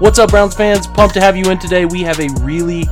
What's 0.00 0.20
up, 0.20 0.30
Browns 0.30 0.54
fans? 0.54 0.86
Pumped 0.86 1.14
to 1.14 1.20
have 1.20 1.36
you 1.36 1.50
in 1.50 1.58
today. 1.58 1.84
We 1.84 2.02
have 2.02 2.20
a 2.20 2.28
really, 2.40 2.84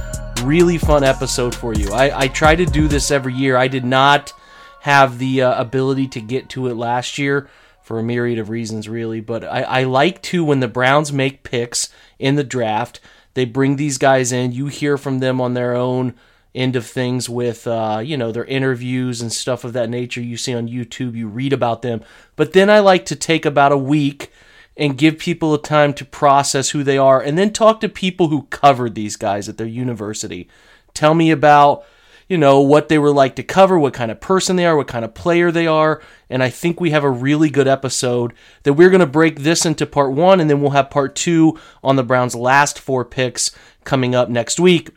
really 0.43 0.77
fun 0.77 1.05
episode 1.05 1.55
for 1.55 1.73
you. 1.73 1.93
I, 1.93 2.23
I 2.23 2.29
try 2.29 2.57
to 2.57 2.67
do 2.67 2.89
this 2.89 3.13
every 3.13 3.33
year. 3.33 3.57
I 3.57 3.69
did 3.69 3.85
not 3.85 4.33
have 4.81 5.19
the 5.19 5.43
uh, 5.43 5.61
ability 5.61 6.09
to 6.09 6.21
get 6.21 6.49
to 6.51 6.67
it 6.67 6.75
last 6.75 7.17
year 7.17 7.49
for 7.81 8.01
a 8.01 8.03
myriad 8.03 8.41
of 8.41 8.51
reasons, 8.51 8.89
really. 8.89 9.21
But 9.21 9.45
I, 9.45 9.63
I 9.63 9.83
like 9.85 10.21
to, 10.23 10.45
when 10.45 10.59
the 10.59 10.67
Browns 10.67 11.13
make 11.13 11.45
picks 11.45 11.91
in 12.19 12.35
the 12.35 12.45
draft, 12.45 13.01
they 13.35 13.45
bring 13.45 13.77
these 13.77 13.99
guys 13.99 14.33
in. 14.33 14.51
You 14.51 14.67
hear 14.67 14.99
from 14.99 15.21
them 15.21 15.41
on 15.41 15.55
their 15.55 15.75
own 15.75 16.15
end 16.57 16.75
of 16.75 16.87
things 16.87 17.29
with 17.29 17.67
uh, 17.67 18.01
you 18.03 18.17
know 18.17 18.33
their 18.33 18.47
interviews 18.47 19.21
and 19.21 19.33
stuff 19.33 19.63
of 19.63 19.75
that 19.75 19.91
nature 19.91 20.21
you 20.21 20.37
see 20.37 20.55
on 20.55 20.69
youtube 20.69 21.15
you 21.15 21.29
read 21.29 21.53
about 21.53 21.83
them 21.83 22.03
but 22.35 22.53
then 22.55 22.71
i 22.71 22.81
like 22.81 23.05
to 23.05 23.15
take 23.15 23.45
about 23.45 23.73
a 23.73 23.79
week 23.79 24.33
and 24.77 24.99
give 24.99 25.19
people 25.19 25.55
a 25.55 25.63
time 25.63 25.95
to 25.95 26.05
process 26.05 26.71
who 26.71 26.83
they 26.83 26.99
are 26.99 27.21
and 27.21 27.39
then 27.39 27.53
talk 27.53 27.81
to 27.81 27.89
people 27.89 28.29
who 28.29 28.43
covered 28.45 28.95
these 28.95 29.17
guys 29.17 29.49
at 29.49 29.57
their 29.57 29.67
university. 29.67 30.49
Tell 30.93 31.15
me 31.15 31.31
about, 31.31 31.85
you 32.29 32.37
know, 32.37 32.61
what 32.61 32.89
they 32.89 32.99
were 32.99 33.13
like 33.13 33.37
to 33.37 33.43
cover, 33.43 33.79
what 33.79 33.95
kind 33.95 34.11
of 34.11 34.21
person 34.21 34.57
they 34.57 34.67
are, 34.67 34.77
what 34.77 34.89
kind 34.89 35.05
of 35.05 35.15
player 35.15 35.51
they 35.51 35.67
are. 35.67 36.03
And 36.29 36.43
I 36.43 36.51
think 36.51 36.79
we 36.79 36.91
have 36.91 37.05
a 37.05 37.11
really 37.11 37.49
good 37.49 37.69
episode 37.69 38.35
that 38.65 38.75
we're 38.75 38.91
going 38.91 39.01
to 39.01 39.07
break 39.07 39.41
this 39.41 39.65
into 39.65 39.87
part 39.87 40.13
one 40.13 40.41
and 40.41 40.51
then 40.51 40.61
we'll 40.61 40.71
have 40.73 40.91
part 40.91 41.15
two 41.15 41.59
on 41.83 41.97
the 41.97 42.05
Browns' 42.05 42.35
last 42.35 42.79
four 42.79 43.05
picks 43.05 43.53
coming 43.85 44.15
up 44.15 44.29
next 44.29 44.61
week 44.61 44.91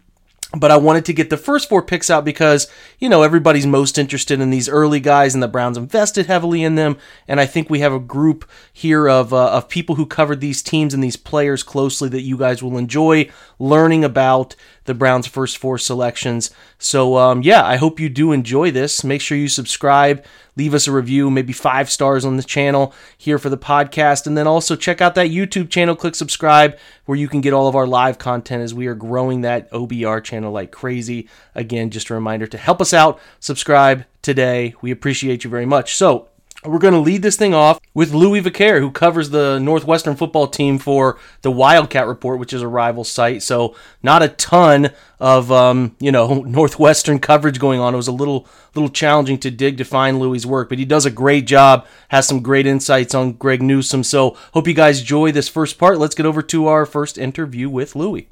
but 0.58 0.72
I 0.72 0.78
wanted 0.78 1.06
to 1.06 1.14
get 1.14 1.30
the 1.30 1.38
first 1.38 1.70
four 1.70 1.84
picks 1.84 2.10
out 2.10 2.26
because, 2.26 2.68
you 2.98 3.08
know, 3.08 3.22
everybody's 3.22 3.68
most 3.68 4.00
interested 4.00 4.42
in 4.42 4.50
these 4.50 4.68
early 4.68 5.00
guys 5.00 5.36
and 5.36 5.44
the 5.44 5.48
Browns 5.48 5.78
invested 5.78 6.26
heavily 6.26 6.64
in 6.64 6.74
them. 6.74 6.98
And 7.28 7.40
I 7.40 7.46
think 7.46 7.70
we 7.70 7.82
have 7.82 7.94
a 7.94 8.00
group 8.00 8.50
here 8.74 9.08
of, 9.08 9.32
uh, 9.32 9.52
of 9.52 9.70
people 9.70 9.96
who 9.96 10.08
covered 10.08 10.42
these 10.42 10.64
teams 10.64 10.96
and 10.96 11.04
these 11.04 11.18
players 11.18 11.62
closely 11.62 12.10
that 12.10 12.22
you 12.22 12.36
guys 12.36 12.64
will 12.64 12.80
enjoy 12.80 13.30
learning 13.60 14.04
about 14.04 14.56
the 14.86 14.96
Browns' 14.96 15.28
first 15.28 15.60
four 15.60 15.78
selections. 15.78 16.50
So, 16.80 17.18
um, 17.18 17.44
yeah, 17.44 17.64
I 17.64 17.76
hope 17.76 18.00
you 18.00 18.10
do 18.10 18.32
enjoy 18.32 18.72
this. 18.72 19.04
Make 19.04 19.22
sure 19.22 19.38
you 19.38 19.50
subscribe, 19.50 20.26
leave 20.60 20.74
us 20.74 20.88
a 20.88 20.92
review, 20.92 21.32
maybe 21.32 21.54
five 21.54 21.90
stars 21.90 22.26
on 22.26 22.36
the 22.36 22.44
channel 22.44 22.94
here 23.18 23.40
for 23.40 23.50
the 23.50 23.58
podcast. 23.58 24.28
And 24.28 24.38
then 24.38 24.46
also 24.46 24.76
check 24.76 25.00
out 25.00 25.16
that 25.16 25.30
YouTube 25.30 25.70
channel, 25.70 25.96
click 25.96 26.16
subscribe, 26.16 26.78
where 27.06 27.18
you 27.18 27.30
can 27.30 27.40
get 27.40 27.54
all 27.54 27.70
of 27.70 27.78
our 27.78 27.88
live 27.88 28.18
content 28.18 28.62
as 28.62 28.74
we 28.74 28.88
are 28.88 28.94
growing 28.94 29.40
that 29.42 29.72
OBR 29.72 30.22
channel 30.22 30.52
like 30.52 30.72
crazy. 30.72 31.30
Again, 31.56 31.92
just 31.92 32.10
a 32.10 32.14
reminder 32.14 32.46
to 32.46 32.58
help 32.58 32.82
us 32.82 32.94
out, 32.94 33.22
subscribe 33.40 34.04
today. 34.22 34.76
We 34.82 34.92
appreciate 34.92 35.46
you 35.46 35.50
very 35.50 35.66
much. 35.66 35.96
So, 35.96 36.28
we're 36.66 36.80
going 36.80 36.94
to 36.94 37.00
lead 37.00 37.22
this 37.22 37.38
thing 37.38 37.54
off 37.54 37.80
with 37.94 38.14
Louis 38.14 38.42
Vicaire, 38.42 38.82
who 38.82 38.92
covers 38.92 39.30
the 39.30 39.60
Northwestern 39.60 40.16
football 40.16 40.48
team 40.48 40.78
for 40.78 41.18
the 41.42 41.52
Wildcat 41.52 42.06
Report, 42.06 42.38
which 42.38 42.52
is 42.52 42.62
a 42.62 42.68
rival 42.68 43.04
site. 43.06 43.42
So 43.44 43.76
not 44.04 44.22
a 44.22 44.28
ton 44.30 44.90
of 45.20 45.52
um, 45.52 45.96
you 46.00 46.12
know 46.12 46.42
Northwestern 46.44 47.20
coverage 47.20 47.60
going 47.60 47.80
on. 47.80 47.94
It 47.94 47.98
was 47.98 48.08
a 48.08 48.14
little 48.14 48.48
little 48.76 48.90
challenging 48.90 49.38
to 49.40 49.52
dig 49.52 49.78
to 49.78 49.86
find 49.86 50.20
Louis' 50.20 50.46
work, 50.46 50.70
but 50.70 50.80
he 50.80 50.86
does 50.86 51.06
a 51.06 51.12
great 51.12 51.48
job. 51.48 51.86
Has 52.10 52.28
some 52.28 52.42
great 52.42 52.68
insights 52.68 53.16
on 53.16 53.34
Greg 53.34 53.62
Newsome. 53.62 54.04
So 54.04 54.38
hope 54.54 54.68
you 54.68 54.74
guys 54.74 55.00
enjoy 55.00 55.32
this 55.32 55.48
first 55.48 55.78
part. 55.78 55.98
Let's 55.98 56.16
get 56.16 56.26
over 56.26 56.42
to 56.42 56.68
our 56.68 56.86
first 56.86 57.18
interview 57.18 57.70
with 57.70 57.96
Louis. 57.96 58.28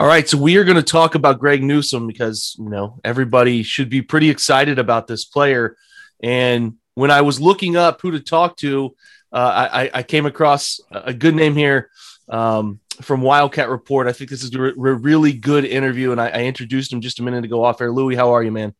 All 0.00 0.06
right, 0.06 0.28
so 0.28 0.38
we 0.38 0.56
are 0.58 0.64
going 0.64 0.76
to 0.76 0.82
talk 0.84 1.16
about 1.16 1.40
Greg 1.40 1.60
Newsome 1.60 2.06
because 2.06 2.54
you 2.56 2.68
know 2.68 3.00
everybody 3.02 3.64
should 3.64 3.90
be 3.90 4.00
pretty 4.00 4.30
excited 4.30 4.78
about 4.78 5.08
this 5.08 5.24
player. 5.24 5.76
And 6.22 6.74
when 6.94 7.10
I 7.10 7.22
was 7.22 7.40
looking 7.40 7.76
up 7.76 8.00
who 8.00 8.12
to 8.12 8.20
talk 8.20 8.56
to, 8.58 8.94
uh, 9.32 9.68
I, 9.72 9.90
I, 9.92 10.02
came 10.04 10.24
across 10.24 10.78
a 10.92 11.12
good 11.12 11.34
name 11.34 11.56
here 11.56 11.90
um, 12.28 12.78
from 13.02 13.22
Wildcat 13.22 13.68
Report. 13.68 14.06
I 14.06 14.12
think 14.12 14.30
this 14.30 14.44
is 14.44 14.54
a 14.54 14.60
re- 14.60 14.72
really 14.76 15.32
good 15.32 15.64
interview, 15.64 16.12
and 16.12 16.20
I, 16.20 16.28
I, 16.28 16.42
introduced 16.44 16.92
him 16.92 17.00
just 17.00 17.18
a 17.18 17.24
minute 17.24 17.44
ago 17.44 17.64
off 17.64 17.80
air. 17.80 17.90
Louis, 17.90 18.14
how 18.14 18.34
are 18.34 18.42
you, 18.42 18.52
man? 18.52 18.74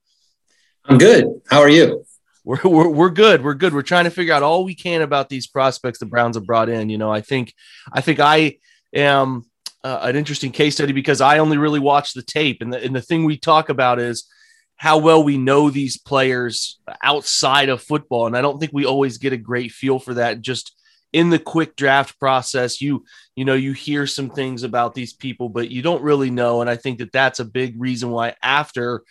I'm 0.85 0.99
good. 0.99 1.27
How 1.51 1.59
are 1.59 1.69
you? 1.69 2.05
We're, 2.45 2.61
we're, 2.63 2.89
we're 2.89 3.11
good. 3.11 3.43
We're 3.43 3.55
good. 3.55 3.75
We're 3.75 3.83
trying 3.83 4.05
to 4.05 4.11
figure 4.11 4.35
out 4.35 4.45
all 4.45 4.63
we 4.63 4.77
can 4.77 5.03
about 5.03 5.29
these 5.29 5.49
prospects 5.49 5.99
the 5.99 6.07
Browns 6.07 6.37
have 6.37 6.47
brought 6.47 6.69
in. 6.69 6.91
You 6.91 6.99
know, 6.99 7.11
I 7.11 7.23
think 7.23 7.55
I 7.93 8.03
think 8.03 8.21
I 8.21 8.59
am 8.95 9.48
uh, 9.85 10.01
an 10.03 10.17
interesting 10.17 10.51
case 10.51 10.75
study 10.75 10.93
because 10.93 11.21
I 11.21 11.39
only 11.39 11.57
really 11.57 11.81
watch 11.81 12.13
the 12.13 12.23
tape, 12.23 12.63
and 12.63 12.73
the, 12.73 12.83
and 12.83 12.95
the 12.95 13.03
thing 13.03 13.25
we 13.25 13.37
talk 13.37 13.69
about 13.69 14.01
is 14.01 14.29
how 14.77 14.99
well 14.99 15.23
we 15.23 15.37
know 15.39 15.71
these 15.71 15.97
players 15.97 16.79
outside 17.03 17.69
of 17.69 17.83
football, 17.83 18.27
and 18.27 18.37
I 18.37 18.43
don't 18.43 18.59
think 18.59 18.73
we 18.73 18.87
always 18.87 19.19
get 19.19 19.33
a 19.33 19.37
great 19.37 19.73
feel 19.73 19.99
for 19.99 20.15
that. 20.15 20.41
Just 20.41 20.75
in 21.13 21.31
the 21.31 21.39
quick 21.39 21.77
draft 21.77 22.19
process, 22.19 22.81
you 22.81 23.05
you 23.37 23.45
know 23.45 23.55
you 23.55 23.73
hear 23.73 24.07
some 24.07 24.31
things 24.31 24.63
about 24.63 24.95
these 24.95 25.13
people, 25.13 25.49
but 25.49 25.71
you 25.71 25.83
don't 25.83 26.03
really 26.03 26.31
know, 26.31 26.61
and 26.61 26.69
I 26.69 26.77
think 26.77 26.99
that 26.99 27.13
that's 27.13 27.41
a 27.41 27.45
big 27.45 27.81
reason 27.81 28.11
why 28.11 28.35
after. 28.43 29.03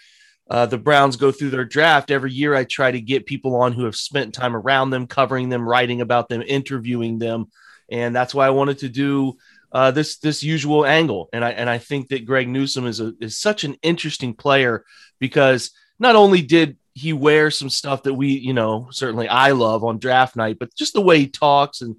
Uh, 0.50 0.66
the 0.66 0.78
Browns 0.78 1.18
go 1.18 1.30
through 1.30 1.50
their 1.50 1.66
draft 1.66 2.10
every 2.10 2.32
year. 2.32 2.56
I 2.56 2.64
try 2.64 2.90
to 2.90 3.02
get 3.02 3.26
people 3.26 3.54
on 3.58 3.74
who 3.74 3.84
have 3.84 3.98
spent 3.98 4.34
time 4.34 4.56
around 4.56 4.92
them, 4.92 5.06
covering 5.06 5.50
them, 5.50 5.68
writing 5.68 6.00
about 6.00 6.30
them, 6.30 6.42
interviewing 6.42 7.20
them, 7.20 7.48
and 7.92 8.16
that's 8.16 8.34
why 8.34 8.48
I 8.48 8.52
wanted 8.52 8.78
to 8.78 8.88
do 8.88 9.36
uh, 9.72 9.92
this 9.92 10.18
this 10.20 10.44
usual 10.44 10.86
angle. 10.86 11.30
And 11.34 11.44
I 11.44 11.52
and 11.52 11.70
I 11.70 11.78
think 11.78 12.10
that 12.10 12.26
Greg 12.26 12.48
Newsome 12.48 12.88
is 12.88 13.00
a 13.00 13.14
is 13.20 13.38
such 13.38 13.64
an 13.64 13.76
interesting 13.82 14.34
player 14.34 14.86
because 15.20 15.72
not 16.00 16.16
only 16.16 16.42
did 16.42 16.78
he 16.94 17.14
wear 17.14 17.52
some 17.52 17.70
stuff 17.70 18.04
that 18.04 18.14
we 18.14 18.30
you 18.30 18.54
know 18.54 18.88
certainly 18.92 19.28
I 19.28 19.52
love 19.52 19.84
on 19.84 20.00
draft 20.00 20.36
night, 20.36 20.58
but 20.60 20.76
just 20.76 20.94
the 20.94 21.02
way 21.02 21.20
he 21.20 21.28
talks 21.28 21.82
and 21.82 21.96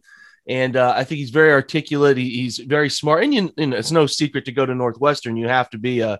and 0.48 0.76
uh, 0.76 0.94
I 0.96 1.04
think 1.04 1.18
he's 1.18 1.30
very 1.30 1.52
articulate. 1.52 2.16
He, 2.16 2.30
he's 2.30 2.56
very 2.56 2.88
smart, 2.88 3.22
and 3.22 3.34
you, 3.34 3.52
you 3.58 3.66
know, 3.66 3.76
it's 3.76 3.90
no 3.90 4.06
secret 4.06 4.46
to 4.46 4.52
go 4.52 4.64
to 4.64 4.74
Northwestern. 4.74 5.36
You 5.36 5.48
have 5.48 5.68
to 5.70 5.78
be 5.78 6.00
a 6.00 6.18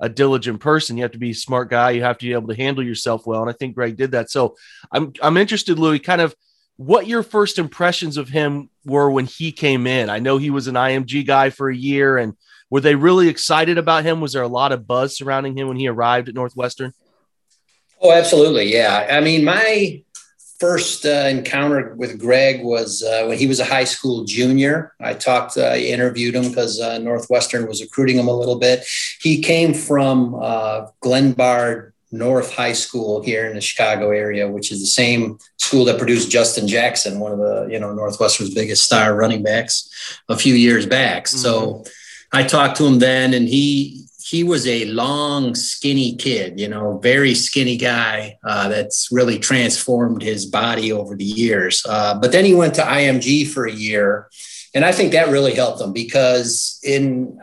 a 0.00 0.08
diligent 0.08 0.60
person. 0.60 0.96
You 0.96 1.04
have 1.04 1.12
to 1.12 1.18
be 1.18 1.30
a 1.30 1.34
smart 1.34 1.70
guy. 1.70 1.90
You 1.90 2.02
have 2.02 2.18
to 2.18 2.26
be 2.26 2.32
able 2.32 2.48
to 2.48 2.56
handle 2.56 2.84
yourself 2.84 3.26
well. 3.26 3.42
And 3.42 3.50
I 3.50 3.52
think 3.52 3.74
Greg 3.74 3.96
did 3.96 4.12
that. 4.12 4.30
So 4.30 4.56
I'm 4.92 5.12
I'm 5.22 5.36
interested, 5.36 5.78
Louis, 5.78 5.98
kind 5.98 6.20
of 6.20 6.34
what 6.80 7.06
your 7.06 7.22
first 7.22 7.58
impressions 7.58 8.16
of 8.16 8.30
him 8.30 8.70
were 8.86 9.10
when 9.10 9.26
he 9.26 9.52
came 9.52 9.86
in. 9.86 10.08
I 10.08 10.18
know 10.18 10.38
he 10.38 10.48
was 10.48 10.66
an 10.66 10.76
IMG 10.76 11.26
guy 11.26 11.50
for 11.50 11.68
a 11.68 11.76
year, 11.76 12.16
and 12.16 12.32
were 12.70 12.80
they 12.80 12.94
really 12.94 13.28
excited 13.28 13.76
about 13.76 14.04
him? 14.04 14.22
Was 14.22 14.32
there 14.32 14.42
a 14.42 14.48
lot 14.48 14.72
of 14.72 14.86
buzz 14.86 15.14
surrounding 15.14 15.58
him 15.58 15.68
when 15.68 15.76
he 15.76 15.88
arrived 15.88 16.30
at 16.30 16.34
Northwestern? 16.34 16.94
Oh, 18.00 18.12
absolutely. 18.12 18.72
Yeah. 18.72 19.06
I 19.10 19.20
mean, 19.20 19.44
my 19.44 20.02
first 20.58 21.04
uh, 21.04 21.26
encounter 21.28 21.94
with 21.96 22.18
Greg 22.18 22.64
was 22.64 23.02
uh, 23.02 23.26
when 23.26 23.36
he 23.36 23.46
was 23.46 23.60
a 23.60 23.64
high 23.66 23.84
school 23.84 24.24
junior. 24.24 24.94
I 25.00 25.12
talked, 25.12 25.58
uh, 25.58 25.64
I 25.64 25.80
interviewed 25.80 26.34
him 26.34 26.48
because 26.48 26.80
uh, 26.80 26.96
Northwestern 26.96 27.68
was 27.68 27.82
recruiting 27.82 28.16
him 28.16 28.28
a 28.28 28.34
little 28.34 28.58
bit. 28.58 28.86
He 29.20 29.42
came 29.42 29.74
from 29.74 30.34
uh, 30.34 30.86
Glenbard 31.02 31.92
North 32.12 32.54
High 32.54 32.72
School 32.72 33.22
here 33.22 33.46
in 33.46 33.54
the 33.54 33.60
Chicago 33.60 34.10
area, 34.10 34.48
which 34.48 34.72
is 34.72 34.80
the 34.80 34.86
same 34.86 35.38
school 35.58 35.84
that 35.84 35.98
produced 35.98 36.30
Justin 36.30 36.66
Jackson, 36.66 37.20
one 37.20 37.32
of 37.32 37.38
the 37.38 37.68
you 37.70 37.78
know 37.78 37.94
Northwestern's 37.94 38.54
biggest 38.54 38.84
star 38.84 39.14
running 39.14 39.42
backs, 39.42 39.88
a 40.28 40.36
few 40.36 40.54
years 40.54 40.86
back. 40.86 41.24
Mm-hmm. 41.24 41.38
So 41.38 41.84
I 42.32 42.42
talked 42.44 42.76
to 42.78 42.86
him 42.86 42.98
then, 42.98 43.34
and 43.34 43.48
he 43.48 44.06
he 44.30 44.44
was 44.44 44.64
a 44.66 44.84
long, 44.84 45.56
skinny 45.56 46.14
kid, 46.14 46.60
you 46.60 46.68
know, 46.68 46.98
very 46.98 47.34
skinny 47.34 47.76
guy 47.76 48.38
uh, 48.44 48.68
that's 48.68 49.08
really 49.10 49.40
transformed 49.40 50.22
his 50.22 50.46
body 50.46 50.92
over 50.92 51.16
the 51.16 51.24
years. 51.24 51.84
Uh, 51.88 52.16
but 52.16 52.30
then 52.30 52.44
he 52.44 52.54
went 52.54 52.74
to 52.74 52.82
IMG 52.82 53.48
for 53.48 53.66
a 53.66 53.72
year. 53.72 54.28
And 54.72 54.84
I 54.84 54.92
think 54.92 55.10
that 55.12 55.30
really 55.30 55.54
helped 55.54 55.80
him 55.80 55.92
because 55.92 56.78
in 56.84 57.40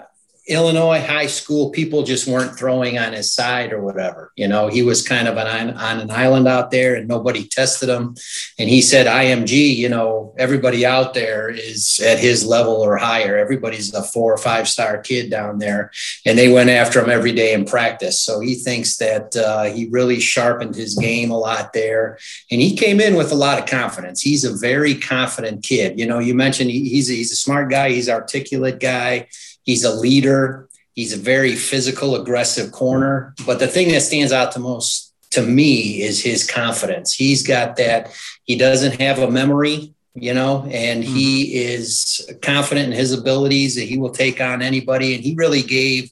Illinois 0.48 1.02
high 1.02 1.28
school, 1.28 1.72
people 1.72 2.04
just 2.04 2.26
weren't 2.26 2.58
throwing 2.58 2.98
on 2.98 3.12
his 3.12 3.32
side 3.32 3.74
or 3.74 3.82
whatever. 3.82 4.32
You 4.38 4.48
know, 4.48 4.70
he 4.70 4.82
was 4.82 5.06
kind 5.06 5.28
of 5.28 5.36
an, 5.36 5.72
on 5.72 6.00
an 6.00 6.10
island 6.10 6.48
out 6.48 6.72
there 6.72 6.96
and 6.96 7.08
nobody 7.08 7.46
tested 7.46 7.90
him. 7.90 8.16
And 8.58 8.70
he 8.70 8.82
said, 8.82 9.08
IMG, 9.08 9.76
you 9.76 9.90
know, 9.90 10.34
everybody 10.38 10.86
out 10.86 11.14
there 11.14 11.50
is 11.50 12.00
at 12.00 12.20
his 12.20 12.46
level 12.46 12.76
or 12.76 12.96
higher. 12.96 13.38
Everybody's 13.38 13.94
a 13.94 14.02
four 14.02 14.34
or 14.34 14.38
five 14.38 14.70
star 14.70 15.00
kid 15.00 15.30
down 15.30 15.60
there. 15.60 15.92
And 16.26 16.38
they 16.38 16.52
went 16.52 16.70
after 16.70 17.02
him 17.02 17.10
every 17.10 17.34
day 17.34 17.54
in 17.54 17.66
practice. 17.66 18.22
So 18.22 18.40
he 18.40 18.56
thinks 18.56 18.96
that 18.98 19.36
uh, 19.36 19.64
he 19.66 19.88
really 19.90 20.22
sharpened 20.22 20.76
his 20.76 20.96
game 20.96 21.30
a 21.30 21.38
lot 21.38 21.74
there. 21.74 22.20
And 22.50 22.62
he 22.62 22.78
came 22.78 23.02
in 23.02 23.16
with 23.16 23.34
a 23.34 23.36
lot 23.36 23.60
of 23.60 23.66
confidence. 23.66 24.22
He's 24.22 24.46
a 24.46 24.56
very 24.56 24.96
confident 24.96 25.64
kid. 25.64 26.00
You 26.00 26.06
know, 26.06 26.20
you 26.20 26.34
mentioned 26.34 26.72
he, 26.72 26.88
he's, 26.88 27.10
a, 27.10 27.14
he's 27.14 27.34
a 27.34 27.36
smart 27.36 27.70
guy, 27.70 27.90
he's 27.90 28.08
articulate 28.08 28.80
guy 28.80 29.28
He's 29.68 29.84
a 29.84 29.94
leader. 29.94 30.70
He's 30.96 31.14
a 31.14 31.18
very 31.18 31.56
physical, 31.56 32.16
aggressive 32.16 32.72
corner. 32.72 33.36
But 33.46 33.60
the 33.60 33.68
thing 33.68 33.90
that 33.90 34.02
stands 34.02 34.32
out 34.32 34.54
the 34.54 34.60
most 34.60 35.14
to 35.32 35.44
me 35.44 36.02
is 36.02 36.24
his 36.24 36.50
confidence. 36.50 37.14
He's 37.14 37.46
got 37.46 37.76
that. 37.76 38.12
He 38.46 38.58
doesn't 38.58 39.00
have 39.02 39.20
a 39.20 39.30
memory, 39.30 39.94
you 40.16 40.34
know, 40.34 40.64
and 40.72 41.04
mm-hmm. 41.04 41.14
he 41.14 41.54
is 41.56 42.34
confident 42.42 42.88
in 42.88 42.98
his 42.98 43.12
abilities 43.12 43.76
that 43.76 43.84
he 43.84 43.98
will 43.98 44.10
take 44.10 44.40
on 44.42 44.62
anybody. 44.62 45.14
And 45.14 45.24
he 45.24 45.36
really 45.36 45.62
gave 45.62 46.12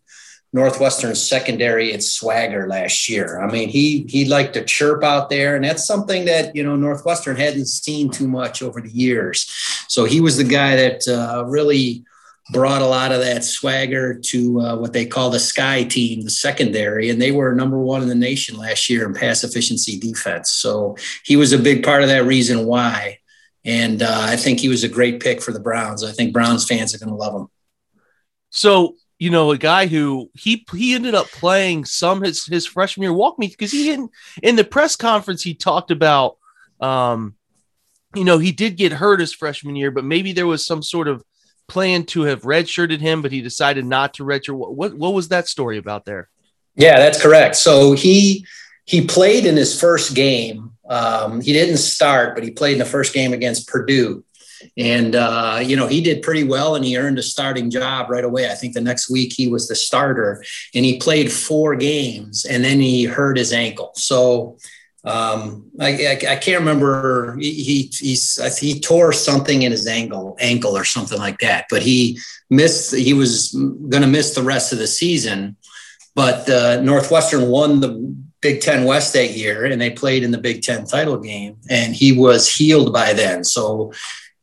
Northwestern 0.52 1.16
secondary 1.16 1.92
its 1.92 2.12
swagger 2.12 2.68
last 2.68 3.10
year. 3.10 3.42
I 3.42 3.52
mean, 3.52 3.70
he 3.70 4.06
he 4.08 4.26
liked 4.26 4.54
to 4.54 4.64
chirp 4.64 5.04
out 5.04 5.30
there, 5.30 5.56
and 5.56 5.66
that's 5.66 5.88
something 5.88 6.26
that 6.26 6.56
you 6.56 6.64
know 6.64 6.76
Northwestern 6.76 7.36
hadn't 7.38 7.68
seen 7.68 8.10
too 8.10 8.28
much 8.28 8.62
over 8.62 8.82
the 8.82 8.92
years. 8.92 9.52
So 9.88 10.06
he 10.06 10.22
was 10.22 10.38
the 10.38 10.44
guy 10.44 10.76
that 10.76 11.08
uh, 11.08 11.46
really 11.46 12.06
brought 12.52 12.82
a 12.82 12.88
lot 12.88 13.12
of 13.12 13.22
that 13.22 13.44
swagger 13.44 14.14
to 14.20 14.62
uh, 14.62 14.76
what 14.78 14.94
they 14.94 15.06
call 15.06 15.30
the 15.30 15.40
Sky 15.40 15.84
team, 15.84 16.22
the 16.22 16.30
secondary, 16.30 17.10
and 17.10 17.22
they 17.22 17.32
were 17.32 17.56
number 17.56 17.80
one 17.80 18.04
in 18.04 18.08
the 18.08 18.16
nation 18.16 18.58
last 18.58 18.90
year 18.90 19.06
in 19.06 19.14
pass 19.14 19.44
efficiency 19.44 20.00
defense. 20.00 20.52
So 20.52 20.96
he 21.24 21.36
was 21.36 21.54
a 21.54 21.58
big 21.58 21.84
part 21.84 22.04
of 22.04 22.10
that 22.10 22.26
reason 22.26 22.66
why. 22.66 23.20
And 23.64 24.04
uh, 24.04 24.20
I 24.22 24.36
think 24.36 24.60
he 24.60 24.70
was 24.70 24.84
a 24.84 24.90
great 24.90 25.20
pick 25.20 25.42
for 25.42 25.52
the 25.52 25.60
Browns. 25.60 26.04
I 26.04 26.12
think 26.12 26.34
Browns 26.34 26.68
fans 26.68 26.94
are 26.94 27.00
going 27.00 27.10
to 27.10 27.16
love 27.16 27.34
him. 27.34 27.48
So 28.52 28.96
you 29.18 29.30
know, 29.30 29.52
a 29.52 29.58
guy 29.58 29.88
who 29.88 30.30
he 30.34 30.66
he 30.74 30.94
ended 30.94 31.16
up 31.16 31.28
playing 31.28 31.86
some 31.86 32.22
his 32.22 32.46
his 32.46 32.66
freshman 32.66 33.04
year. 33.04 33.14
Walk 33.14 33.40
me 33.40 33.48
because 33.48 33.72
he 33.72 33.84
didn't 33.84 34.12
in 34.44 34.56
the 34.56 34.64
press 34.64 34.96
conference 34.96 35.42
he 35.42 35.54
talked 35.54 35.92
about. 35.92 36.38
Um, 36.82 37.36
you 38.14 38.26
know, 38.26 38.38
he 38.38 38.52
did 38.52 38.78
get 38.78 38.92
hurt 38.92 39.20
his 39.20 39.34
freshman 39.34 39.76
year, 39.76 39.92
but 39.92 40.04
maybe 40.04 40.34
there 40.34 40.48
was 40.48 40.66
some 40.66 40.84
sort 40.84 41.08
of 41.08 41.24
planned 41.68 42.08
to 42.10 42.24
have 42.24 42.44
redshirted 42.44 43.00
him, 43.00 43.22
but 43.22 43.32
he 43.32 43.42
decided 43.42 43.86
not 43.86 44.14
to 44.16 44.24
redshirt. 44.24 44.56
What, 44.56 44.76
what, 44.76 44.94
what 44.94 45.14
was 45.14 45.30
that 45.30 45.48
story 45.48 45.78
about 45.78 46.06
there? 46.06 46.30
Yeah, 46.76 46.98
that's 46.98 47.22
correct. 47.22 47.56
So 47.56 47.94
he 47.94 48.46
he 48.86 49.06
played 49.06 49.46
in 49.46 49.56
his 49.56 49.80
first 49.80 50.14
game. 50.14 50.72
Um, 50.88 51.42
he 51.42 51.54
didn't 51.54 51.78
start, 51.78 52.36
but 52.36 52.44
he 52.44 52.52
played 52.52 52.74
in 52.74 52.80
the 52.80 52.86
first 52.86 53.14
game 53.14 53.34
against 53.34 53.68
Purdue. 53.68 54.24
And, 54.78 55.16
uh, 55.16 55.60
you 55.64 55.76
know, 55.76 55.88
he 55.88 56.02
did 56.02 56.22
pretty 56.22 56.44
well 56.44 56.76
and 56.76 56.86
he 56.86 56.98
earned 56.98 57.20
a 57.20 57.24
starting 57.24 57.70
job 57.70 58.10
right 58.10 58.24
away. 58.24 58.50
I 58.50 58.56
think 58.56 58.74
the 58.74 58.82
next 58.82 59.10
week 59.10 59.34
he 59.34 59.48
was 59.48 59.68
the 59.68 59.76
starter 59.76 60.44
and 60.74 60.86
he 60.86 61.00
played 61.00 61.32
four 61.32 61.76
games 61.76 62.46
and 62.46 62.64
then 62.64 62.80
he 62.80 63.04
hurt 63.04 63.38
his 63.38 63.54
ankle. 63.54 63.92
So 63.96 64.58
um, 65.06 65.70
I, 65.80 65.90
I, 65.90 66.12
I, 66.32 66.36
can't 66.38 66.60
remember. 66.60 67.38
He, 67.40 67.90
he 67.92 68.18
he 68.60 68.80
tore 68.80 69.14
something 69.14 69.62
in 69.62 69.72
his 69.72 69.86
ankle 69.86 70.36
ankle 70.40 70.76
or 70.76 70.84
something 70.84 71.20
like 71.20 71.38
that. 71.40 71.66
But 71.70 71.84
he 71.84 72.20
missed. 72.50 72.96
He 72.96 73.14
was 73.14 73.52
going 73.52 74.02
to 74.02 74.08
miss 74.08 74.34
the 74.34 74.42
rest 74.42 74.74
of 74.74 74.80
the 74.80 74.88
season. 74.88 75.58
But 76.16 76.50
uh, 76.50 76.82
Northwestern 76.82 77.50
won 77.50 77.82
the 77.82 78.16
Big 78.42 78.62
Ten 78.62 78.86
West 78.86 79.14
that 79.14 79.32
year, 79.32 79.66
and 79.66 79.80
they 79.80 79.92
played 79.92 80.24
in 80.24 80.32
the 80.32 80.40
Big 80.40 80.64
Ten 80.64 80.86
title 80.86 81.18
game. 81.18 81.58
And 81.70 81.96
he 81.96 82.12
was 82.12 82.52
healed 82.52 82.92
by 82.92 83.14
then. 83.14 83.44
So 83.44 83.94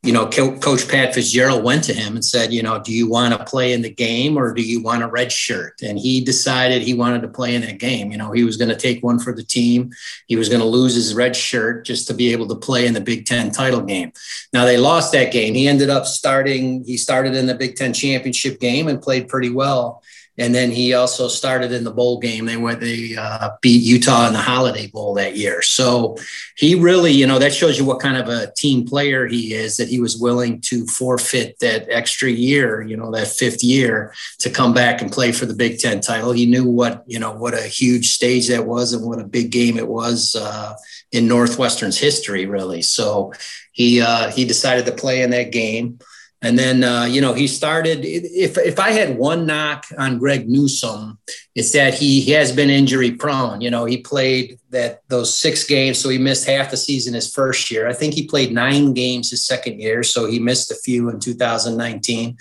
you 0.03 0.11
know, 0.11 0.27
Coach 0.27 0.89
Pat 0.89 1.15
Fitzgerald 1.15 1.63
went 1.63 1.85
to 1.85 1.93
him 1.93 2.15
and 2.15 2.25
said, 2.25 2.51
you 2.51 2.61
know, 2.61 2.77
do 2.77 2.91
you 2.91 3.09
want 3.09 3.33
to 3.33 3.45
play 3.45 3.71
in 3.71 3.81
the 3.81 3.89
game 3.89 4.37
or 4.37 4.53
do 4.53 4.61
you 4.61 4.83
want 4.83 5.01
a 5.01 5.07
red 5.07 5.31
shirt? 5.31 5.81
And 5.81 5.97
he 5.97 6.21
decided 6.21 6.81
he 6.81 6.93
wanted 6.93 7.21
to 7.21 7.29
play 7.29 7.55
in 7.55 7.61
that 7.61 7.79
game. 7.79 8.11
You 8.11 8.17
know, 8.17 8.33
he 8.33 8.43
was 8.43 8.57
going 8.57 8.67
to 8.67 8.75
take 8.75 9.01
one 9.01 9.17
for 9.17 9.31
the 9.31 9.43
team. 9.43 9.91
He 10.27 10.35
was 10.35 10.49
going 10.49 10.59
to 10.59 10.67
lose 10.67 10.93
his 10.93 11.15
red 11.15 11.37
shirt 11.37 11.85
just 11.85 12.05
to 12.07 12.13
be 12.13 12.33
able 12.33 12.49
to 12.49 12.55
play 12.55 12.85
in 12.85 12.93
the 12.93 12.99
Big 12.99 13.25
Ten 13.25 13.49
title 13.49 13.79
game. 13.79 14.11
Now 14.51 14.65
they 14.65 14.77
lost 14.77 15.13
that 15.13 15.31
game. 15.31 15.53
He 15.53 15.69
ended 15.69 15.89
up 15.89 16.05
starting, 16.05 16.83
he 16.83 16.97
started 16.97 17.33
in 17.33 17.47
the 17.47 17.55
Big 17.55 17.77
Ten 17.77 17.93
championship 17.93 18.59
game 18.59 18.89
and 18.89 19.01
played 19.01 19.29
pretty 19.29 19.51
well. 19.51 20.03
And 20.37 20.53
then 20.55 20.71
he 20.71 20.93
also 20.93 21.27
started 21.27 21.71
in 21.71 21.83
the 21.83 21.91
bowl 21.91 22.19
game. 22.19 22.47
They 22.47 22.57
went, 22.57 22.79
they 22.79 23.15
uh, 23.15 23.51
beat 23.61 23.83
Utah 23.83 24.27
in 24.27 24.33
the 24.33 24.39
Holiday 24.39 24.87
Bowl 24.87 25.13
that 25.13 25.37
year. 25.37 25.61
So 25.61 26.17
he 26.57 26.73
really, 26.73 27.11
you 27.11 27.27
know, 27.27 27.37
that 27.37 27.53
shows 27.53 27.77
you 27.77 27.85
what 27.85 27.99
kind 27.99 28.17
of 28.17 28.27
a 28.29 28.51
team 28.53 28.85
player 28.85 29.27
he 29.27 29.53
is. 29.53 29.77
That 29.77 29.89
he 29.89 29.99
was 29.99 30.17
willing 30.17 30.59
to 30.61 30.87
forfeit 30.87 31.59
that 31.59 31.85
extra 31.89 32.31
year, 32.31 32.81
you 32.81 32.97
know, 32.97 33.11
that 33.11 33.27
fifth 33.27 33.63
year 33.63 34.13
to 34.39 34.49
come 34.49 34.73
back 34.73 35.01
and 35.01 35.11
play 35.11 35.31
for 35.31 35.45
the 35.45 35.53
Big 35.53 35.77
Ten 35.77 36.01
title. 36.01 36.31
He 36.31 36.47
knew 36.47 36.67
what, 36.67 37.03
you 37.05 37.19
know, 37.19 37.33
what 37.33 37.53
a 37.53 37.61
huge 37.61 38.11
stage 38.11 38.47
that 38.47 38.65
was 38.65 38.93
and 38.93 39.05
what 39.05 39.19
a 39.19 39.25
big 39.25 39.51
game 39.51 39.77
it 39.77 39.87
was 39.87 40.35
uh, 40.35 40.73
in 41.11 41.27
Northwestern's 41.27 41.99
history, 41.99 42.47
really. 42.47 42.81
So 42.81 43.33
he 43.71 44.01
uh, 44.01 44.31
he 44.31 44.45
decided 44.45 44.87
to 44.87 44.93
play 44.93 45.21
in 45.21 45.29
that 45.29 45.51
game. 45.51 45.99
And 46.43 46.59
then, 46.59 46.83
uh, 46.83 47.05
you 47.05 47.21
know, 47.21 47.33
he 47.33 47.47
started. 47.47 48.03
If, 48.03 48.57
if 48.57 48.77
I 48.77 48.91
had 48.91 49.17
one 49.17 49.45
knock 49.45 49.85
on 49.97 50.19
Greg 50.19 50.49
Newsome, 50.49 51.17
it's 51.55 51.71
that 51.71 51.93
he, 51.93 52.19
he 52.19 52.31
has 52.31 52.51
been 52.51 52.69
injury 52.69 53.11
prone. 53.11 53.61
You 53.61 53.71
know, 53.71 53.85
he 53.85 53.97
played 53.97 54.59
that 54.69 55.03
those 55.07 55.39
six 55.39 55.63
games, 55.63 55.97
so 55.97 56.09
he 56.09 56.17
missed 56.17 56.45
half 56.45 56.69
the 56.69 56.75
season 56.75 57.13
his 57.13 57.33
first 57.33 57.71
year. 57.71 57.87
I 57.87 57.93
think 57.93 58.13
he 58.13 58.27
played 58.27 58.51
nine 58.51 58.93
games 58.93 59.31
his 59.31 59.45
second 59.45 59.79
year, 59.79 60.03
so 60.03 60.29
he 60.29 60.37
missed 60.37 60.69
a 60.69 60.75
few 60.75 61.09
in 61.09 61.21
2019. 61.21 62.37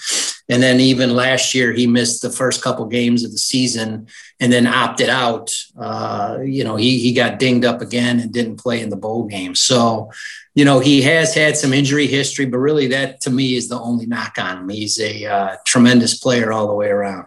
And 0.52 0.62
then 0.62 0.80
even 0.80 1.16
last 1.16 1.54
year, 1.54 1.72
he 1.72 1.86
missed 1.86 2.20
the 2.20 2.30
first 2.30 2.62
couple 2.62 2.84
games 2.86 3.24
of 3.24 3.32
the 3.32 3.38
season 3.38 4.06
and 4.38 4.52
then 4.52 4.66
opted 4.66 5.08
out. 5.08 5.50
Uh, 5.78 6.38
you 6.44 6.62
know, 6.62 6.76
he 6.76 6.98
he 6.98 7.12
got 7.12 7.38
dinged 7.38 7.64
up 7.64 7.80
again 7.80 8.20
and 8.20 8.32
didn't 8.32 8.60
play 8.60 8.82
in 8.82 8.90
the 8.90 8.96
bowl 8.96 9.24
game. 9.24 9.54
So 9.54 10.10
you 10.54 10.64
know, 10.66 10.80
he 10.80 11.00
has 11.02 11.34
had 11.34 11.56
some 11.56 11.72
injury 11.72 12.06
history, 12.06 12.44
but 12.44 12.58
really 12.58 12.88
that 12.88 13.22
to 13.22 13.30
me 13.30 13.56
is 13.56 13.68
the 13.68 13.80
only 13.80 14.06
knock 14.06 14.36
on 14.38 14.58
him. 14.58 14.68
He's 14.68 15.00
a 15.00 15.24
uh, 15.24 15.56
tremendous 15.64 16.18
player 16.18 16.52
all 16.52 16.66
the 16.66 16.74
way 16.74 16.88
around. 16.88 17.26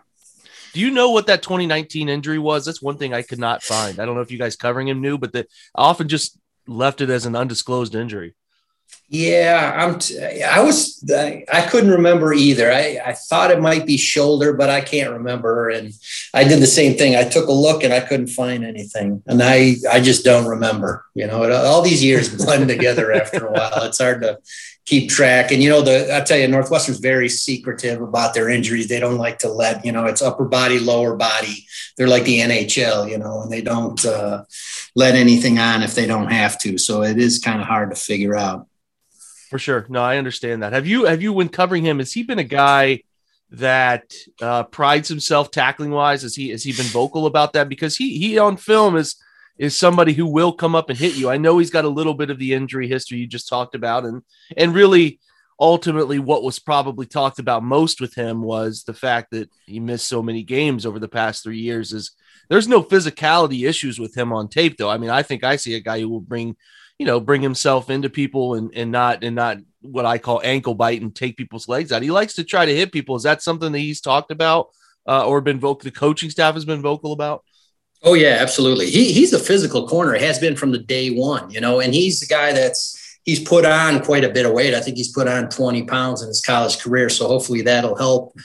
Do 0.73 0.79
you 0.79 0.91
know 0.91 1.11
what 1.11 1.27
that 1.27 1.41
2019 1.41 2.09
injury 2.09 2.37
was? 2.37 2.65
That's 2.65 2.81
one 2.81 2.97
thing 2.97 3.13
I 3.13 3.21
could 3.21 3.39
not 3.39 3.63
find. 3.63 3.99
I 3.99 4.05
don't 4.05 4.13
know 4.13 4.21
if 4.21 4.29
you 4.29 4.37
guys 4.37 4.55
covering 4.55 4.87
him 4.87 5.01
knew, 5.01 5.17
but 5.17 5.31
the, 5.31 5.47
I 5.73 5.83
often 5.83 6.07
just 6.07 6.37
left 6.67 7.01
it 7.01 7.09
as 7.09 7.25
an 7.25 7.35
undisclosed 7.35 7.95
injury. 7.95 8.35
Yeah, 9.07 9.71
I'm. 9.77 9.99
T- 9.99 10.41
I 10.41 10.61
was. 10.61 11.03
I 11.11 11.67
couldn't 11.69 11.91
remember 11.91 12.33
either. 12.33 12.71
I, 12.71 12.99
I 13.05 13.13
thought 13.13 13.51
it 13.51 13.61
might 13.61 13.85
be 13.85 13.97
shoulder, 13.97 14.53
but 14.53 14.71
I 14.71 14.81
can't 14.81 15.11
remember. 15.11 15.69
And 15.69 15.93
I 16.33 16.43
did 16.43 16.59
the 16.59 16.67
same 16.67 16.97
thing. 16.97 17.15
I 17.15 17.23
took 17.23 17.47
a 17.47 17.51
look 17.51 17.83
and 17.83 17.93
I 17.93 17.99
couldn't 17.99 18.27
find 18.27 18.65
anything. 18.65 19.21
And 19.27 19.43
I 19.43 19.75
I 19.91 19.99
just 19.99 20.25
don't 20.25 20.47
remember. 20.47 21.05
You 21.13 21.27
know, 21.27 21.51
all 21.51 21.83
these 21.83 22.03
years 22.03 22.35
blend 22.43 22.67
together 22.67 23.11
after 23.11 23.45
a 23.45 23.51
while. 23.51 23.83
It's 23.83 23.99
hard 23.99 24.23
to 24.23 24.39
keep 24.85 25.09
track. 25.09 25.51
And 25.51 25.61
you 25.61 25.69
know, 25.69 25.83
the 25.83 26.15
I 26.15 26.21
tell 26.21 26.39
you, 26.39 26.47
Northwestern's 26.47 26.99
very 26.99 27.29
secretive 27.29 28.01
about 28.01 28.33
their 28.33 28.49
injuries. 28.49 28.87
They 28.87 28.99
don't 28.99 29.17
like 29.17 29.39
to 29.39 29.49
let 29.49 29.85
you 29.85 29.91
know 29.91 30.05
it's 30.05 30.23
upper 30.23 30.45
body, 30.45 30.79
lower 30.79 31.15
body. 31.15 31.67
They're 31.97 32.07
like 32.07 32.23
the 32.23 32.39
NHL, 32.39 33.09
you 33.09 33.19
know, 33.19 33.41
and 33.41 33.51
they 33.51 33.61
don't 33.61 34.03
uh, 34.03 34.45
let 34.95 35.15
anything 35.15 35.59
on 35.59 35.83
if 35.83 35.95
they 35.95 36.07
don't 36.07 36.31
have 36.31 36.59
to. 36.61 36.77
So 36.79 37.03
it 37.03 37.19
is 37.19 37.39
kind 37.39 37.61
of 37.61 37.67
hard 37.67 37.91
to 37.91 37.95
figure 37.95 38.35
out. 38.35 38.67
For 39.49 39.59
sure. 39.59 39.85
No, 39.89 40.01
I 40.01 40.17
understand 40.17 40.63
that. 40.63 40.73
Have 40.73 40.87
you 40.87 41.05
have 41.05 41.21
you 41.21 41.31
when 41.33 41.49
covering 41.49 41.85
him, 41.85 41.99
has 41.99 42.13
he 42.13 42.23
been 42.23 42.39
a 42.39 42.43
guy 42.43 43.01
that 43.51 44.13
uh, 44.41 44.63
prides 44.63 45.07
himself 45.07 45.51
tackling 45.51 45.91
wise? 45.91 46.23
Has 46.23 46.35
he 46.35 46.49
has 46.49 46.63
he 46.63 46.73
been 46.73 46.87
vocal 46.87 47.25
about 47.25 47.53
that? 47.53 47.69
Because 47.69 47.95
he 47.95 48.17
he 48.17 48.37
on 48.39 48.57
film 48.57 48.95
is 48.95 49.15
is 49.57 49.77
somebody 49.77 50.13
who 50.13 50.25
will 50.25 50.51
come 50.51 50.75
up 50.75 50.89
and 50.89 50.99
hit 50.99 51.15
you. 51.15 51.29
I 51.29 51.37
know 51.37 51.57
he's 51.57 51.69
got 51.69 51.85
a 51.85 51.89
little 51.89 52.13
bit 52.13 52.29
of 52.29 52.39
the 52.39 52.53
injury 52.53 52.87
history 52.87 53.19
you 53.19 53.27
just 53.27 53.47
talked 53.47 53.75
about, 53.75 54.03
and 54.03 54.23
and 54.57 54.73
really 54.73 55.19
ultimately 55.59 56.19
what 56.19 56.43
was 56.43 56.59
probably 56.59 57.05
talked 57.05 57.39
about 57.39 57.63
most 57.63 58.01
with 58.01 58.13
him 58.13 58.41
was 58.41 58.83
the 58.83 58.93
fact 58.93 59.31
that 59.31 59.49
he 59.65 59.79
missed 59.79 60.07
so 60.07 60.21
many 60.21 60.43
games 60.43 60.85
over 60.85 60.99
the 60.99 61.07
past 61.07 61.43
three 61.43 61.59
years. 61.59 61.93
Is 61.93 62.11
there's 62.49 62.67
no 62.67 62.83
physicality 62.83 63.67
issues 63.67 63.99
with 63.99 64.15
him 64.15 64.33
on 64.33 64.47
tape 64.47 64.77
though. 64.77 64.89
I 64.89 64.97
mean, 64.97 65.09
I 65.09 65.23
think 65.23 65.43
I 65.43 65.55
see 65.55 65.75
a 65.75 65.79
guy 65.79 65.99
who 65.99 66.09
will 66.09 66.21
bring 66.21 66.57
you 66.99 67.05
know, 67.05 67.19
bring 67.19 67.41
himself 67.41 67.89
into 67.89 68.09
people 68.09 68.55
and, 68.55 68.71
and 68.73 68.91
not 68.91 69.23
and 69.23 69.35
not 69.35 69.57
what 69.81 70.05
I 70.05 70.17
call 70.17 70.41
ankle 70.43 70.73
bite 70.73 71.01
and 71.01 71.13
take 71.13 71.37
people's 71.37 71.67
legs 71.67 71.91
out. 71.91 72.01
He 72.01 72.11
likes 72.11 72.33
to 72.35 72.43
try 72.43 72.65
to 72.65 72.75
hit 72.75 72.91
people. 72.91 73.15
Is 73.15 73.23
that 73.23 73.41
something 73.41 73.71
that 73.71 73.79
he's 73.79 74.01
talked 74.01 74.31
about 74.31 74.69
uh, 75.07 75.25
or 75.25 75.41
been 75.41 75.59
vocal. 75.59 75.83
The 75.83 75.91
coaching 75.91 76.29
staff 76.29 76.53
has 76.55 76.65
been 76.65 76.81
vocal 76.81 77.13
about. 77.13 77.43
Oh 78.03 78.13
yeah, 78.13 78.37
absolutely. 78.39 78.89
He 78.89 79.13
he's 79.13 79.33
a 79.33 79.39
physical 79.39 79.87
corner. 79.87 80.17
Has 80.17 80.39
been 80.39 80.55
from 80.55 80.71
the 80.71 80.79
day 80.79 81.09
one, 81.09 81.49
you 81.49 81.61
know, 81.61 81.79
and 81.79 81.93
he's 81.93 82.19
the 82.19 82.27
guy 82.27 82.53
that's 82.53 83.19
he's 83.23 83.39
put 83.39 83.65
on 83.65 84.03
quite 84.03 84.23
a 84.23 84.29
bit 84.29 84.45
of 84.45 84.53
weight. 84.53 84.73
I 84.73 84.81
think 84.81 84.97
he's 84.97 85.11
put 85.11 85.27
on 85.27 85.49
20 85.49 85.83
pounds 85.83 86.21
in 86.21 86.27
his 86.27 86.41
college 86.41 86.79
career. 86.79 87.09
So 87.09 87.27
hopefully 87.27 87.61
that'll 87.63 87.95
help 87.95 88.37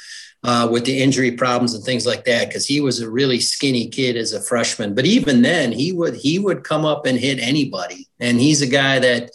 uh, 0.42 0.68
with 0.70 0.86
the 0.86 1.02
injury 1.02 1.32
problems 1.32 1.74
and 1.74 1.84
things 1.84 2.06
like 2.06 2.24
that. 2.24 2.50
Cause 2.50 2.66
he 2.66 2.80
was 2.80 3.00
a 3.00 3.10
really 3.10 3.40
skinny 3.40 3.88
kid 3.88 4.16
as 4.16 4.32
a 4.32 4.40
freshman, 4.40 4.94
but 4.94 5.04
even 5.04 5.42
then 5.42 5.70
he 5.70 5.92
would, 5.92 6.14
he 6.14 6.38
would 6.38 6.64
come 6.64 6.86
up 6.86 7.04
and 7.04 7.18
hit 7.18 7.38
anybody. 7.38 8.08
And 8.20 8.38
he's 8.38 8.62
a 8.62 8.66
guy 8.66 8.98
that, 8.98 9.30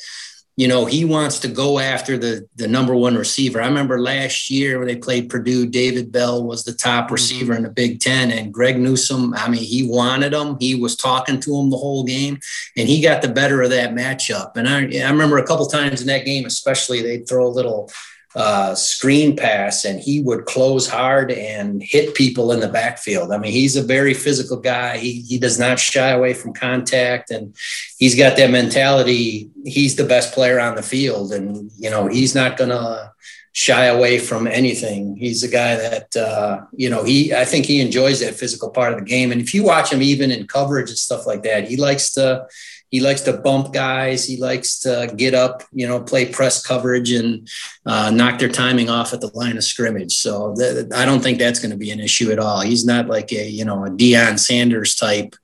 you 0.57 0.69
know, 0.69 0.85
he 0.85 1.03
wants 1.03 1.39
to 1.39 1.49
go 1.49 1.79
after 1.79 2.17
the 2.17 2.47
the 2.55 2.67
number 2.67 2.95
one 2.95 3.15
receiver. 3.15 3.61
I 3.61 3.67
remember 3.67 3.99
last 3.99 4.49
year 4.49 4.79
when 4.79 4.87
they 4.87 4.95
played 4.95 5.29
Purdue, 5.29 5.67
David 5.67 6.13
Bell 6.13 6.45
was 6.45 6.63
the 6.63 6.71
top 6.71 7.05
mm-hmm. 7.05 7.13
receiver 7.15 7.53
in 7.53 7.63
the 7.63 7.69
Big 7.69 7.99
Ten, 7.99 8.31
and 8.31 8.53
Greg 8.53 8.79
Newsome. 8.79 9.33
I 9.33 9.49
mean, 9.49 9.63
he 9.63 9.89
wanted 9.89 10.33
him. 10.33 10.55
He 10.59 10.75
was 10.75 10.95
talking 10.95 11.41
to 11.41 11.57
him 11.57 11.71
the 11.71 11.77
whole 11.77 12.05
game, 12.05 12.39
and 12.77 12.87
he 12.87 13.01
got 13.01 13.21
the 13.21 13.27
better 13.27 13.61
of 13.63 13.71
that 13.71 13.91
matchup. 13.91 14.55
And 14.55 14.67
I, 14.67 15.05
I 15.05 15.09
remember 15.11 15.37
a 15.37 15.45
couple 15.45 15.65
times 15.65 15.99
in 15.99 16.07
that 16.07 16.23
game, 16.23 16.45
especially, 16.45 17.01
they'd 17.01 17.27
throw 17.27 17.45
a 17.45 17.49
little 17.49 17.91
uh, 18.35 18.75
screen 18.75 19.35
pass 19.35 19.85
and 19.85 19.99
he 19.99 20.19
would 20.19 20.45
close 20.45 20.87
hard 20.87 21.31
and 21.31 21.81
hit 21.81 22.15
people 22.15 22.51
in 22.51 22.59
the 22.59 22.67
backfield. 22.67 23.31
I 23.31 23.37
mean, 23.37 23.53
he's 23.53 23.77
a 23.77 23.81
very 23.81 24.13
physical 24.13 24.57
guy. 24.57 24.97
He, 24.97 25.21
he 25.21 25.37
does 25.39 25.57
not 25.57 25.79
shy 25.79 26.09
away 26.09 26.33
from 26.33 26.53
contact 26.53 27.31
and 27.31 27.55
he's 27.97 28.15
got 28.15 28.35
that 28.35 28.51
mentality. 28.51 29.49
He's 29.63 29.95
the 29.95 30.03
best 30.03 30.33
player 30.33 30.59
on 30.59 30.75
the 30.75 30.83
field 30.83 31.31
and, 31.31 31.71
you 31.77 31.89
know, 31.89 32.07
he's 32.07 32.35
not 32.35 32.57
going 32.57 32.71
to 32.71 33.13
shy 33.53 33.85
away 33.85 34.19
from 34.19 34.47
anything. 34.47 35.15
He's 35.15 35.41
a 35.41 35.47
guy 35.47 35.77
that, 35.77 36.17
uh, 36.17 36.65
you 36.73 36.89
know, 36.89 37.05
he, 37.05 37.33
I 37.33 37.45
think 37.45 37.65
he 37.65 37.79
enjoys 37.79 38.19
that 38.19 38.35
physical 38.35 38.69
part 38.69 38.91
of 38.91 38.99
the 38.99 39.05
game. 39.05 39.31
And 39.31 39.39
if 39.39 39.53
you 39.53 39.63
watch 39.63 39.93
him 39.93 40.01
even 40.01 40.29
in 40.29 40.45
coverage 40.45 40.89
and 40.89 40.97
stuff 40.97 41.25
like 41.25 41.43
that, 41.43 41.69
he 41.69 41.77
likes 41.77 42.11
to, 42.15 42.47
he 42.95 43.01
likes 43.01 43.19
to 43.19 43.33
bump 43.33 43.73
guys. 43.73 44.25
He 44.25 44.37
likes 44.37 44.79
to 44.79 45.13
get 45.17 45.33
up, 45.33 45.63
you 45.73 45.85
know, 45.85 45.99
play 46.01 46.27
press 46.27 46.65
coverage 46.65 47.11
and 47.11 47.45
uh, 47.85 48.09
knock 48.09 48.39
their 48.39 48.47
timing 48.47 48.89
off 48.89 49.13
at 49.13 49.19
the 49.19 49.29
line 49.33 49.57
of 49.57 49.65
scrimmage. 49.65 50.15
So 50.15 50.55
th- 50.55 50.87
I 50.95 51.03
don't 51.03 51.19
think 51.21 51.37
that's 51.37 51.59
going 51.59 51.71
to 51.71 51.77
be 51.77 51.91
an 51.91 51.99
issue 51.99 52.31
at 52.31 52.39
all. 52.39 52.61
He's 52.61 52.85
not 52.85 53.07
like 53.07 53.33
a, 53.33 53.49
you 53.49 53.65
know, 53.65 53.83
a 53.83 53.89
Deion 53.89 54.39
Sanders 54.39 54.95
type 54.95 55.35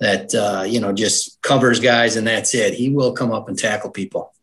that, 0.00 0.34
uh, 0.34 0.62
you 0.62 0.80
know, 0.80 0.94
just 0.94 1.42
covers 1.42 1.78
guys 1.78 2.16
and 2.16 2.26
that's 2.26 2.54
it. 2.54 2.72
He 2.72 2.88
will 2.88 3.12
come 3.12 3.32
up 3.32 3.50
and 3.50 3.58
tackle 3.58 3.90
people 3.90 4.33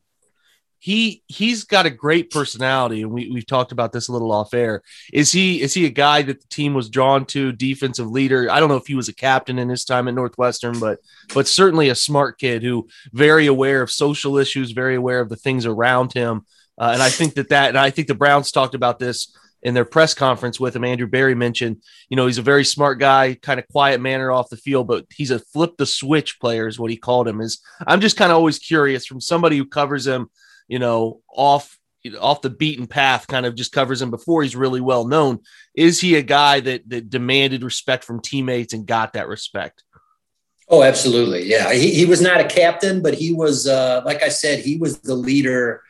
he 0.83 1.21
he's 1.27 1.63
got 1.63 1.85
a 1.85 1.91
great 1.91 2.31
personality 2.31 3.03
and 3.03 3.11
we, 3.11 3.29
we've 3.29 3.45
talked 3.45 3.71
about 3.71 3.91
this 3.91 4.07
a 4.07 4.11
little 4.11 4.31
off 4.31 4.51
air. 4.55 4.81
Is 5.13 5.31
he 5.31 5.61
is 5.61 5.75
he 5.75 5.85
a 5.85 5.91
guy 5.91 6.23
that 6.23 6.41
the 6.41 6.47
team 6.47 6.73
was 6.73 6.89
drawn 6.89 7.25
to 7.27 7.51
defensive 7.51 8.09
leader? 8.09 8.49
I 8.49 8.59
don't 8.59 8.67
know 8.67 8.77
if 8.77 8.87
he 8.87 8.95
was 8.95 9.07
a 9.07 9.13
captain 9.13 9.59
in 9.59 9.69
his 9.69 9.85
time 9.85 10.07
at 10.07 10.15
northwestern 10.15 10.79
but 10.79 10.97
but 11.35 11.47
certainly 11.47 11.89
a 11.89 11.95
smart 11.95 12.39
kid 12.39 12.63
who 12.63 12.87
very 13.13 13.45
aware 13.45 13.83
of 13.83 13.91
social 13.91 14.39
issues 14.39 14.71
very 14.71 14.95
aware 14.95 15.19
of 15.19 15.29
the 15.29 15.35
things 15.35 15.67
around 15.67 16.13
him. 16.13 16.47
Uh, 16.79 16.89
and 16.93 17.03
i 17.03 17.09
think 17.09 17.35
that 17.35 17.49
that 17.49 17.69
and 17.69 17.77
i 17.77 17.91
think 17.91 18.07
the 18.07 18.15
browns 18.15 18.51
talked 18.51 18.73
about 18.73 18.97
this 18.97 19.37
in 19.61 19.75
their 19.75 19.85
press 19.85 20.15
conference 20.15 20.59
with 20.59 20.75
him. 20.75 20.83
Andrew 20.83 21.05
Berry 21.05 21.35
mentioned 21.35 21.83
you 22.09 22.17
know 22.17 22.25
he's 22.25 22.39
a 22.39 22.41
very 22.41 22.65
smart 22.65 22.97
guy 22.97 23.35
kind 23.35 23.59
of 23.59 23.67
quiet 23.67 24.01
manner 24.01 24.31
off 24.31 24.49
the 24.49 24.57
field 24.57 24.87
but 24.87 25.05
he's 25.13 25.29
a 25.29 25.37
flip 25.37 25.77
the 25.77 25.85
switch 25.85 26.39
player 26.39 26.67
is 26.67 26.79
what 26.79 26.89
he 26.89 26.97
called 26.97 27.27
him. 27.27 27.39
Is 27.39 27.59
i'm 27.85 28.01
just 28.01 28.17
kind 28.17 28.31
of 28.31 28.37
always 28.37 28.57
curious 28.57 29.05
from 29.05 29.21
somebody 29.21 29.57
who 29.57 29.65
covers 29.65 30.07
him 30.07 30.31
you 30.71 30.79
know, 30.79 31.19
off 31.27 31.77
off 32.19 32.41
the 32.41 32.49
beaten 32.49 32.87
path, 32.87 33.27
kind 33.27 33.45
of 33.45 33.55
just 33.55 33.73
covers 33.73 34.01
him 34.01 34.09
before 34.09 34.41
he's 34.41 34.55
really 34.55 34.79
well 34.79 35.05
known. 35.05 35.39
Is 35.75 35.99
he 35.99 36.15
a 36.15 36.21
guy 36.21 36.61
that 36.61 36.87
that 36.89 37.09
demanded 37.09 37.61
respect 37.61 38.05
from 38.05 38.21
teammates 38.21 38.73
and 38.73 38.87
got 38.87 39.13
that 39.13 39.27
respect? 39.27 39.83
Oh, 40.69 40.83
absolutely. 40.83 41.43
Yeah. 41.43 41.73
He, 41.73 41.93
he 41.93 42.05
was 42.05 42.21
not 42.21 42.39
a 42.39 42.47
captain, 42.47 43.01
but 43.01 43.13
he 43.13 43.33
was, 43.33 43.67
uh, 43.67 44.01
like 44.05 44.23
I 44.23 44.29
said, 44.29 44.59
he 44.59 44.77
was 44.77 45.01
the 45.01 45.15
leader 45.15 45.83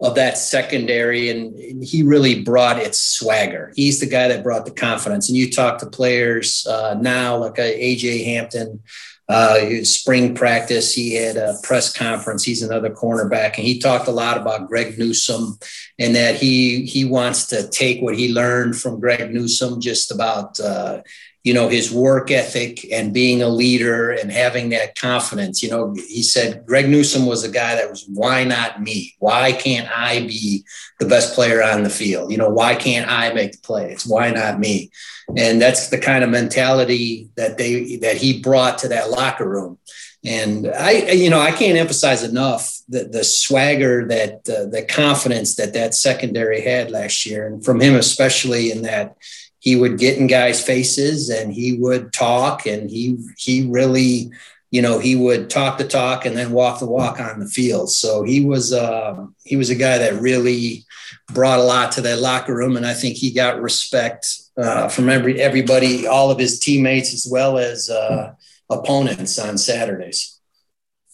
of 0.00 0.14
that 0.14 0.38
secondary 0.38 1.28
and 1.28 1.84
he 1.84 2.02
really 2.02 2.42
brought 2.42 2.78
its 2.78 2.98
swagger. 2.98 3.74
He's 3.76 4.00
the 4.00 4.06
guy 4.06 4.28
that 4.28 4.42
brought 4.42 4.64
the 4.64 4.70
confidence. 4.70 5.28
And 5.28 5.36
you 5.36 5.50
talk 5.50 5.78
to 5.80 5.86
players 5.86 6.66
uh, 6.66 6.96
now, 6.98 7.36
like 7.36 7.58
a 7.58 7.94
AJ 7.94 8.24
Hampton, 8.24 8.82
uh, 9.28 9.84
spring 9.84 10.34
practice. 10.34 10.94
He 10.94 11.14
had 11.14 11.36
a 11.36 11.56
press 11.62 11.92
conference. 11.92 12.44
He's 12.44 12.62
another 12.62 12.90
cornerback, 12.90 13.56
and 13.56 13.66
he 13.66 13.78
talked 13.78 14.08
a 14.08 14.12
lot 14.12 14.36
about 14.36 14.68
Greg 14.68 14.98
Newsome 14.98 15.58
and 15.98 16.14
that 16.16 16.36
he 16.36 16.84
he 16.86 17.04
wants 17.04 17.46
to 17.46 17.68
take 17.68 18.02
what 18.02 18.16
he 18.16 18.32
learned 18.32 18.76
from 18.76 19.00
Greg 19.00 19.32
Newsome, 19.32 19.80
just 19.80 20.10
about 20.10 20.58
uh, 20.60 21.02
you 21.44 21.54
know 21.54 21.68
his 21.68 21.92
work 21.92 22.30
ethic 22.30 22.86
and 22.92 23.12
being 23.12 23.42
a 23.42 23.48
leader 23.48 24.10
and 24.10 24.30
having 24.30 24.70
that 24.70 24.94
confidence. 24.96 25.62
You 25.62 25.70
know, 25.70 25.94
he 25.94 26.22
said 26.22 26.64
Greg 26.66 26.88
newsome 26.88 27.26
was 27.26 27.44
a 27.44 27.50
guy 27.50 27.74
that 27.74 27.90
was 27.90 28.04
why 28.08 28.44
not 28.44 28.82
me? 28.82 29.14
Why 29.18 29.52
can't 29.52 29.88
I 29.90 30.20
be 30.20 30.64
the 31.00 31.06
best 31.06 31.34
player 31.34 31.62
on 31.62 31.82
the 31.82 31.90
field? 31.90 32.30
You 32.30 32.38
know, 32.38 32.50
why 32.50 32.74
can't 32.74 33.10
I 33.10 33.32
make 33.32 33.52
the 33.52 33.58
plays? 33.58 34.06
Why 34.06 34.30
not 34.30 34.58
me? 34.58 34.90
and 35.36 35.60
that's 35.60 35.88
the 35.88 35.98
kind 35.98 36.24
of 36.24 36.30
mentality 36.30 37.28
that 37.36 37.58
they 37.58 37.96
that 37.96 38.16
he 38.16 38.40
brought 38.40 38.78
to 38.78 38.88
that 38.88 39.10
locker 39.10 39.48
room 39.48 39.78
and 40.24 40.68
i 40.68 40.90
you 41.12 41.30
know 41.30 41.40
i 41.40 41.50
can't 41.50 41.78
emphasize 41.78 42.22
enough 42.22 42.78
the, 42.88 43.04
the 43.04 43.24
swagger 43.24 44.06
that 44.06 44.34
uh, 44.48 44.66
the 44.66 44.84
confidence 44.88 45.56
that 45.56 45.72
that 45.72 45.94
secondary 45.94 46.60
had 46.60 46.90
last 46.90 47.24
year 47.24 47.46
and 47.46 47.64
from 47.64 47.80
him 47.80 47.94
especially 47.94 48.70
in 48.70 48.82
that 48.82 49.16
he 49.62 49.76
would 49.76 49.98
get 49.98 50.18
in 50.18 50.26
guys 50.26 50.64
faces 50.64 51.30
and 51.30 51.52
he 51.52 51.78
would 51.78 52.12
talk 52.12 52.66
and 52.66 52.90
he 52.90 53.16
he 53.36 53.66
really 53.68 54.30
you 54.70 54.82
know 54.82 54.98
he 54.98 55.14
would 55.14 55.48
talk 55.48 55.78
the 55.78 55.86
talk 55.86 56.26
and 56.26 56.36
then 56.36 56.52
walk 56.52 56.80
the 56.80 56.86
walk 56.86 57.20
on 57.20 57.40
the 57.40 57.46
field 57.46 57.90
so 57.90 58.22
he 58.22 58.44
was 58.44 58.72
uh, 58.72 59.26
he 59.44 59.56
was 59.56 59.70
a 59.70 59.74
guy 59.74 59.98
that 59.98 60.20
really 60.20 60.84
brought 61.32 61.58
a 61.58 61.62
lot 61.62 61.92
to 61.92 62.00
that 62.00 62.18
locker 62.18 62.54
room 62.54 62.76
and 62.76 62.86
i 62.86 62.94
think 62.94 63.16
he 63.16 63.32
got 63.32 63.60
respect 63.60 64.42
uh, 64.56 64.88
from 64.88 65.08
every 65.08 65.40
everybody, 65.40 66.06
all 66.06 66.30
of 66.30 66.38
his 66.38 66.58
teammates 66.58 67.14
as 67.14 67.26
well 67.30 67.58
as 67.58 67.88
uh, 67.88 68.34
opponents 68.70 69.38
on 69.38 69.56
Saturdays. 69.56 70.40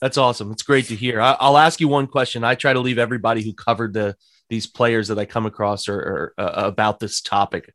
That's 0.01 0.19
awesome. 0.19 0.53
It's 0.53 0.63
great 0.63 0.87
to 0.87 0.97
hear. 0.97 1.21
I, 1.21 1.37
will 1.41 1.59
ask 1.59 1.81
you 1.81 1.89
one 1.89 2.07
question. 2.07 2.45
I 2.45 2.55
try 2.55 2.73
to 2.73 2.81
leave 2.81 2.99
everybody 2.99 3.43
who 3.43 3.53
covered 3.53 3.95
the 3.95 4.17
these 4.49 4.67
players 4.67 5.09
that 5.09 5.19
I 5.19 5.27
come 5.27 5.45
across 5.45 5.89
or, 5.89 5.99
or 5.99 6.35
uh, 6.39 6.53
about 6.57 7.01
this 7.01 7.21
topic. 7.21 7.73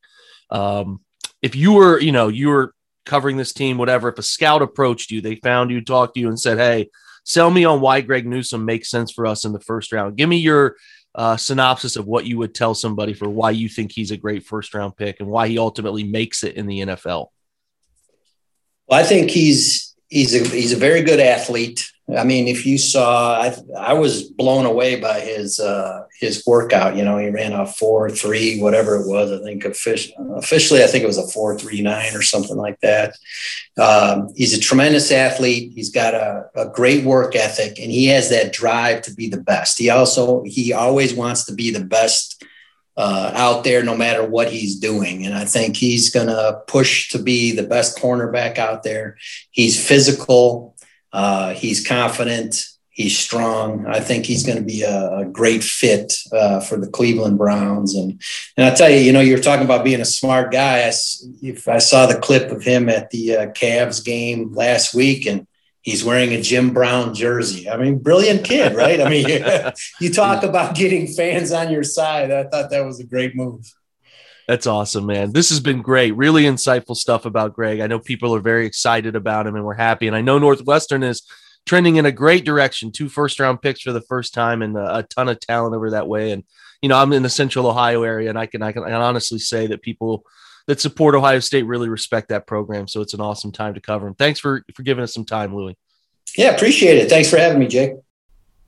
Um, 0.53 1.01
if 1.41 1.55
you 1.55 1.73
were, 1.73 1.99
you 1.99 2.13
know, 2.13 2.29
you 2.29 2.47
were 2.47 2.73
covering 3.05 3.35
this 3.35 3.51
team, 3.51 3.77
whatever. 3.77 4.07
If 4.07 4.19
a 4.19 4.23
scout 4.23 4.61
approached 4.61 5.11
you, 5.11 5.19
they 5.19 5.35
found 5.35 5.71
you, 5.71 5.81
talked 5.81 6.13
to 6.13 6.21
you, 6.21 6.29
and 6.29 6.39
said, 6.39 6.57
"Hey, 6.57 6.89
sell 7.25 7.51
me 7.51 7.65
on 7.65 7.81
why 7.81 8.01
Greg 8.01 8.25
Newsome 8.25 8.63
makes 8.63 8.89
sense 8.89 9.11
for 9.11 9.25
us 9.25 9.43
in 9.43 9.51
the 9.51 9.59
first 9.59 9.91
round. 9.91 10.15
Give 10.15 10.29
me 10.29 10.37
your 10.37 10.77
uh, 11.15 11.37
synopsis 11.37 11.95
of 11.95 12.07
what 12.07 12.25
you 12.25 12.37
would 12.37 12.55
tell 12.55 12.73
somebody 12.73 13.13
for 13.13 13.29
why 13.29 13.51
you 13.51 13.69
think 13.69 13.91
he's 13.91 14.11
a 14.11 14.17
great 14.17 14.43
first 14.45 14.73
round 14.73 14.95
pick 14.95 15.19
and 15.19 15.29
why 15.29 15.47
he 15.47 15.57
ultimately 15.57 16.03
makes 16.03 16.43
it 16.43 16.55
in 16.55 16.67
the 16.67 16.81
NFL? 16.81 17.27
Well, 18.87 18.99
I 18.99 19.03
think 19.03 19.29
he's 19.29 19.95
he's 20.09 20.33
a 20.33 20.47
he's 20.47 20.73
a 20.73 20.77
very 20.77 21.01
good 21.01 21.19
athlete. 21.19 21.89
I 22.17 22.25
mean, 22.25 22.49
if 22.49 22.65
you 22.65 22.77
saw, 22.77 23.39
I, 23.41 23.55
I 23.77 23.93
was 23.93 24.23
blown 24.23 24.65
away 24.65 24.99
by 24.99 25.21
his 25.21 25.59
uh, 25.59 26.03
his 26.19 26.43
workout. 26.45 26.97
You 26.97 27.05
know, 27.05 27.17
he 27.17 27.29
ran 27.29 27.53
a 27.53 27.65
four 27.65 28.09
three, 28.09 28.59
whatever 28.59 28.97
it 28.97 29.07
was. 29.07 29.31
I 29.31 29.41
think 29.41 29.63
officially, 29.63 30.83
I 30.83 30.87
think 30.87 31.03
it 31.03 31.07
was 31.07 31.17
a 31.17 31.27
four 31.27 31.57
three 31.57 31.81
nine 31.81 32.13
or 32.13 32.21
something 32.21 32.57
like 32.57 32.79
that. 32.81 33.15
Um, 33.77 34.33
he's 34.35 34.55
a 34.55 34.59
tremendous 34.59 35.11
athlete. 35.11 35.71
He's 35.73 35.91
got 35.91 36.13
a, 36.13 36.49
a 36.55 36.67
great 36.69 37.05
work 37.05 37.37
ethic, 37.37 37.79
and 37.79 37.89
he 37.89 38.07
has 38.07 38.29
that 38.31 38.51
drive 38.51 39.01
to 39.03 39.13
be 39.13 39.29
the 39.29 39.41
best. 39.41 39.79
He 39.79 39.89
also 39.89 40.43
he 40.43 40.73
always 40.73 41.13
wants 41.13 41.45
to 41.45 41.53
be 41.53 41.71
the 41.71 41.85
best 41.85 42.43
uh, 42.95 43.31
out 43.33 43.63
there, 43.63 43.83
no 43.83 43.95
matter 43.95 44.23
what 44.23 44.51
he's 44.51 44.75
doing. 44.75 45.25
And 45.25 45.35
I 45.35 45.45
think 45.45 45.75
he's 45.75 46.09
going 46.09 46.27
to 46.27 46.61
push 46.67 47.09
to 47.09 47.19
be 47.19 47.51
the 47.51 47.63
best 47.63 47.97
cornerback 47.97 48.57
out 48.57 48.83
there. 48.83 49.17
He's 49.51 49.83
physical. 49.85 50.72
Uh, 51.13 51.53
he's 51.53 51.87
confident. 51.87 52.65
He's 52.89 53.17
strong. 53.17 53.87
I 53.87 53.99
think 53.99 54.25
he's 54.25 54.45
going 54.45 54.57
to 54.57 54.63
be 54.63 54.83
a, 54.83 55.19
a 55.19 55.25
great 55.25 55.63
fit 55.63 56.13
uh, 56.31 56.59
for 56.59 56.77
the 56.77 56.87
Cleveland 56.87 57.37
Browns. 57.37 57.95
And 57.95 58.21
and 58.57 58.67
I 58.67 58.75
tell 58.75 58.89
you, 58.89 58.97
you 58.97 59.13
know, 59.13 59.19
you're 59.19 59.39
talking 59.39 59.65
about 59.65 59.83
being 59.83 60.01
a 60.01 60.05
smart 60.05 60.51
guy. 60.51 60.87
I, 60.87 60.91
if 61.41 61.67
I 61.67 61.77
saw 61.79 62.05
the 62.05 62.19
clip 62.19 62.51
of 62.51 62.63
him 62.63 62.89
at 62.89 63.09
the 63.09 63.37
uh, 63.37 63.45
Cavs 63.47 64.03
game 64.03 64.53
last 64.53 64.93
week, 64.93 65.25
and 65.25 65.47
he's 65.81 66.03
wearing 66.03 66.33
a 66.33 66.41
Jim 66.41 66.73
Brown 66.73 67.13
jersey. 67.13 67.69
I 67.69 67.77
mean, 67.77 67.99
brilliant 67.99 68.43
kid, 68.43 68.75
right? 68.75 69.01
I 69.01 69.09
mean, 69.09 69.27
you 69.99 70.13
talk 70.13 70.43
about 70.43 70.75
getting 70.75 71.07
fans 71.07 71.51
on 71.51 71.71
your 71.71 71.83
side. 71.83 72.31
I 72.31 72.43
thought 72.45 72.69
that 72.71 72.85
was 72.85 72.99
a 72.99 73.05
great 73.05 73.35
move. 73.35 73.71
That's 74.47 74.67
awesome, 74.67 75.05
man. 75.05 75.31
This 75.31 75.49
has 75.49 75.59
been 75.59 75.81
great. 75.81 76.15
Really 76.15 76.43
insightful 76.43 76.97
stuff 76.97 77.25
about 77.25 77.53
Greg. 77.53 77.79
I 77.79 77.87
know 77.87 77.99
people 77.99 78.35
are 78.35 78.41
very 78.41 78.65
excited 78.65 79.15
about 79.15 79.47
him 79.47 79.55
and 79.55 79.63
we're 79.63 79.73
happy. 79.73 80.07
And 80.07 80.15
I 80.15 80.21
know 80.21 80.37
Northwestern 80.37 81.01
is 81.03 81.23
trending 81.65 81.95
in 81.95 82.05
a 82.05 82.11
great 82.11 82.43
direction. 82.43 82.91
Two 82.91 83.07
first 83.07 83.39
round 83.39 83.61
picks 83.61 83.81
for 83.81 83.93
the 83.93 84.01
first 84.01 84.33
time 84.33 84.61
and 84.61 84.75
a, 84.75 84.97
a 84.97 85.03
ton 85.03 85.29
of 85.29 85.39
talent 85.39 85.75
over 85.75 85.91
that 85.91 86.07
way. 86.07 86.31
And, 86.31 86.43
you 86.81 86.89
know, 86.89 86.97
I'm 86.97 87.13
in 87.13 87.23
the 87.23 87.29
central 87.29 87.67
Ohio 87.67 88.03
area 88.03 88.29
and 88.29 88.37
I 88.37 88.45
can, 88.45 88.61
I 88.61 88.73
can, 88.73 88.83
I 88.83 88.87
can 88.87 88.95
honestly 88.95 89.39
say 89.39 89.67
that 89.67 89.81
people 89.81 90.25
that 90.67 90.81
support 90.81 91.15
Ohio 91.15 91.39
State 91.39 91.63
really 91.63 91.89
respect 91.89 92.29
that 92.29 92.47
program. 92.47 92.87
So 92.87 93.01
it's 93.01 93.13
an 93.13 93.21
awesome 93.21 93.51
time 93.51 93.73
to 93.73 93.81
cover 93.81 94.05
them. 94.05 94.15
Thanks 94.15 94.39
for 94.39 94.63
for 94.73 94.83
giving 94.83 95.03
us 95.03 95.13
some 95.13 95.25
time, 95.25 95.55
Louis. 95.55 95.75
Yeah, 96.37 96.49
appreciate 96.49 96.97
it. 96.97 97.09
Thanks 97.09 97.29
for 97.29 97.37
having 97.37 97.59
me, 97.59 97.67
Jake. 97.67 97.93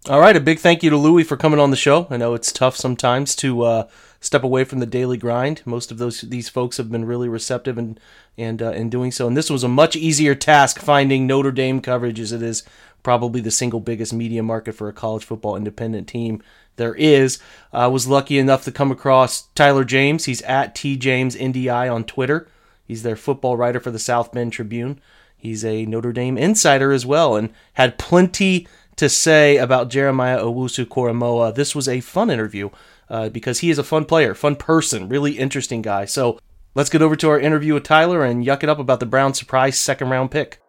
All 0.08 0.20
right, 0.20 0.36
a 0.36 0.40
big 0.40 0.60
thank 0.60 0.84
you 0.84 0.92
to 0.92 0.98
Louis 0.98 1.24
for 1.24 1.36
coming 1.36 1.60
on 1.60 1.72
the 1.72 1.78
show. 1.78 2.06
I 2.12 2.18
know 2.18 2.36
it's 2.36 2.52
tough 2.52 2.76
sometimes 2.76 3.36
to 3.38 3.64
uh, 3.64 3.88
step 4.26 4.44
away 4.44 4.64
from 4.64 4.80
the 4.80 4.86
daily 4.86 5.18
grind. 5.18 5.62
Most 5.66 5.92
of 5.92 5.98
those 5.98 6.22
these 6.22 6.50
folks 6.50 6.78
have 6.78 6.92
been 6.92 7.06
really 7.06 7.30
receptive 7.30 7.78
and 7.78 8.00
and 8.38 8.62
uh, 8.62 8.72
in 8.72 8.90
doing 8.90 9.12
so. 9.12 9.28
And 9.28 9.38
this 9.38 9.50
was 9.50 9.64
a 9.64 9.70
much 9.70 9.96
easier 9.96 10.36
task 10.36 10.80
finding 10.80 11.28
Notre 11.28 11.52
Dame 11.52 11.80
coverage 11.80 12.20
as 12.20 12.32
it 12.32 12.42
is 12.42 12.64
probably 13.04 13.40
the 13.40 13.52
single 13.52 13.80
biggest 13.80 14.14
media 14.14 14.42
market 14.42 14.74
for 14.74 14.90
a 14.90 14.94
college 14.94 15.24
football 15.24 15.56
independent 15.56 16.08
team 16.08 16.42
there 16.76 16.96
is. 16.96 17.40
I 17.72 17.86
uh, 17.86 17.90
was 17.90 18.08
lucky 18.08 18.38
enough 18.38 18.64
to 18.66 18.72
come 18.72 18.92
across 18.92 19.44
Tyler 19.56 19.86
James. 19.86 20.26
He's 20.26 20.42
at 20.42 20.76
tjamesndi 20.76 21.94
on 21.94 22.04
Twitter. 22.04 22.50
He's 22.84 23.04
their 23.04 23.16
football 23.16 23.58
writer 23.58 23.80
for 23.80 23.92
the 23.92 24.00
South 24.00 24.32
Bend 24.32 24.54
Tribune. 24.54 25.00
He's 25.38 25.64
a 25.64 25.86
Notre 25.86 26.12
Dame 26.12 26.38
insider 26.38 26.92
as 26.92 27.06
well 27.06 27.36
and 27.36 27.52
had 27.74 27.98
plenty 27.98 28.68
to 28.96 29.10
say 29.10 29.58
about 29.58 29.90
Jeremiah 29.90 30.40
Owusu-Koramoah. 30.40 31.56
This 31.56 31.76
was 31.76 31.88
a 31.88 32.00
fun 32.00 32.30
interview 32.30 32.70
uh, 33.10 33.30
because 33.30 33.60
he 33.60 33.70
is 33.70 33.78
a 33.78 33.84
fun 33.84 34.06
player, 34.06 34.34
fun 34.34 34.56
person, 34.56 35.10
really 35.10 35.34
interesting 35.34 35.82
guy. 35.82 36.06
So 36.06 36.40
let's 36.74 36.90
get 36.90 37.02
over 37.02 37.16
to 37.16 37.30
our 37.30 37.40
interview 37.40 37.74
with 37.74 37.84
Tyler 37.84 38.24
and 38.24 38.46
yuck 38.46 38.64
it 38.64 38.70
up 38.70 38.80
about 38.80 39.00
the 39.00 39.06
Brown 39.06 39.34
surprise 39.34 39.80
second 39.80 40.10
round 40.10 40.32
pick. 40.32 40.60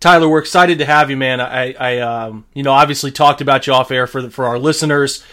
Tyler, 0.00 0.28
we're 0.28 0.38
excited 0.38 0.78
to 0.78 0.84
have 0.84 1.10
you, 1.10 1.16
man. 1.16 1.40
I, 1.40 1.72
I, 1.72 1.98
um, 1.98 2.46
you 2.54 2.62
know, 2.62 2.70
obviously 2.70 3.10
talked 3.10 3.40
about 3.40 3.66
you 3.66 3.72
off 3.72 3.90
air 3.90 4.06
for 4.06 4.22
the, 4.22 4.30
for 4.30 4.44
our 4.44 4.58
listeners. 4.58 5.24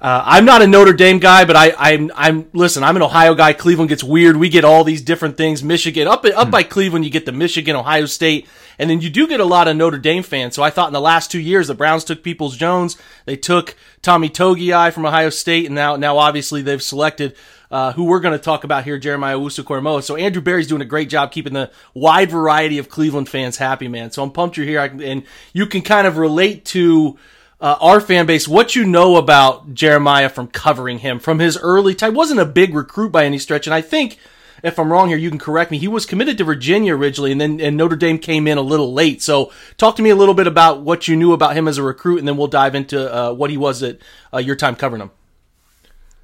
Uh, 0.00 0.22
I'm 0.24 0.46
not 0.46 0.62
a 0.62 0.66
Notre 0.66 0.94
Dame 0.94 1.18
guy, 1.18 1.44
but 1.44 1.56
I, 1.56 1.74
I'm, 1.76 2.10
I'm, 2.14 2.48
listen, 2.54 2.82
I'm 2.82 2.96
an 2.96 3.02
Ohio 3.02 3.34
guy. 3.34 3.52
Cleveland 3.52 3.90
gets 3.90 4.02
weird. 4.02 4.38
We 4.38 4.48
get 4.48 4.64
all 4.64 4.82
these 4.82 5.02
different 5.02 5.36
things. 5.36 5.62
Michigan, 5.62 6.08
up, 6.08 6.24
up 6.24 6.46
hmm. 6.46 6.50
by 6.50 6.62
Cleveland, 6.62 7.04
you 7.04 7.10
get 7.10 7.26
the 7.26 7.32
Michigan, 7.32 7.76
Ohio 7.76 8.06
State, 8.06 8.48
and 8.78 8.88
then 8.88 9.02
you 9.02 9.10
do 9.10 9.28
get 9.28 9.40
a 9.40 9.44
lot 9.44 9.68
of 9.68 9.76
Notre 9.76 9.98
Dame 9.98 10.22
fans. 10.22 10.54
So 10.54 10.62
I 10.62 10.70
thought 10.70 10.86
in 10.86 10.94
the 10.94 11.02
last 11.02 11.30
two 11.30 11.38
years, 11.38 11.68
the 11.68 11.74
Browns 11.74 12.04
took 12.04 12.22
Peoples 12.22 12.56
Jones. 12.56 12.96
They 13.26 13.36
took 13.36 13.76
Tommy 14.00 14.30
Togiai 14.30 14.90
from 14.90 15.04
Ohio 15.04 15.28
State, 15.28 15.66
and 15.66 15.74
now, 15.74 15.96
now 15.96 16.16
obviously 16.16 16.62
they've 16.62 16.82
selected, 16.82 17.36
uh, 17.70 17.92
who 17.92 18.04
we're 18.04 18.20
going 18.20 18.36
to 18.36 18.42
talk 18.42 18.64
about 18.64 18.84
here, 18.84 18.96
Jeremiah 18.96 19.36
Owusu 19.36 20.02
So 20.02 20.16
Andrew 20.16 20.40
Berry's 20.40 20.66
doing 20.66 20.80
a 20.80 20.86
great 20.86 21.10
job 21.10 21.30
keeping 21.30 21.52
the 21.52 21.70
wide 21.92 22.30
variety 22.30 22.78
of 22.78 22.88
Cleveland 22.88 23.28
fans 23.28 23.58
happy, 23.58 23.86
man. 23.86 24.12
So 24.12 24.22
I'm 24.22 24.30
pumped 24.30 24.56
you're 24.56 24.64
here. 24.64 24.80
and 24.80 25.24
you 25.52 25.66
can 25.66 25.82
kind 25.82 26.06
of 26.06 26.16
relate 26.16 26.64
to, 26.66 27.18
uh, 27.60 27.76
our 27.80 28.00
fan 28.00 28.26
base, 28.26 28.48
what 28.48 28.74
you 28.74 28.84
know 28.86 29.16
about 29.16 29.74
Jeremiah 29.74 30.28
from 30.28 30.48
covering 30.48 30.98
him 30.98 31.18
from 31.18 31.38
his 31.38 31.58
early 31.58 31.94
time. 31.94 32.14
Wasn't 32.14 32.40
a 32.40 32.46
big 32.46 32.74
recruit 32.74 33.12
by 33.12 33.24
any 33.24 33.38
stretch, 33.38 33.66
and 33.66 33.74
I 33.74 33.82
think 33.82 34.18
if 34.62 34.78
I'm 34.78 34.90
wrong 34.90 35.08
here, 35.08 35.18
you 35.18 35.30
can 35.30 35.38
correct 35.38 35.70
me. 35.70 35.78
He 35.78 35.88
was 35.88 36.06
committed 36.06 36.38
to 36.38 36.44
Virginia 36.44 36.94
originally, 36.94 37.32
and 37.32 37.40
then 37.40 37.60
and 37.60 37.76
Notre 37.76 37.96
Dame 37.96 38.18
came 38.18 38.46
in 38.46 38.58
a 38.58 38.62
little 38.62 38.92
late. 38.92 39.22
So, 39.22 39.52
talk 39.76 39.96
to 39.96 40.02
me 40.02 40.10
a 40.10 40.16
little 40.16 40.34
bit 40.34 40.46
about 40.46 40.82
what 40.82 41.08
you 41.08 41.16
knew 41.16 41.32
about 41.32 41.56
him 41.56 41.68
as 41.68 41.78
a 41.78 41.82
recruit, 41.82 42.18
and 42.18 42.28
then 42.28 42.36
we'll 42.36 42.46
dive 42.46 42.74
into 42.74 43.14
uh, 43.14 43.32
what 43.32 43.50
he 43.50 43.56
was 43.56 43.82
at 43.82 43.98
uh, 44.32 44.38
your 44.38 44.56
time 44.56 44.76
covering 44.76 45.02
him. 45.02 45.10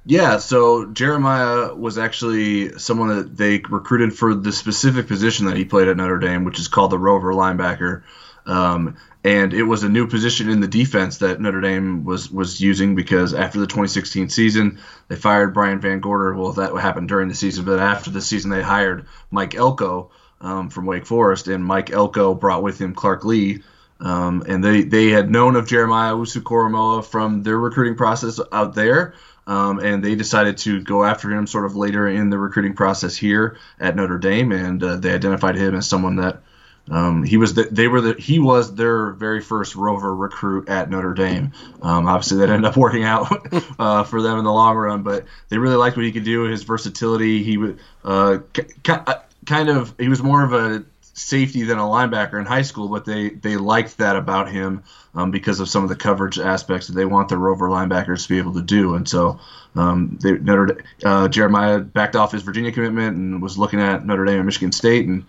Yeah, 0.09 0.37
so 0.37 0.85
Jeremiah 0.85 1.75
was 1.75 1.97
actually 1.97 2.79
someone 2.79 3.09
that 3.09 3.35
they 3.35 3.61
recruited 3.69 4.13
for 4.13 4.33
the 4.33 4.53
specific 4.53 5.07
position 5.07 5.47
that 5.47 5.57
he 5.57 5.65
played 5.65 5.89
at 5.89 5.97
Notre 5.97 6.17
Dame, 6.17 6.45
which 6.45 6.59
is 6.59 6.69
called 6.69 6.91
the 6.91 6.97
rover 6.97 7.33
linebacker. 7.33 8.03
Um, 8.45 8.95
and 9.23 9.53
it 9.53 9.63
was 9.63 9.83
a 9.83 9.89
new 9.89 10.07
position 10.07 10.49
in 10.49 10.59
the 10.59 10.67
defense 10.67 11.17
that 11.17 11.41
Notre 11.41 11.61
Dame 11.61 12.03
was 12.03 12.31
was 12.31 12.61
using 12.61 12.95
because 12.95 13.33
after 13.33 13.59
the 13.59 13.67
2016 13.67 14.29
season, 14.29 14.79
they 15.07 15.15
fired 15.15 15.53
Brian 15.53 15.79
VanGorder. 15.79 16.37
Well, 16.37 16.53
that 16.53 16.73
happened 16.75 17.09
during 17.09 17.27
the 17.27 17.35
season, 17.35 17.65
but 17.65 17.79
after 17.79 18.09
the 18.09 18.21
season, 18.21 18.51
they 18.51 18.61
hired 18.61 19.05
Mike 19.31 19.55
Elko 19.55 20.11
um, 20.41 20.69
from 20.69 20.85
Wake 20.85 21.05
Forest, 21.05 21.47
and 21.47 21.65
Mike 21.65 21.91
Elko 21.91 22.33
brought 22.33 22.63
with 22.63 22.79
him 22.79 22.93
Clark 22.93 23.25
Lea. 23.25 23.61
Um, 23.99 24.43
and 24.47 24.63
they, 24.63 24.83
they 24.83 25.07
had 25.07 25.31
known 25.31 25.55
of 25.55 25.67
Jeremiah 25.67 26.13
Owusu 26.13 27.03
from 27.03 27.41
their 27.41 27.57
recruiting 27.57 27.95
process 27.95 28.39
out 28.51 28.75
there, 28.75 29.15
um, 29.47 29.79
and 29.79 30.03
they 30.03 30.13
decided 30.13 30.57
to 30.59 30.83
go 30.83 31.03
after 31.03 31.31
him 31.31 31.47
sort 31.47 31.65
of 31.65 31.75
later 31.75 32.07
in 32.07 32.29
the 32.29 32.37
recruiting 32.37 32.75
process 32.75 33.15
here 33.15 33.57
at 33.79 33.95
Notre 33.95 34.19
Dame, 34.19 34.51
and 34.51 34.83
uh, 34.83 34.97
they 34.97 35.13
identified 35.13 35.55
him 35.55 35.73
as 35.73 35.87
someone 35.87 36.17
that 36.17 36.43
um, 36.89 37.23
he 37.23 37.37
was 37.37 37.53
the, 37.53 37.63
they 37.63 37.87
were 37.87 38.01
the 38.01 38.13
he 38.13 38.39
was 38.39 38.73
their 38.75 39.11
very 39.11 39.41
first 39.41 39.75
rover 39.75 40.13
recruit 40.15 40.69
at 40.69 40.89
Notre 40.89 41.13
Dame. 41.13 41.51
Um, 41.81 42.07
obviously, 42.07 42.37
that 42.39 42.49
ended 42.49 42.65
up 42.65 42.77
working 42.77 43.03
out 43.03 43.27
uh, 43.79 44.03
for 44.03 44.21
them 44.21 44.37
in 44.39 44.45
the 44.45 44.53
long 44.53 44.75
run, 44.75 45.03
but 45.03 45.25
they 45.49 45.57
really 45.57 45.75
liked 45.75 45.97
what 45.97 46.05
he 46.05 46.11
could 46.11 46.23
do. 46.23 46.43
His 46.43 46.63
versatility. 46.63 47.43
He 47.43 47.57
would 47.57 47.79
uh, 48.03 48.39
uh, 48.87 49.21
kind 49.45 49.69
of 49.69 49.93
he 49.99 50.07
was 50.07 50.23
more 50.23 50.43
of 50.43 50.53
a 50.53 50.85
safety 51.01 51.63
than 51.63 51.79
a 51.79 51.83
linebacker 51.83 52.39
in 52.39 52.45
high 52.45 52.61
school, 52.61 52.87
but 52.87 53.03
they 53.03 53.29
they 53.29 53.57
liked 53.57 53.97
that 53.97 54.15
about 54.15 54.49
him 54.49 54.83
um, 55.15 55.31
because 55.31 55.59
of 55.59 55.67
some 55.67 55.83
of 55.83 55.89
the 55.89 55.95
coverage 55.95 56.39
aspects 56.39 56.87
that 56.87 56.93
they 56.93 57.05
want 57.05 57.27
the 57.27 57.37
rover 57.37 57.67
linebackers 57.67 58.23
to 58.23 58.29
be 58.29 58.37
able 58.37 58.53
to 58.53 58.61
do. 58.61 58.93
And 58.93 59.09
so 59.09 59.39
um, 59.75 60.17
they, 60.21 60.33
Notre 60.33 60.83
uh, 61.03 61.27
Jeremiah 61.27 61.79
backed 61.79 62.15
off 62.15 62.31
his 62.31 62.43
Virginia 62.43 62.71
commitment 62.71 63.17
and 63.17 63.41
was 63.41 63.57
looking 63.57 63.81
at 63.81 64.05
Notre 64.05 64.25
Dame 64.25 64.37
and 64.37 64.45
Michigan 64.45 64.71
State 64.71 65.07
and 65.07 65.25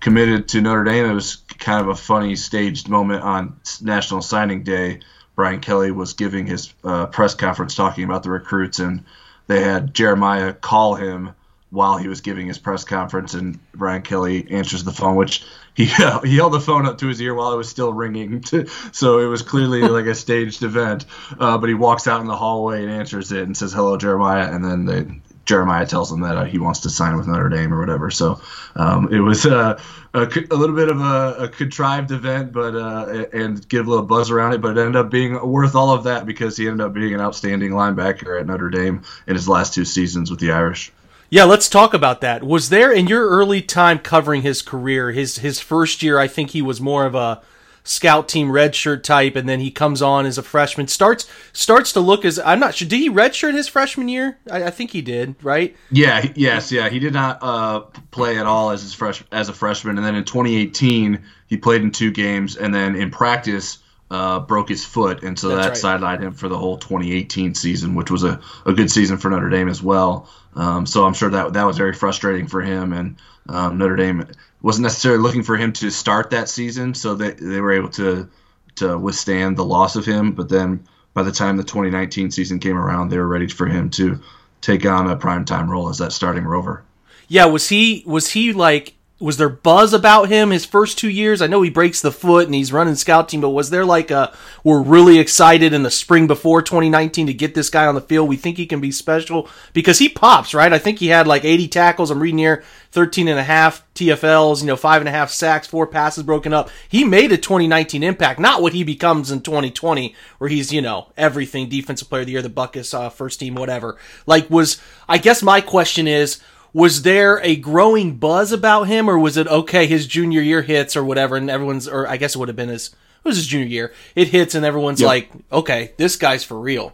committed 0.00 0.48
to 0.48 0.60
Notre 0.60 0.84
Dame. 0.84 1.06
It 1.06 1.14
was 1.14 1.36
kind 1.58 1.80
of 1.80 1.88
a 1.88 1.94
funny 1.94 2.36
staged 2.36 2.88
moment 2.88 3.22
on 3.22 3.60
National 3.82 4.22
Signing 4.22 4.62
Day. 4.62 5.00
Brian 5.34 5.60
Kelly 5.60 5.90
was 5.90 6.14
giving 6.14 6.46
his 6.46 6.72
uh, 6.82 7.06
press 7.06 7.34
conference 7.34 7.74
talking 7.74 8.04
about 8.04 8.22
the 8.22 8.30
recruits, 8.30 8.78
and 8.78 9.04
they 9.46 9.62
had 9.62 9.94
Jeremiah 9.94 10.52
call 10.52 10.94
him 10.94 11.34
while 11.70 11.98
he 11.98 12.08
was 12.08 12.20
giving 12.20 12.46
his 12.46 12.58
press 12.58 12.84
conference, 12.84 13.34
and 13.34 13.58
Brian 13.72 14.02
Kelly 14.02 14.50
answers 14.50 14.84
the 14.84 14.92
phone, 14.92 15.16
which 15.16 15.44
he 15.74 15.84
he 16.24 16.36
held 16.36 16.52
the 16.52 16.60
phone 16.60 16.86
up 16.86 16.98
to 16.98 17.08
his 17.08 17.20
ear 17.20 17.34
while 17.34 17.52
it 17.52 17.56
was 17.56 17.68
still 17.68 17.92
ringing, 17.92 18.42
so 18.92 19.18
it 19.18 19.26
was 19.26 19.42
clearly 19.42 19.82
like 19.82 20.06
a 20.06 20.14
staged 20.14 20.62
event. 20.62 21.04
Uh, 21.38 21.58
but 21.58 21.68
he 21.68 21.74
walks 21.74 22.06
out 22.06 22.20
in 22.20 22.26
the 22.26 22.36
hallway 22.36 22.82
and 22.82 22.90
answers 22.90 23.30
it 23.32 23.42
and 23.42 23.56
says 23.56 23.72
hello, 23.72 23.96
Jeremiah, 23.96 24.50
and 24.50 24.64
then 24.64 24.86
they 24.86 25.04
Jeremiah 25.46 25.86
tells 25.86 26.12
him 26.12 26.20
that 26.20 26.36
uh, 26.36 26.44
he 26.44 26.58
wants 26.58 26.80
to 26.80 26.90
sign 26.90 27.16
with 27.16 27.26
Notre 27.26 27.48
Dame 27.48 27.72
or 27.72 27.78
whatever. 27.78 28.10
So 28.10 28.40
um, 28.74 29.12
it 29.12 29.20
was 29.20 29.46
uh, 29.46 29.80
a, 30.12 30.22
a, 30.22 30.56
little 30.56 30.74
bit 30.74 30.88
of 30.88 31.00
a, 31.00 31.44
a 31.44 31.48
contrived 31.48 32.10
event, 32.10 32.52
but 32.52 32.74
uh, 32.74 33.26
and 33.32 33.66
give 33.68 33.86
a 33.86 33.90
little 33.90 34.04
buzz 34.04 34.30
around 34.30 34.54
it. 34.54 34.60
But 34.60 34.76
it 34.76 34.80
ended 34.80 34.96
up 34.96 35.10
being 35.10 35.34
worth 35.48 35.74
all 35.74 35.92
of 35.92 36.04
that 36.04 36.26
because 36.26 36.56
he 36.56 36.66
ended 36.66 36.84
up 36.84 36.92
being 36.92 37.14
an 37.14 37.20
outstanding 37.20 37.70
linebacker 37.70 38.38
at 38.38 38.46
Notre 38.46 38.68
Dame 38.68 39.02
in 39.26 39.34
his 39.34 39.48
last 39.48 39.72
two 39.72 39.84
seasons 39.84 40.30
with 40.30 40.40
the 40.40 40.50
Irish. 40.50 40.92
Yeah, 41.30 41.44
let's 41.44 41.68
talk 41.68 41.94
about 41.94 42.20
that. 42.20 42.44
Was 42.44 42.68
there 42.68 42.92
in 42.92 43.06
your 43.06 43.28
early 43.28 43.62
time 43.62 43.98
covering 43.98 44.42
his 44.42 44.62
career, 44.62 45.12
his 45.12 45.38
his 45.38 45.60
first 45.60 46.02
year? 46.02 46.18
I 46.18 46.28
think 46.28 46.50
he 46.50 46.62
was 46.62 46.80
more 46.80 47.06
of 47.06 47.14
a 47.14 47.40
scout 47.86 48.28
team 48.28 48.48
redshirt 48.48 49.02
type, 49.02 49.36
and 49.36 49.48
then 49.48 49.60
he 49.60 49.70
comes 49.70 50.02
on 50.02 50.26
as 50.26 50.36
a 50.36 50.42
freshman. 50.42 50.88
starts 50.88 51.26
starts 51.52 51.92
to 51.92 52.00
look 52.00 52.24
as 52.24 52.38
I'm 52.38 52.60
not 52.60 52.74
sure. 52.74 52.86
Did 52.86 52.98
he 52.98 53.08
redshirt 53.08 53.54
his 53.54 53.68
freshman 53.68 54.08
year? 54.08 54.38
I, 54.50 54.64
I 54.64 54.70
think 54.70 54.90
he 54.90 55.00
did, 55.00 55.36
right? 55.42 55.74
Yeah. 55.90 56.26
Yes. 56.34 56.70
Yeah. 56.70 56.88
He 56.90 56.98
did 56.98 57.14
not 57.14 57.38
uh, 57.40 57.80
play 58.10 58.38
at 58.38 58.46
all 58.46 58.70
as 58.70 58.82
his 58.82 58.92
fresh 58.92 59.22
as 59.32 59.48
a 59.48 59.54
freshman, 59.54 59.96
and 59.96 60.04
then 60.04 60.14
in 60.14 60.24
2018 60.24 61.22
he 61.46 61.56
played 61.56 61.80
in 61.82 61.92
two 61.92 62.10
games, 62.10 62.56
and 62.56 62.74
then 62.74 62.96
in 62.96 63.10
practice. 63.10 63.78
Uh, 64.08 64.38
broke 64.38 64.68
his 64.68 64.84
foot, 64.84 65.24
and 65.24 65.36
so 65.36 65.48
That's 65.48 65.82
that 65.82 66.00
right. 66.00 66.00
sidelined 66.00 66.22
him 66.22 66.32
for 66.32 66.48
the 66.48 66.56
whole 66.56 66.78
2018 66.78 67.56
season, 67.56 67.96
which 67.96 68.08
was 68.08 68.22
a, 68.22 68.40
a 68.64 68.72
good 68.72 68.88
season 68.88 69.16
for 69.16 69.30
Notre 69.30 69.48
Dame 69.48 69.68
as 69.68 69.82
well. 69.82 70.30
Um, 70.54 70.86
so 70.86 71.04
I'm 71.04 71.12
sure 71.12 71.28
that 71.28 71.54
that 71.54 71.66
was 71.66 71.76
very 71.76 71.92
frustrating 71.92 72.46
for 72.46 72.60
him, 72.60 72.92
and 72.92 73.16
um, 73.48 73.78
Notre 73.78 73.96
Dame 73.96 74.26
wasn't 74.62 74.84
necessarily 74.84 75.22
looking 75.22 75.42
for 75.42 75.56
him 75.56 75.72
to 75.74 75.90
start 75.90 76.30
that 76.30 76.48
season, 76.48 76.94
so 76.94 77.14
they 77.14 77.30
they 77.30 77.60
were 77.60 77.72
able 77.72 77.90
to 77.90 78.28
to 78.76 78.98
withstand 78.98 79.56
the 79.56 79.64
loss 79.64 79.96
of 79.96 80.04
him. 80.04 80.32
But 80.32 80.48
then 80.48 80.84
by 81.14 81.22
the 81.22 81.32
time 81.32 81.56
the 81.56 81.64
2019 81.64 82.30
season 82.30 82.58
came 82.58 82.76
around, 82.76 83.08
they 83.08 83.18
were 83.18 83.26
ready 83.26 83.48
for 83.48 83.66
him 83.66 83.90
to 83.90 84.20
take 84.60 84.84
on 84.84 85.08
a 85.08 85.16
primetime 85.16 85.68
role 85.68 85.88
as 85.88 85.98
that 85.98 86.12
starting 86.12 86.44
rover. 86.44 86.82
Yeah, 87.28 87.46
was 87.46 87.68
he 87.68 88.02
was 88.06 88.30
he 88.30 88.52
like 88.52 88.95
was 89.18 89.38
there 89.38 89.48
buzz 89.48 89.94
about 89.94 90.28
him 90.28 90.50
his 90.50 90.66
first 90.66 90.98
two 90.98 91.08
years? 91.08 91.40
I 91.40 91.46
know 91.46 91.62
he 91.62 91.70
breaks 91.70 92.02
the 92.02 92.12
foot 92.12 92.44
and 92.44 92.54
he's 92.54 92.72
running 92.72 92.96
scout 92.96 93.30
team, 93.30 93.40
but 93.40 93.50
was 93.50 93.70
there 93.70 93.84
like 93.84 94.10
a 94.10 94.34
we're 94.62 94.82
really 94.82 95.18
excited 95.18 95.72
in 95.72 95.82
the 95.82 95.90
spring 95.90 96.26
before 96.26 96.60
2019 96.60 97.26
to 97.26 97.32
get 97.32 97.54
this 97.54 97.70
guy 97.70 97.86
on 97.86 97.94
the 97.94 98.02
field? 98.02 98.28
We 98.28 98.36
think 98.36 98.58
he 98.58 98.66
can 98.66 98.80
be 98.80 98.92
special 98.92 99.48
because 99.72 99.98
he 99.98 100.10
pops, 100.10 100.52
right? 100.52 100.72
I 100.72 100.78
think 100.78 100.98
he 100.98 101.08
had 101.08 101.26
like 101.26 101.46
80 101.46 101.68
tackles. 101.68 102.10
I'm 102.10 102.20
reading 102.20 102.38
here 102.38 102.62
13 102.90 103.26
and 103.28 103.38
a 103.38 103.44
half 103.44 103.82
TFLs, 103.94 104.60
you 104.60 104.66
know, 104.66 104.76
five 104.76 105.00
and 105.00 105.08
a 105.08 105.12
half 105.12 105.30
sacks, 105.30 105.66
four 105.66 105.86
passes 105.86 106.22
broken 106.22 106.52
up. 106.52 106.68
He 106.86 107.02
made 107.02 107.32
a 107.32 107.38
2019 107.38 108.02
impact, 108.02 108.38
not 108.38 108.60
what 108.60 108.74
he 108.74 108.84
becomes 108.84 109.30
in 109.30 109.40
2020, 109.40 110.14
where 110.36 110.50
he's, 110.50 110.74
you 110.74 110.82
know, 110.82 111.10
everything 111.16 111.70
defensive 111.70 112.10
player 112.10 112.20
of 112.20 112.26
the 112.26 112.32
year, 112.32 112.42
the 112.42 112.50
Butkus, 112.50 112.92
uh, 112.92 113.08
first 113.08 113.40
team, 113.40 113.54
whatever. 113.54 113.96
Like 114.26 114.50
was, 114.50 114.78
I 115.08 115.16
guess 115.16 115.42
my 115.42 115.62
question 115.62 116.06
is, 116.06 116.38
was 116.76 117.00
there 117.00 117.40
a 117.42 117.56
growing 117.56 118.16
buzz 118.18 118.52
about 118.52 118.82
him, 118.82 119.08
or 119.08 119.18
was 119.18 119.38
it 119.38 119.46
okay? 119.46 119.86
His 119.86 120.06
junior 120.06 120.42
year 120.42 120.60
hits 120.60 120.94
or 120.94 121.02
whatever, 121.02 121.34
and 121.34 121.48
everyone's, 121.48 121.88
or 121.88 122.06
I 122.06 122.18
guess 122.18 122.34
it 122.34 122.38
would 122.38 122.48
have 122.48 122.56
been 122.56 122.68
his, 122.68 122.88
it 122.88 123.24
was 123.24 123.38
his 123.38 123.46
junior 123.46 123.66
year. 123.66 123.94
It 124.14 124.28
hits, 124.28 124.54
and 124.54 124.62
everyone's 124.62 125.00
yep. 125.00 125.08
like, 125.08 125.30
okay, 125.50 125.92
this 125.96 126.16
guy's 126.16 126.44
for 126.44 126.60
real. 126.60 126.92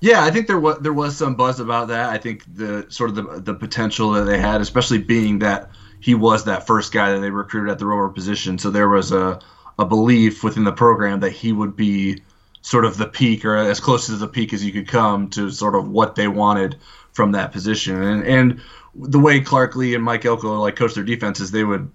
Yeah, 0.00 0.22
I 0.22 0.30
think 0.30 0.46
there 0.46 0.60
was 0.60 0.76
there 0.80 0.92
was 0.92 1.16
some 1.16 1.36
buzz 1.36 1.58
about 1.58 1.88
that. 1.88 2.10
I 2.10 2.18
think 2.18 2.44
the 2.54 2.84
sort 2.90 3.08
of 3.08 3.16
the 3.16 3.40
the 3.40 3.54
potential 3.54 4.12
that 4.12 4.24
they 4.24 4.38
had, 4.38 4.60
especially 4.60 4.98
being 4.98 5.38
that 5.38 5.70
he 6.00 6.14
was 6.14 6.44
that 6.44 6.66
first 6.66 6.92
guy 6.92 7.12
that 7.12 7.20
they 7.20 7.30
recruited 7.30 7.70
at 7.70 7.78
the 7.78 7.86
rover 7.86 8.10
position. 8.10 8.58
So 8.58 8.70
there 8.70 8.90
was 8.90 9.10
a 9.10 9.40
a 9.78 9.86
belief 9.86 10.44
within 10.44 10.64
the 10.64 10.72
program 10.72 11.20
that 11.20 11.32
he 11.32 11.50
would 11.50 11.76
be 11.76 12.20
sort 12.64 12.86
of 12.86 12.96
the 12.96 13.06
peak 13.06 13.44
or 13.44 13.56
as 13.56 13.78
close 13.78 14.06
to 14.06 14.16
the 14.16 14.26
peak 14.26 14.54
as 14.54 14.64
you 14.64 14.72
could 14.72 14.88
come 14.88 15.28
to 15.28 15.50
sort 15.50 15.74
of 15.74 15.86
what 15.86 16.14
they 16.14 16.26
wanted 16.26 16.76
from 17.12 17.32
that 17.32 17.52
position. 17.52 18.02
And 18.02 18.26
and 18.26 18.60
the 18.94 19.18
way 19.18 19.40
Clark 19.40 19.76
Lea 19.76 19.94
and 19.94 20.02
Mike 20.02 20.24
Elko 20.24 20.60
like 20.60 20.74
coach 20.74 20.94
their 20.94 21.04
defenses, 21.04 21.50
they 21.50 21.62
would 21.62 21.92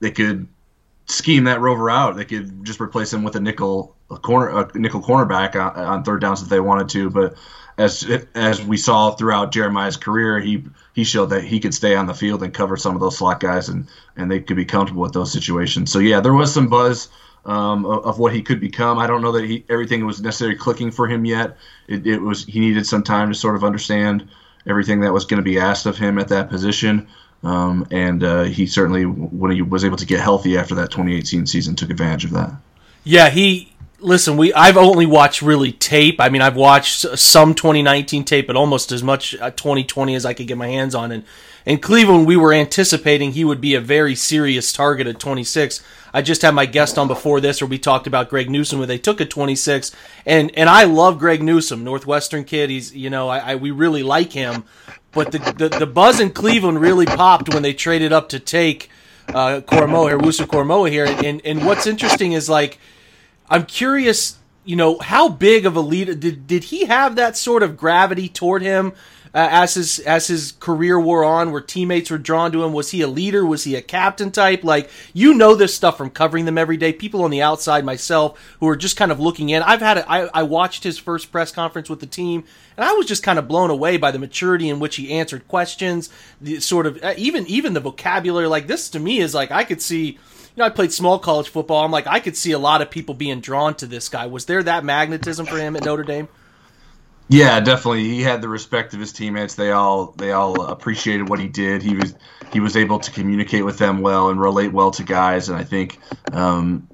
they 0.00 0.10
could 0.10 0.48
scheme 1.06 1.44
that 1.44 1.60
rover 1.60 1.88
out. 1.88 2.16
They 2.16 2.24
could 2.24 2.64
just 2.64 2.80
replace 2.80 3.12
him 3.12 3.22
with 3.22 3.36
a 3.36 3.40
nickel 3.40 3.94
a 4.10 4.16
corner 4.16 4.68
a 4.74 4.78
nickel 4.78 5.00
cornerback 5.00 5.54
on, 5.54 5.84
on 5.84 6.02
third 6.02 6.20
downs 6.20 6.42
if 6.42 6.48
they 6.48 6.60
wanted 6.60 6.88
to. 6.90 7.10
But 7.10 7.36
as 7.78 8.04
as 8.34 8.60
we 8.60 8.76
saw 8.76 9.12
throughout 9.12 9.52
Jeremiah's 9.52 9.96
career, 9.96 10.40
he 10.40 10.64
he 10.94 11.04
showed 11.04 11.26
that 11.26 11.44
he 11.44 11.60
could 11.60 11.74
stay 11.74 11.94
on 11.94 12.06
the 12.06 12.14
field 12.14 12.42
and 12.42 12.52
cover 12.52 12.76
some 12.76 12.96
of 12.96 13.00
those 13.00 13.16
slot 13.16 13.38
guys, 13.38 13.68
and 13.68 13.86
and 14.16 14.28
they 14.28 14.40
could 14.40 14.56
be 14.56 14.64
comfortable 14.64 15.02
with 15.02 15.12
those 15.12 15.32
situations. 15.32 15.92
So 15.92 16.00
yeah, 16.00 16.18
there 16.18 16.34
was 16.34 16.52
some 16.52 16.68
buzz. 16.68 17.08
Um, 17.44 17.86
of, 17.86 18.04
of, 18.04 18.18
what 18.18 18.34
he 18.34 18.42
could 18.42 18.60
become. 18.60 18.98
I 18.98 19.06
don't 19.06 19.22
know 19.22 19.32
that 19.32 19.44
he, 19.44 19.64
everything 19.70 20.04
was 20.04 20.20
necessarily 20.20 20.56
clicking 20.56 20.90
for 20.90 21.06
him 21.06 21.24
yet. 21.24 21.56
It, 21.86 22.06
it 22.06 22.18
was 22.18 22.44
he 22.44 22.60
needed 22.60 22.84
some 22.84 23.02
time 23.02 23.28
to 23.28 23.34
sort 23.34 23.56
of 23.56 23.64
understand 23.64 24.28
everything 24.66 25.00
that 25.00 25.12
was 25.14 25.24
going 25.24 25.38
to 25.38 25.42
be 25.42 25.58
asked 25.58 25.86
of 25.86 25.96
him 25.96 26.18
at 26.18 26.28
that 26.28 26.50
position. 26.50 27.08
Um, 27.42 27.86
and 27.90 28.22
uh, 28.22 28.42
he 28.44 28.66
certainly, 28.66 29.04
when 29.04 29.52
he 29.52 29.62
was 29.62 29.84
able 29.84 29.96
to 29.96 30.06
get 30.06 30.20
healthy 30.20 30.58
after 30.58 30.74
that 30.74 30.90
2018 30.90 31.46
season, 31.46 31.74
took 31.74 31.90
advantage 31.90 32.24
of 32.24 32.32
that. 32.32 32.52
Yeah, 33.04 33.30
he 33.30 33.72
listen. 34.00 34.36
We 34.36 34.52
I've 34.52 34.76
only 34.76 35.06
watched 35.06 35.42
really 35.42 35.72
tape. 35.72 36.20
I 36.20 36.28
mean, 36.28 36.42
I've 36.42 36.56
watched 36.56 37.18
some 37.18 37.54
2019 37.54 38.24
tape, 38.24 38.46
but 38.46 38.56
almost 38.56 38.92
as 38.92 39.02
much 39.02 39.32
2020 39.32 40.12
uh, 40.12 40.16
as 40.16 40.24
I 40.24 40.34
could 40.34 40.46
get 40.46 40.56
my 40.56 40.68
hands 40.68 40.94
on. 40.94 41.12
And 41.12 41.24
in 41.66 41.78
Cleveland, 41.78 42.26
we 42.26 42.36
were 42.36 42.52
anticipating 42.52 43.32
he 43.32 43.44
would 43.44 43.60
be 43.60 43.74
a 43.74 43.80
very 43.80 44.14
serious 44.14 44.72
target 44.72 45.06
at 45.06 45.18
26. 45.18 45.82
I 46.14 46.22
just 46.22 46.42
had 46.42 46.54
my 46.54 46.66
guest 46.66 46.96
on 46.96 47.06
before 47.06 47.40
this, 47.40 47.60
where 47.60 47.68
we 47.68 47.78
talked 47.78 48.06
about 48.06 48.30
Greg 48.30 48.48
Newsome, 48.48 48.78
where 48.78 48.86
they 48.86 48.98
took 48.98 49.20
a 49.20 49.26
26, 49.26 49.92
and 50.24 50.50
and 50.56 50.68
I 50.68 50.84
love 50.84 51.18
Greg 51.18 51.42
Newsome, 51.42 51.84
Northwestern 51.84 52.44
kid. 52.44 52.70
He's 52.70 52.94
you 52.94 53.10
know 53.10 53.28
I, 53.28 53.52
I 53.52 53.54
we 53.56 53.70
really 53.70 54.02
like 54.02 54.32
him, 54.32 54.64
but 55.12 55.32
the, 55.32 55.38
the, 55.38 55.68
the 55.68 55.86
buzz 55.86 56.20
in 56.20 56.30
Cleveland 56.30 56.80
really 56.80 57.06
popped 57.06 57.52
when 57.52 57.62
they 57.62 57.74
traded 57.74 58.12
up 58.12 58.28
to 58.30 58.38
take 58.38 58.90
uh, 59.28 59.60
Koramoah 59.60 60.08
here, 60.08 60.18
Wusu 60.18 60.46
Koramoah 60.46 60.90
here. 60.90 61.06
And, 61.06 61.40
and 61.44 61.64
what's 61.64 61.86
interesting 61.86 62.32
is 62.32 62.48
like, 62.48 62.78
I'm 63.50 63.66
curious, 63.66 64.38
you 64.64 64.76
know, 64.76 64.98
how 64.98 65.28
big 65.28 65.66
of 65.66 65.76
a 65.76 65.80
leader 65.80 66.14
did 66.14 66.46
did 66.46 66.64
he 66.64 66.86
have 66.86 67.16
that 67.16 67.36
sort 67.36 67.62
of 67.62 67.76
gravity 67.76 68.28
toward 68.28 68.62
him? 68.62 68.92
uh, 69.34 69.48
as 69.50 69.74
his 69.74 69.98
as 70.00 70.26
his 70.26 70.52
career 70.52 70.98
wore 70.98 71.24
on, 71.24 71.52
where 71.52 71.60
teammates 71.60 72.10
were 72.10 72.18
drawn 72.18 72.52
to 72.52 72.64
him? 72.64 72.72
Was 72.72 72.90
he 72.90 73.02
a 73.02 73.08
leader? 73.08 73.44
Was 73.44 73.64
he 73.64 73.74
a 73.76 73.82
captain 73.82 74.30
type? 74.30 74.64
Like 74.64 74.90
you 75.12 75.34
know 75.34 75.54
this 75.54 75.74
stuff 75.74 75.98
from 75.98 76.10
covering 76.10 76.44
them 76.44 76.58
every 76.58 76.76
day. 76.76 76.92
People 76.92 77.22
on 77.22 77.30
the 77.30 77.42
outside, 77.42 77.84
myself, 77.84 78.38
who 78.60 78.68
are 78.68 78.76
just 78.76 78.96
kind 78.96 79.12
of 79.12 79.20
looking 79.20 79.50
in. 79.50 79.62
I've 79.62 79.80
had 79.80 79.98
a, 79.98 80.10
I, 80.10 80.28
I 80.32 80.42
watched 80.44 80.84
his 80.84 80.98
first 80.98 81.30
press 81.30 81.52
conference 81.52 81.90
with 81.90 82.00
the 82.00 82.06
team, 82.06 82.44
and 82.76 82.84
I 82.84 82.92
was 82.92 83.06
just 83.06 83.22
kind 83.22 83.38
of 83.38 83.48
blown 83.48 83.70
away 83.70 83.96
by 83.96 84.10
the 84.10 84.18
maturity 84.18 84.68
in 84.68 84.80
which 84.80 84.96
he 84.96 85.12
answered 85.12 85.46
questions. 85.48 86.08
The 86.40 86.60
sort 86.60 86.86
of 86.86 87.02
uh, 87.02 87.14
even 87.16 87.46
even 87.46 87.74
the 87.74 87.80
vocabulary. 87.80 88.46
Like 88.46 88.66
this 88.66 88.88
to 88.90 88.98
me 88.98 89.18
is 89.18 89.34
like 89.34 89.50
I 89.50 89.64
could 89.64 89.82
see. 89.82 90.18
Know, 90.58 90.64
I 90.64 90.70
played 90.70 90.92
small 90.92 91.18
college 91.20 91.48
football. 91.48 91.84
I'm 91.84 91.92
like, 91.92 92.08
I 92.08 92.18
could 92.18 92.36
see 92.36 92.52
a 92.52 92.58
lot 92.58 92.82
of 92.82 92.90
people 92.90 93.14
being 93.14 93.40
drawn 93.40 93.74
to 93.76 93.86
this 93.86 94.08
guy. 94.08 94.26
Was 94.26 94.46
there 94.46 94.62
that 94.62 94.84
magnetism 94.84 95.46
for 95.46 95.56
him 95.56 95.76
at 95.76 95.84
Notre 95.84 96.02
Dame? 96.02 96.28
Yeah, 97.28 97.60
definitely. 97.60 98.04
He 98.04 98.22
had 98.22 98.42
the 98.42 98.48
respect 98.48 98.92
of 98.94 99.00
his 99.00 99.12
teammates. 99.12 99.54
They 99.54 99.70
all 99.70 100.14
they 100.16 100.32
all 100.32 100.62
appreciated 100.62 101.28
what 101.28 101.38
he 101.38 101.46
did. 101.46 101.82
He 101.82 101.94
was 101.94 102.14
he 102.52 102.58
was 102.58 102.76
able 102.76 102.98
to 102.98 103.10
communicate 103.10 103.64
with 103.64 103.78
them 103.78 104.00
well 104.00 104.30
and 104.30 104.40
relate 104.40 104.72
well 104.72 104.90
to 104.92 105.04
guys. 105.04 105.48
And 105.48 105.58
I 105.58 105.62
think 105.62 106.00
um, 106.32 106.88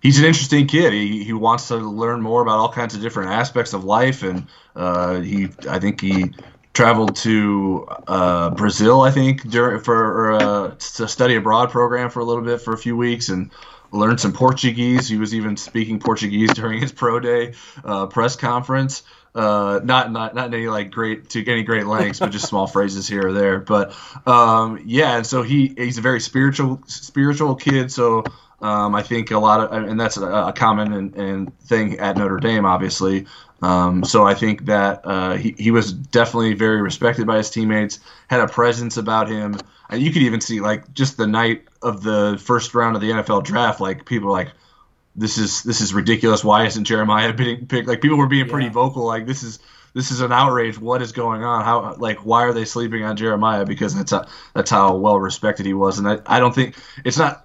he's 0.00 0.18
an 0.18 0.26
interesting 0.26 0.66
kid. 0.66 0.92
He, 0.92 1.24
he 1.24 1.32
wants 1.32 1.68
to 1.68 1.76
learn 1.76 2.20
more 2.20 2.42
about 2.42 2.58
all 2.58 2.70
kinds 2.70 2.94
of 2.94 3.00
different 3.00 3.30
aspects 3.30 3.72
of 3.72 3.82
life. 3.82 4.22
And 4.22 4.46
uh, 4.76 5.20
he 5.20 5.48
I 5.68 5.78
think 5.78 6.00
he 6.00 6.34
traveled 6.78 7.16
to 7.16 7.88
uh, 8.06 8.50
Brazil. 8.50 9.00
I 9.00 9.10
think 9.10 9.42
during 9.50 9.80
for 9.80 10.34
uh, 10.34 10.74
a 10.76 11.08
study 11.08 11.34
abroad 11.34 11.70
program 11.70 12.08
for 12.08 12.20
a 12.20 12.24
little 12.24 12.44
bit 12.44 12.60
for 12.60 12.72
a 12.72 12.78
few 12.78 12.96
weeks 12.96 13.30
and 13.30 13.50
learned 13.90 14.20
some 14.20 14.32
Portuguese. 14.32 15.08
He 15.08 15.16
was 15.16 15.34
even 15.34 15.56
speaking 15.56 15.98
Portuguese 15.98 16.52
during 16.54 16.80
his 16.80 16.92
pro 16.92 17.18
day 17.18 17.54
uh, 17.84 18.06
press 18.06 18.36
conference. 18.36 19.02
Uh, 19.34 19.80
not 19.82 20.12
not 20.12 20.36
not 20.36 20.54
any 20.54 20.68
like 20.68 20.92
great 20.92 21.28
to 21.30 21.44
any 21.50 21.64
great 21.64 21.84
lengths, 21.84 22.20
but 22.20 22.30
just 22.30 22.46
small 22.52 22.68
phrases 22.68 23.08
here 23.08 23.26
or 23.26 23.32
there. 23.32 23.58
But 23.58 23.96
um, 24.24 24.80
yeah, 24.86 25.16
and 25.16 25.26
so 25.26 25.42
he 25.42 25.74
he's 25.76 25.98
a 25.98 26.02
very 26.02 26.20
spiritual 26.20 26.80
spiritual 26.86 27.56
kid. 27.56 27.90
So 27.90 28.22
um, 28.60 28.94
I 28.94 29.02
think 29.02 29.30
a 29.30 29.38
lot 29.38 29.60
of 29.60 29.72
and 29.72 30.00
that's 30.00 30.16
a, 30.16 30.26
a 30.26 30.52
common 30.52 30.92
and, 30.92 31.14
and, 31.14 31.58
thing 31.60 31.98
at 32.00 32.16
Notre 32.16 32.38
Dame, 32.38 32.64
obviously. 32.64 33.26
Um, 33.62 34.04
so 34.04 34.26
I 34.26 34.34
think 34.34 34.66
that 34.66 35.02
uh, 35.04 35.36
he 35.36 35.54
he 35.56 35.70
was 35.70 35.92
definitely 35.92 36.54
very 36.54 36.82
respected 36.82 37.26
by 37.26 37.36
his 37.36 37.50
teammates. 37.50 38.00
Had 38.28 38.40
a 38.40 38.48
presence 38.48 38.96
about 38.96 39.28
him, 39.28 39.56
and 39.88 40.02
you 40.02 40.12
could 40.12 40.22
even 40.22 40.40
see 40.40 40.60
like 40.60 40.92
just 40.92 41.16
the 41.16 41.26
night 41.26 41.66
of 41.82 42.02
the 42.02 42.40
first 42.42 42.74
round 42.74 42.96
of 42.96 43.02
the 43.02 43.10
NFL 43.10 43.44
draft, 43.44 43.80
like 43.80 44.04
people 44.04 44.30
like 44.30 44.50
this 45.14 45.38
is 45.38 45.62
this 45.62 45.80
is 45.80 45.94
ridiculous. 45.94 46.42
Why 46.42 46.66
isn't 46.66 46.84
Jeremiah 46.84 47.32
being 47.32 47.66
picked? 47.66 47.86
Like 47.86 48.00
people 48.00 48.18
were 48.18 48.26
being 48.26 48.48
pretty 48.48 48.66
yeah. 48.66 48.72
vocal. 48.72 49.04
Like 49.04 49.26
this 49.26 49.44
is 49.44 49.60
this 49.94 50.10
is 50.10 50.20
an 50.20 50.32
outrage. 50.32 50.78
What 50.78 51.02
is 51.02 51.12
going 51.12 51.44
on? 51.44 51.64
How 51.64 51.94
like 51.94 52.18
why 52.18 52.42
are 52.42 52.52
they 52.52 52.64
sleeping 52.64 53.04
on 53.04 53.16
Jeremiah? 53.16 53.64
Because 53.64 53.94
that's 53.94 54.12
a, 54.12 54.28
that's 54.54 54.70
how 54.70 54.96
well 54.96 55.18
respected 55.18 55.66
he 55.66 55.74
was. 55.74 55.98
And 55.98 56.08
I, 56.08 56.18
I 56.26 56.40
don't 56.40 56.54
think 56.54 56.76
it's 57.04 57.18
not 57.18 57.44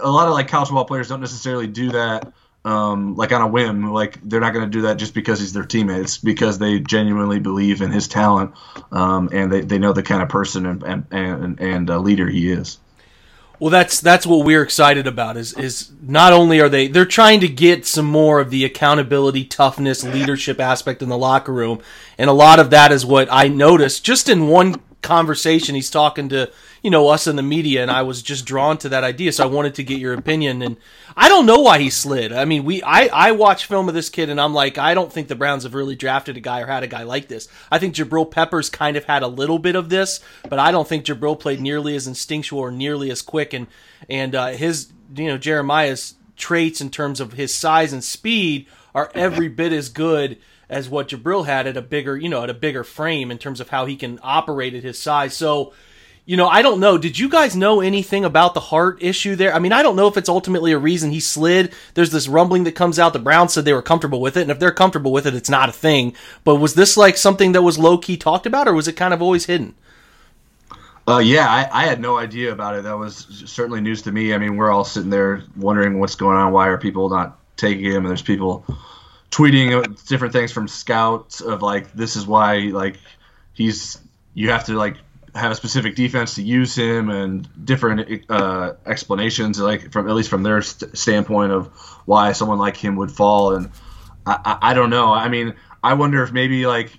a 0.00 0.10
lot 0.10 0.28
of 0.28 0.34
like 0.34 0.48
college 0.48 0.68
football 0.68 0.84
players 0.84 1.08
don't 1.08 1.20
necessarily 1.20 1.66
do 1.66 1.90
that 1.90 2.32
um, 2.64 3.14
like 3.14 3.32
on 3.32 3.42
a 3.42 3.46
whim. 3.46 3.92
Like 3.92 4.18
they're 4.22 4.40
not 4.40 4.52
going 4.52 4.64
to 4.64 4.70
do 4.70 4.82
that 4.82 4.96
just 4.96 5.14
because 5.14 5.40
he's 5.40 5.52
their 5.52 5.64
teammate. 5.64 6.02
It's 6.02 6.18
because 6.18 6.58
they 6.58 6.80
genuinely 6.80 7.38
believe 7.38 7.82
in 7.82 7.90
his 7.90 8.08
talent 8.08 8.52
um, 8.90 9.28
and 9.32 9.52
they, 9.52 9.60
they 9.60 9.78
know 9.78 9.92
the 9.92 10.02
kind 10.02 10.22
of 10.22 10.28
person 10.28 10.66
and 10.66 10.82
and 10.82 11.06
and, 11.10 11.60
and 11.60 11.90
uh, 11.90 11.98
leader 11.98 12.28
he 12.28 12.50
is. 12.50 12.78
Well, 13.60 13.70
that's 13.70 14.00
that's 14.00 14.26
what 14.26 14.44
we're 14.44 14.62
excited 14.62 15.06
about. 15.06 15.36
Is 15.36 15.52
is 15.52 15.92
not 16.02 16.32
only 16.32 16.60
are 16.60 16.68
they 16.68 16.88
they're 16.88 17.04
trying 17.04 17.40
to 17.40 17.48
get 17.48 17.86
some 17.86 18.06
more 18.06 18.40
of 18.40 18.50
the 18.50 18.64
accountability, 18.64 19.44
toughness, 19.44 20.02
leadership 20.02 20.58
aspect 20.58 21.02
in 21.02 21.08
the 21.08 21.18
locker 21.18 21.52
room, 21.52 21.80
and 22.18 22.28
a 22.28 22.32
lot 22.32 22.58
of 22.58 22.70
that 22.70 22.90
is 22.90 23.06
what 23.06 23.28
I 23.30 23.48
noticed 23.48 24.04
just 24.04 24.28
in 24.28 24.48
one 24.48 24.80
conversation. 25.02 25.76
He's 25.76 25.90
talking 25.90 26.28
to 26.30 26.50
you 26.84 26.90
know 26.90 27.08
us 27.08 27.26
in 27.26 27.36
the 27.36 27.42
media, 27.42 27.80
and 27.80 27.90
I 27.90 28.02
was 28.02 28.22
just 28.22 28.44
drawn 28.44 28.76
to 28.78 28.90
that 28.90 29.04
idea, 29.04 29.32
so 29.32 29.42
I 29.42 29.46
wanted 29.46 29.74
to 29.76 29.82
get 29.82 29.98
your 29.98 30.12
opinion. 30.12 30.60
And 30.60 30.76
I 31.16 31.30
don't 31.30 31.46
know 31.46 31.60
why 31.60 31.78
he 31.78 31.88
slid. 31.88 32.30
I 32.30 32.44
mean, 32.44 32.64
we 32.64 32.82
I 32.82 33.06
I 33.06 33.32
watch 33.32 33.64
film 33.64 33.88
of 33.88 33.94
this 33.94 34.10
kid, 34.10 34.28
and 34.28 34.38
I'm 34.38 34.52
like, 34.52 34.76
I 34.76 34.92
don't 34.92 35.10
think 35.10 35.28
the 35.28 35.34
Browns 35.34 35.62
have 35.62 35.72
really 35.72 35.96
drafted 35.96 36.36
a 36.36 36.40
guy 36.40 36.60
or 36.60 36.66
had 36.66 36.82
a 36.82 36.86
guy 36.86 37.04
like 37.04 37.28
this. 37.28 37.48
I 37.72 37.78
think 37.78 37.94
Jabril 37.94 38.30
Peppers 38.30 38.68
kind 38.68 38.98
of 38.98 39.04
had 39.04 39.22
a 39.22 39.28
little 39.28 39.58
bit 39.58 39.76
of 39.76 39.88
this, 39.88 40.20
but 40.46 40.58
I 40.58 40.70
don't 40.70 40.86
think 40.86 41.06
Jabril 41.06 41.40
played 41.40 41.58
nearly 41.58 41.96
as 41.96 42.06
instinctual 42.06 42.60
or 42.60 42.70
nearly 42.70 43.10
as 43.10 43.22
quick. 43.22 43.54
And 43.54 43.66
and 44.10 44.34
uh, 44.34 44.48
his 44.48 44.92
you 45.16 45.28
know 45.28 45.38
Jeremiah's 45.38 46.16
traits 46.36 46.82
in 46.82 46.90
terms 46.90 47.18
of 47.18 47.32
his 47.32 47.54
size 47.54 47.94
and 47.94 48.04
speed 48.04 48.66
are 48.94 49.10
every 49.14 49.48
bit 49.48 49.72
as 49.72 49.88
good 49.88 50.38
as 50.68 50.90
what 50.90 51.08
Jabril 51.08 51.46
had 51.46 51.66
at 51.66 51.78
a 51.78 51.82
bigger, 51.82 52.14
you 52.14 52.28
know, 52.28 52.42
at 52.42 52.50
a 52.50 52.54
bigger 52.54 52.84
frame 52.84 53.30
in 53.30 53.38
terms 53.38 53.60
of 53.60 53.70
how 53.70 53.86
he 53.86 53.96
can 53.96 54.18
operate 54.22 54.74
at 54.74 54.82
his 54.82 54.98
size. 54.98 55.34
So, 55.34 55.72
you 56.26 56.38
know, 56.38 56.48
I 56.48 56.62
don't 56.62 56.80
know. 56.80 56.96
Did 56.96 57.18
you 57.18 57.28
guys 57.28 57.54
know 57.54 57.80
anything 57.80 58.24
about 58.24 58.54
the 58.54 58.60
heart 58.60 59.02
issue 59.02 59.36
there? 59.36 59.54
I 59.54 59.58
mean, 59.58 59.72
I 59.72 59.82
don't 59.82 59.96
know 59.96 60.08
if 60.08 60.16
it's 60.16 60.28
ultimately 60.28 60.72
a 60.72 60.78
reason 60.78 61.10
he 61.10 61.20
slid. 61.20 61.74
There's 61.92 62.10
this 62.10 62.28
rumbling 62.28 62.64
that 62.64 62.72
comes 62.72 62.98
out. 62.98 63.12
The 63.12 63.18
Browns 63.18 63.52
said 63.52 63.66
they 63.66 63.74
were 63.74 63.82
comfortable 63.82 64.20
with 64.20 64.36
it, 64.38 64.42
and 64.42 64.50
if 64.50 64.58
they're 64.58 64.70
comfortable 64.70 65.12
with 65.12 65.26
it, 65.26 65.34
it's 65.34 65.50
not 65.50 65.68
a 65.68 65.72
thing. 65.72 66.14
But 66.42 66.56
was 66.56 66.74
this 66.74 66.96
like 66.96 67.18
something 67.18 67.52
that 67.52 67.62
was 67.62 67.78
low 67.78 67.98
key 67.98 68.16
talked 68.16 68.46
about, 68.46 68.66
or 68.66 68.72
was 68.72 68.88
it 68.88 68.94
kind 68.94 69.12
of 69.12 69.20
always 69.20 69.44
hidden? 69.46 69.74
Uh, 71.06 71.18
yeah, 71.18 71.46
I, 71.46 71.82
I, 71.82 71.84
had 71.84 72.00
no 72.00 72.16
idea 72.16 72.50
about 72.50 72.76
it. 72.76 72.84
That 72.84 72.96
was 72.96 73.26
certainly 73.44 73.82
news 73.82 74.00
to 74.02 74.12
me. 74.12 74.32
I 74.32 74.38
mean, 74.38 74.56
we're 74.56 74.70
all 74.70 74.84
sitting 74.84 75.10
there 75.10 75.42
wondering 75.54 76.00
what's 76.00 76.14
going 76.14 76.38
on. 76.38 76.50
Why 76.54 76.68
are 76.68 76.78
people 76.78 77.10
not 77.10 77.38
taking 77.58 77.84
him? 77.84 77.98
And 77.98 78.06
there's 78.06 78.22
people 78.22 78.64
tweeting 79.30 80.06
different 80.06 80.32
things 80.32 80.50
from 80.50 80.66
scouts 80.66 81.42
of 81.42 81.60
like, 81.60 81.92
this 81.92 82.16
is 82.16 82.26
why 82.26 82.70
like 82.72 82.96
he's 83.52 83.98
you 84.32 84.50
have 84.50 84.64
to 84.64 84.78
like 84.78 84.96
have 85.34 85.50
a 85.50 85.54
specific 85.54 85.96
defense 85.96 86.36
to 86.36 86.42
use 86.42 86.74
him 86.76 87.10
and 87.10 87.48
different 87.64 88.24
uh, 88.30 88.74
explanations, 88.86 89.58
like 89.58 89.90
from 89.92 90.08
at 90.08 90.14
least 90.14 90.30
from 90.30 90.42
their 90.42 90.62
st- 90.62 90.96
standpoint 90.96 91.52
of 91.52 91.66
why 92.04 92.32
someone 92.32 92.58
like 92.58 92.76
him 92.76 92.96
would 92.96 93.10
fall. 93.10 93.54
And 93.54 93.70
I, 94.24 94.38
I, 94.44 94.70
I 94.70 94.74
don't 94.74 94.90
know. 94.90 95.12
I 95.12 95.28
mean, 95.28 95.54
I 95.82 95.94
wonder 95.94 96.22
if 96.22 96.32
maybe 96.32 96.66
like 96.66 96.92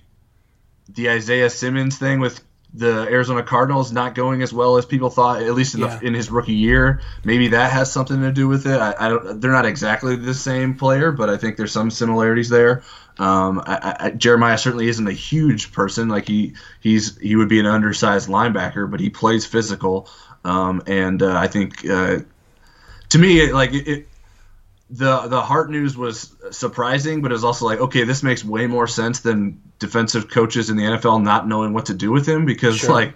the 0.90 1.10
Isaiah 1.10 1.50
Simmons 1.50 1.98
thing 1.98 2.20
with 2.20 2.44
the 2.74 3.08
Arizona 3.10 3.42
Cardinals 3.42 3.94
not 3.94 4.16
going 4.16 4.42
as 4.42 4.52
well 4.52 4.76
as 4.76 4.86
people 4.86 5.10
thought, 5.10 5.42
at 5.42 5.54
least 5.54 5.76
in, 5.76 5.80
Yeah. 5.82 5.96
the, 5.98 6.08
in 6.08 6.14
his 6.14 6.30
rookie 6.30 6.54
year. 6.54 7.00
Maybe 7.24 7.48
that 7.50 7.72
has 7.72 7.90
something 7.90 8.20
to 8.22 8.34
do 8.34 8.50
with 8.50 8.68
it. 8.68 8.78
I, 8.82 8.94
I 9.00 9.10
don't, 9.10 9.40
they're 9.40 9.52
not 9.54 9.66
exactly 9.66 10.18
the 10.18 10.34
same 10.34 10.76
player, 10.76 11.14
but 11.14 11.30
I 11.30 11.38
think 11.38 11.56
there's 11.56 11.72
some 11.72 11.90
similarities 11.90 12.50
there. 12.50 12.84
Um, 13.18 13.62
I, 13.66 13.96
I, 14.00 14.10
Jeremiah 14.12 14.58
certainly 14.58 14.90
isn't 14.90 15.08
a 15.08 15.14
huge 15.14 15.72
person. 15.72 16.10
Like 16.10 16.28
he 16.28 16.54
he's 16.82 17.18
he 17.18 17.36
would 17.36 17.50
be 17.50 17.60
an 17.60 17.66
undersized 17.66 18.28
linebacker, 18.30 18.90
but 18.90 19.00
he 19.00 19.10
plays 19.10 19.46
physical. 19.46 20.10
Um, 20.44 20.84
and 20.86 21.24
uh, 21.24 21.36
I 21.36 21.48
think 21.48 21.88
uh, 21.90 22.20
to 23.10 23.18
me, 23.18 23.40
it, 23.40 23.54
like 23.54 23.74
it, 23.74 23.88
it, 23.88 24.08
the 24.90 25.22
the 25.22 25.42
heart 25.42 25.70
news 25.72 25.98
was 25.98 26.36
surprising, 26.52 27.22
but 27.22 27.32
it 27.32 27.36
was 27.36 27.44
also 27.44 27.66
like, 27.66 27.80
okay, 27.80 28.04
this 28.04 28.22
makes 28.22 28.44
way 28.44 28.68
more 28.68 28.88
sense 28.88 29.22
than 29.22 29.62
defensive 29.80 30.30
coaches 30.30 30.70
in 30.70 30.78
the 30.78 30.84
NFL 30.84 31.24
not 31.24 31.48
knowing 31.48 31.74
what 31.74 31.88
to 31.88 31.94
do 31.94 32.12
with 32.12 32.28
him 32.28 32.46
because 32.46 32.78
Sure. 32.78 32.92
like 32.94 33.16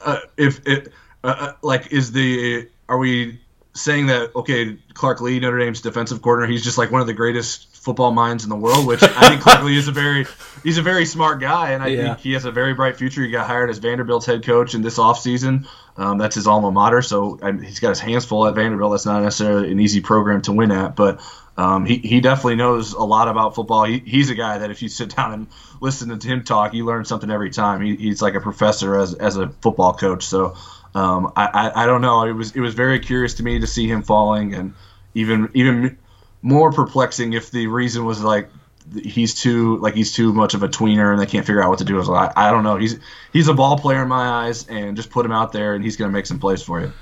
uh, 0.00 0.18
if 0.36 0.66
it 0.66 0.92
uh, 1.24 1.34
uh, 1.38 1.52
like 1.62 1.92
is 1.92 2.12
the 2.12 2.68
are 2.88 2.98
we 2.98 3.40
saying 3.74 4.06
that 4.06 4.34
okay 4.36 4.76
Clark 4.94 5.20
Lea 5.20 5.40
Notre 5.40 5.58
Dame's 5.58 5.80
defensive 5.80 6.22
coordinator 6.22 6.52
he's 6.52 6.64
just 6.64 6.78
like 6.78 6.90
one 6.90 7.00
of 7.00 7.06
the 7.06 7.12
greatest 7.14 7.71
football 7.82 8.12
minds 8.12 8.44
in 8.44 8.50
the 8.50 8.56
world 8.56 8.86
which 8.86 9.02
I 9.02 9.28
think 9.28 9.42
Clark 9.42 9.64
Lea 9.64 9.76
is 9.76 9.88
a 9.88 9.92
very 9.92 10.24
he's 10.62 10.78
a 10.78 10.82
very 10.82 11.04
smart 11.04 11.40
guy 11.40 11.70
and 11.72 11.82
I 11.82 11.88
Yeah. 11.88 12.02
think 12.14 12.20
he 12.20 12.32
has 12.34 12.44
a 12.44 12.50
very 12.52 12.74
bright 12.74 12.96
future 12.96 13.22
he 13.22 13.30
got 13.30 13.46
hired 13.46 13.70
as 13.70 13.78
Vanderbilt's 13.78 14.24
head 14.26 14.44
coach 14.44 14.74
in 14.74 14.82
this 14.82 14.98
offseason 14.98 15.66
um, 15.96 16.16
that's 16.18 16.36
his 16.36 16.46
alma 16.46 16.70
mater 16.70 17.02
so 17.02 17.38
I 17.42 17.52
he's 17.52 17.80
got 17.80 17.90
his 17.90 18.00
hands 18.00 18.24
full 18.24 18.46
at 18.46 18.54
Vanderbilt 18.54 18.92
that's 18.92 19.04
not 19.06 19.22
necessarily 19.22 19.70
an 19.72 19.80
easy 19.80 20.00
program 20.00 20.42
to 20.42 20.52
win 20.52 20.70
at 20.70 20.94
but 20.96 21.20
um, 21.54 21.84
he, 21.84 21.98
he 21.98 22.20
definitely 22.22 22.54
knows 22.56 22.94
a 22.94 23.02
lot 23.02 23.28
about 23.28 23.54
football. 23.54 23.84
He, 23.84 23.98
he's 23.98 24.30
a 24.30 24.34
guy 24.34 24.56
that 24.56 24.70
if 24.70 24.80
you 24.80 24.88
sit 24.88 25.14
down 25.14 25.34
and 25.34 25.46
listen 25.82 26.18
to 26.18 26.26
him 26.26 26.44
talk, 26.44 26.72
you 26.72 26.86
learn 26.86 27.04
something 27.04 27.30
every 27.30 27.50
time. 27.50 27.82
He, 27.82 27.94
he's 27.94 28.22
like 28.22 28.34
a 28.34 28.40
professor 28.40 28.98
as, 28.98 29.12
as 29.12 29.36
a 29.36 29.48
football 29.60 29.92
coach. 29.92 30.24
So 30.24 30.56
um, 30.94 31.30
I, 31.36 31.46
I, 31.74 31.82
I 31.82 31.86
don't 31.86 32.00
know. 32.00 32.22
It 32.24 32.32
was 32.32 32.56
it 32.56 32.60
was 32.60 32.72
very 32.72 33.00
curious 33.00 33.34
to 33.34 33.42
me 33.42 33.58
to 33.60 33.66
see 33.66 33.86
him 33.86 34.02
falling, 34.02 34.54
and 34.54 34.72
even 35.14 35.50
even 35.52 35.98
more 36.42 36.72
perplexing 36.72 37.32
if 37.32 37.50
the 37.50 37.68
reason 37.68 38.04
was 38.04 38.22
like 38.22 38.50
he's 38.94 39.34
too 39.34 39.78
like 39.78 39.94
he's 39.94 40.12
too 40.12 40.32
much 40.32 40.54
of 40.54 40.62
a 40.62 40.68
tweener 40.68 41.12
and 41.12 41.20
they 41.20 41.26
can't 41.26 41.46
figure 41.46 41.62
out 41.62 41.70
what 41.70 41.78
to 41.78 41.84
do. 41.84 41.96
with 41.96 42.08
him. 42.08 42.14
I, 42.14 42.32
I 42.34 42.50
don't 42.50 42.64
know. 42.64 42.76
He's 42.76 42.98
he's 43.32 43.48
a 43.48 43.54
ball 43.54 43.78
player 43.78 44.02
in 44.02 44.08
my 44.08 44.46
eyes, 44.46 44.66
and 44.68 44.96
just 44.96 45.10
put 45.10 45.24
him 45.24 45.32
out 45.32 45.52
there, 45.52 45.74
and 45.74 45.84
he's 45.84 45.96
going 45.96 46.10
to 46.10 46.12
make 46.12 46.26
some 46.26 46.38
plays 46.38 46.62
for 46.62 46.80
you. 46.80 46.92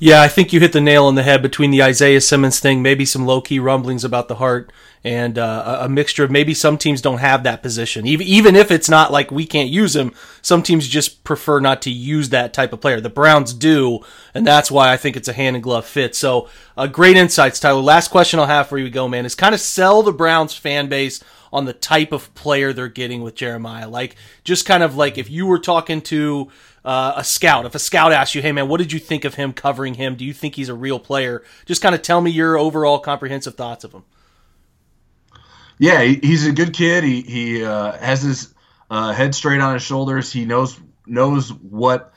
Yeah, 0.00 0.22
I 0.22 0.28
think 0.28 0.52
you 0.52 0.60
hit 0.60 0.72
the 0.72 0.80
nail 0.80 1.06
on 1.06 1.16
the 1.16 1.24
head 1.24 1.42
between 1.42 1.72
the 1.72 1.82
Isaiah 1.82 2.20
Simmons 2.20 2.60
thing, 2.60 2.82
maybe 2.82 3.04
some 3.04 3.26
low 3.26 3.40
key 3.40 3.58
rumblings 3.58 4.04
about 4.04 4.28
the 4.28 4.36
heart, 4.36 4.72
and 5.04 5.38
uh, 5.38 5.78
a 5.82 5.88
mixture 5.88 6.24
of 6.24 6.30
maybe 6.30 6.54
some 6.54 6.76
teams 6.76 7.00
don't 7.00 7.18
have 7.18 7.42
that 7.42 7.62
position. 7.62 8.06
Even 8.06 8.56
if 8.56 8.70
it's 8.70 8.88
not 8.88 9.12
like 9.12 9.30
we 9.30 9.46
can't 9.46 9.70
use 9.70 9.94
him, 9.94 10.12
some 10.42 10.62
teams 10.62 10.88
just 10.88 11.24
prefer 11.24 11.60
not 11.60 11.82
to 11.82 11.90
use 11.90 12.30
that 12.30 12.52
type 12.52 12.72
of 12.72 12.80
player. 12.80 13.00
The 13.00 13.08
Browns 13.08 13.52
do, 13.52 14.00
and 14.34 14.46
that's 14.46 14.70
why 14.70 14.92
I 14.92 14.96
think 14.96 15.16
it's 15.16 15.28
a 15.28 15.32
hand 15.32 15.56
and 15.56 15.62
glove 15.62 15.86
fit. 15.86 16.14
So, 16.14 16.48
uh, 16.76 16.86
great 16.86 17.16
insights, 17.16 17.60
Tyler. 17.60 17.80
Last 17.80 18.10
question 18.10 18.40
I'll 18.40 18.46
have 18.46 18.68
for 18.68 18.78
you, 18.78 18.90
go 18.90 19.08
man, 19.08 19.24
is 19.24 19.34
kind 19.34 19.54
of 19.54 19.60
sell 19.60 20.02
the 20.02 20.12
Browns 20.12 20.54
fan 20.54 20.88
base 20.88 21.22
on 21.52 21.64
the 21.64 21.72
type 21.72 22.12
of 22.12 22.34
player 22.34 22.72
they're 22.72 22.88
getting 22.88 23.22
with 23.22 23.34
Jeremiah. 23.34 23.88
Like, 23.88 24.16
just 24.44 24.66
kind 24.66 24.82
of 24.82 24.96
like 24.96 25.16
if 25.16 25.30
you 25.30 25.46
were 25.46 25.58
talking 25.58 26.02
to 26.02 26.50
uh, 26.84 27.14
a 27.16 27.24
scout, 27.24 27.66
if 27.66 27.74
a 27.74 27.78
scout 27.78 28.12
asked 28.12 28.34
you, 28.34 28.42
hey 28.42 28.52
man, 28.52 28.68
what 28.68 28.78
did 28.78 28.92
you 28.92 28.98
think 28.98 29.24
of 29.24 29.34
him 29.34 29.52
covering 29.52 29.94
him? 29.94 30.16
Do 30.16 30.24
you 30.24 30.32
think 30.32 30.54
he's 30.54 30.68
a 30.68 30.74
real 30.74 30.98
player? 30.98 31.42
Just 31.66 31.82
kind 31.82 31.94
of 31.94 32.02
tell 32.02 32.20
me 32.20 32.30
your 32.30 32.56
overall 32.56 32.98
comprehensive 32.98 33.54
thoughts 33.54 33.84
of 33.84 33.92
him. 33.92 34.04
Yeah, 35.78 36.02
he, 36.02 36.14
he's 36.22 36.46
a 36.46 36.52
good 36.52 36.72
kid. 36.72 37.04
He 37.04 37.22
he 37.22 37.64
uh, 37.64 37.92
has 37.98 38.22
his 38.22 38.54
uh, 38.90 39.12
head 39.12 39.34
straight 39.34 39.60
on 39.60 39.74
his 39.74 39.82
shoulders. 39.82 40.32
He 40.32 40.44
knows 40.44 40.78
knows 41.06 41.52
what 41.52 42.12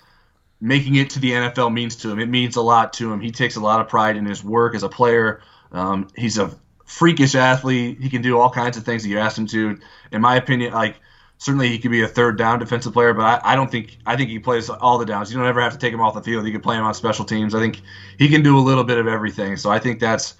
making 0.59 0.95
it 0.95 1.11
to 1.11 1.19
the 1.19 1.31
NFL 1.31 1.73
means 1.73 1.95
to 1.97 2.11
him. 2.11 2.19
It 2.19 2.29
means 2.29 2.55
a 2.55 2.61
lot 2.61 2.93
to 2.93 3.11
him. 3.11 3.19
He 3.19 3.31
takes 3.31 3.55
a 3.55 3.59
lot 3.61 3.81
of 3.81 3.87
pride 3.87 4.15
in 4.15 4.25
his 4.25 4.43
work 4.43 4.75
as 4.75 4.83
a 4.83 4.89
player. 4.89 5.41
Um, 5.71 6.07
he's 6.15 6.37
a 6.37 6.51
freakish 6.85 7.35
athlete. 7.35 7.99
He 7.99 8.09
can 8.09 8.21
do 8.21 8.37
all 8.37 8.49
kinds 8.49 8.77
of 8.77 8.83
things 8.83 9.03
that 9.03 9.09
you 9.09 9.17
ask 9.17 9.37
him 9.37 9.47
to. 9.47 9.79
In 10.11 10.21
my 10.21 10.35
opinion, 10.35 10.73
like 10.73 10.97
certainly 11.37 11.69
he 11.69 11.79
could 11.79 11.89
be 11.89 12.03
a 12.03 12.07
third 12.07 12.37
down 12.37 12.59
defensive 12.59 12.93
player, 12.93 13.13
but 13.13 13.23
I, 13.23 13.53
I 13.53 13.55
don't 13.55 13.71
think 13.71 13.97
I 14.05 14.15
think 14.15 14.29
he 14.29 14.39
plays 14.39 14.69
all 14.69 14.97
the 14.97 15.05
downs. 15.05 15.31
You 15.31 15.39
don't 15.39 15.47
ever 15.47 15.61
have 15.61 15.73
to 15.73 15.79
take 15.79 15.93
him 15.93 16.01
off 16.01 16.13
the 16.13 16.21
field. 16.21 16.45
You 16.45 16.51
can 16.51 16.61
play 16.61 16.77
him 16.77 16.83
on 16.83 16.93
special 16.93 17.25
teams. 17.25 17.55
I 17.55 17.59
think 17.59 17.81
he 18.17 18.29
can 18.29 18.43
do 18.43 18.57
a 18.57 18.61
little 18.61 18.83
bit 18.83 18.97
of 18.97 19.07
everything. 19.07 19.57
So 19.57 19.71
I 19.71 19.79
think 19.79 19.99
that's 19.99 20.35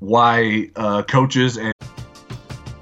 why 0.00 0.70
uh, 0.74 1.02
coaches 1.02 1.58
and 1.58 1.72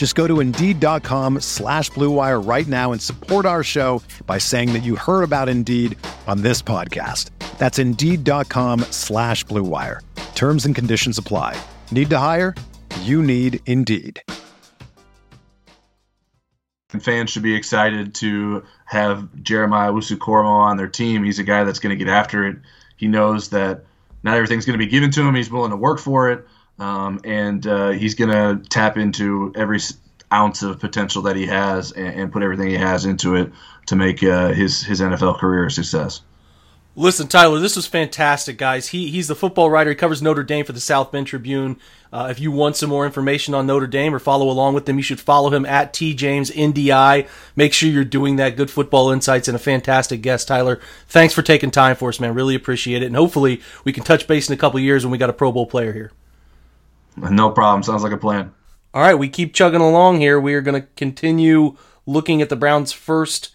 Just 0.00 0.14
go 0.14 0.26
to 0.26 0.40
Indeed.com 0.40 1.40
slash 1.40 1.90
Blue 1.90 2.10
Wire 2.10 2.40
right 2.40 2.66
now 2.66 2.92
and 2.92 3.02
support 3.02 3.44
our 3.44 3.62
show 3.62 4.02
by 4.24 4.38
saying 4.38 4.72
that 4.72 4.78
you 4.82 4.96
heard 4.96 5.24
about 5.24 5.50
Indeed 5.50 5.98
on 6.26 6.40
this 6.40 6.62
podcast. 6.62 7.28
That's 7.58 7.78
Indeed.com 7.78 8.80
slash 8.92 9.44
Blue 9.44 9.62
Wire. 9.62 10.00
Terms 10.34 10.64
and 10.64 10.74
conditions 10.74 11.18
apply. 11.18 11.54
Need 11.90 12.08
to 12.08 12.18
hire? 12.18 12.54
You 13.02 13.22
need 13.22 13.60
Indeed. 13.66 14.22
And 16.94 17.04
fans 17.04 17.28
should 17.28 17.42
be 17.42 17.54
excited 17.54 18.14
to 18.14 18.64
have 18.86 19.28
Jeremiah 19.42 19.92
Wusu-Koramoah 19.92 20.70
on 20.70 20.78
their 20.78 20.88
team. 20.88 21.24
He's 21.24 21.40
a 21.40 21.44
guy 21.44 21.64
that's 21.64 21.78
going 21.78 21.96
to 21.96 22.02
get 22.02 22.10
after 22.10 22.46
it. 22.46 22.56
He 22.96 23.06
knows 23.06 23.50
that 23.50 23.84
not 24.22 24.34
everything's 24.34 24.64
going 24.64 24.78
to 24.78 24.82
be 24.82 24.90
given 24.90 25.10
to 25.10 25.20
him. 25.20 25.34
He's 25.34 25.50
willing 25.50 25.72
to 25.72 25.76
work 25.76 25.98
for 25.98 26.30
it, 26.30 26.46
um, 26.80 27.20
and 27.24 27.66
uh, 27.66 27.90
he's 27.90 28.14
going 28.14 28.30
to 28.30 28.68
tap 28.68 28.96
into 28.96 29.52
every 29.54 29.78
ounce 30.32 30.62
of 30.62 30.80
potential 30.80 31.22
that 31.22 31.36
he 31.36 31.46
has 31.46 31.92
and, 31.92 32.08
and 32.08 32.32
put 32.32 32.42
everything 32.42 32.68
he 32.68 32.76
has 32.76 33.04
into 33.04 33.36
it 33.36 33.52
to 33.86 33.96
make 33.96 34.22
uh, 34.22 34.48
his 34.52 34.82
his 34.82 35.00
NFL 35.00 35.38
career 35.38 35.66
a 35.66 35.70
success. 35.70 36.22
Listen, 36.96 37.28
Tyler, 37.28 37.60
this 37.60 37.76
was 37.76 37.86
fantastic, 37.86 38.58
guys. 38.58 38.88
He 38.88 39.10
he's 39.10 39.28
the 39.28 39.36
football 39.36 39.70
writer. 39.70 39.90
He 39.90 39.96
covers 39.96 40.22
Notre 40.22 40.42
Dame 40.42 40.64
for 40.64 40.72
the 40.72 40.80
South 40.80 41.12
Bend 41.12 41.26
Tribune. 41.28 41.78
Uh, 42.12 42.28
if 42.30 42.40
you 42.40 42.50
want 42.50 42.76
some 42.76 42.90
more 42.90 43.06
information 43.06 43.54
on 43.54 43.66
Notre 43.66 43.86
Dame 43.86 44.12
or 44.14 44.18
follow 44.18 44.50
along 44.50 44.74
with 44.74 44.86
them, 44.86 44.96
you 44.96 45.02
should 45.02 45.20
follow 45.20 45.50
him 45.50 45.64
at 45.64 45.92
tjamesndi. 45.92 47.28
Make 47.54 47.72
sure 47.72 47.88
you're 47.88 48.04
doing 48.04 48.36
that. 48.36 48.56
Good 48.56 48.70
football 48.70 49.10
insights 49.10 49.46
and 49.46 49.54
a 49.54 49.60
fantastic 49.60 50.20
guest, 50.20 50.48
Tyler. 50.48 50.80
Thanks 51.06 51.32
for 51.32 51.42
taking 51.42 51.70
time 51.70 51.94
for 51.94 52.08
us, 52.08 52.18
man. 52.18 52.34
Really 52.34 52.56
appreciate 52.56 53.02
it. 53.02 53.06
And 53.06 53.16
hopefully 53.16 53.60
we 53.84 53.92
can 53.92 54.02
touch 54.02 54.26
base 54.26 54.48
in 54.48 54.54
a 54.54 54.58
couple 54.58 54.80
years 54.80 55.04
when 55.04 55.12
we 55.12 55.18
got 55.18 55.30
a 55.30 55.34
Pro 55.34 55.52
Bowl 55.52 55.66
player 55.66 55.92
here. 55.92 56.12
No 57.16 57.50
problem. 57.50 57.82
Sounds 57.82 58.02
like 58.02 58.12
a 58.12 58.16
plan. 58.16 58.52
All 58.92 59.02
right, 59.02 59.14
we 59.14 59.28
keep 59.28 59.54
chugging 59.54 59.80
along 59.80 60.20
here. 60.20 60.40
We 60.40 60.54
are 60.54 60.60
going 60.60 60.80
to 60.80 60.88
continue 60.96 61.76
looking 62.06 62.42
at 62.42 62.48
the 62.48 62.56
Browns' 62.56 62.92
first 62.92 63.50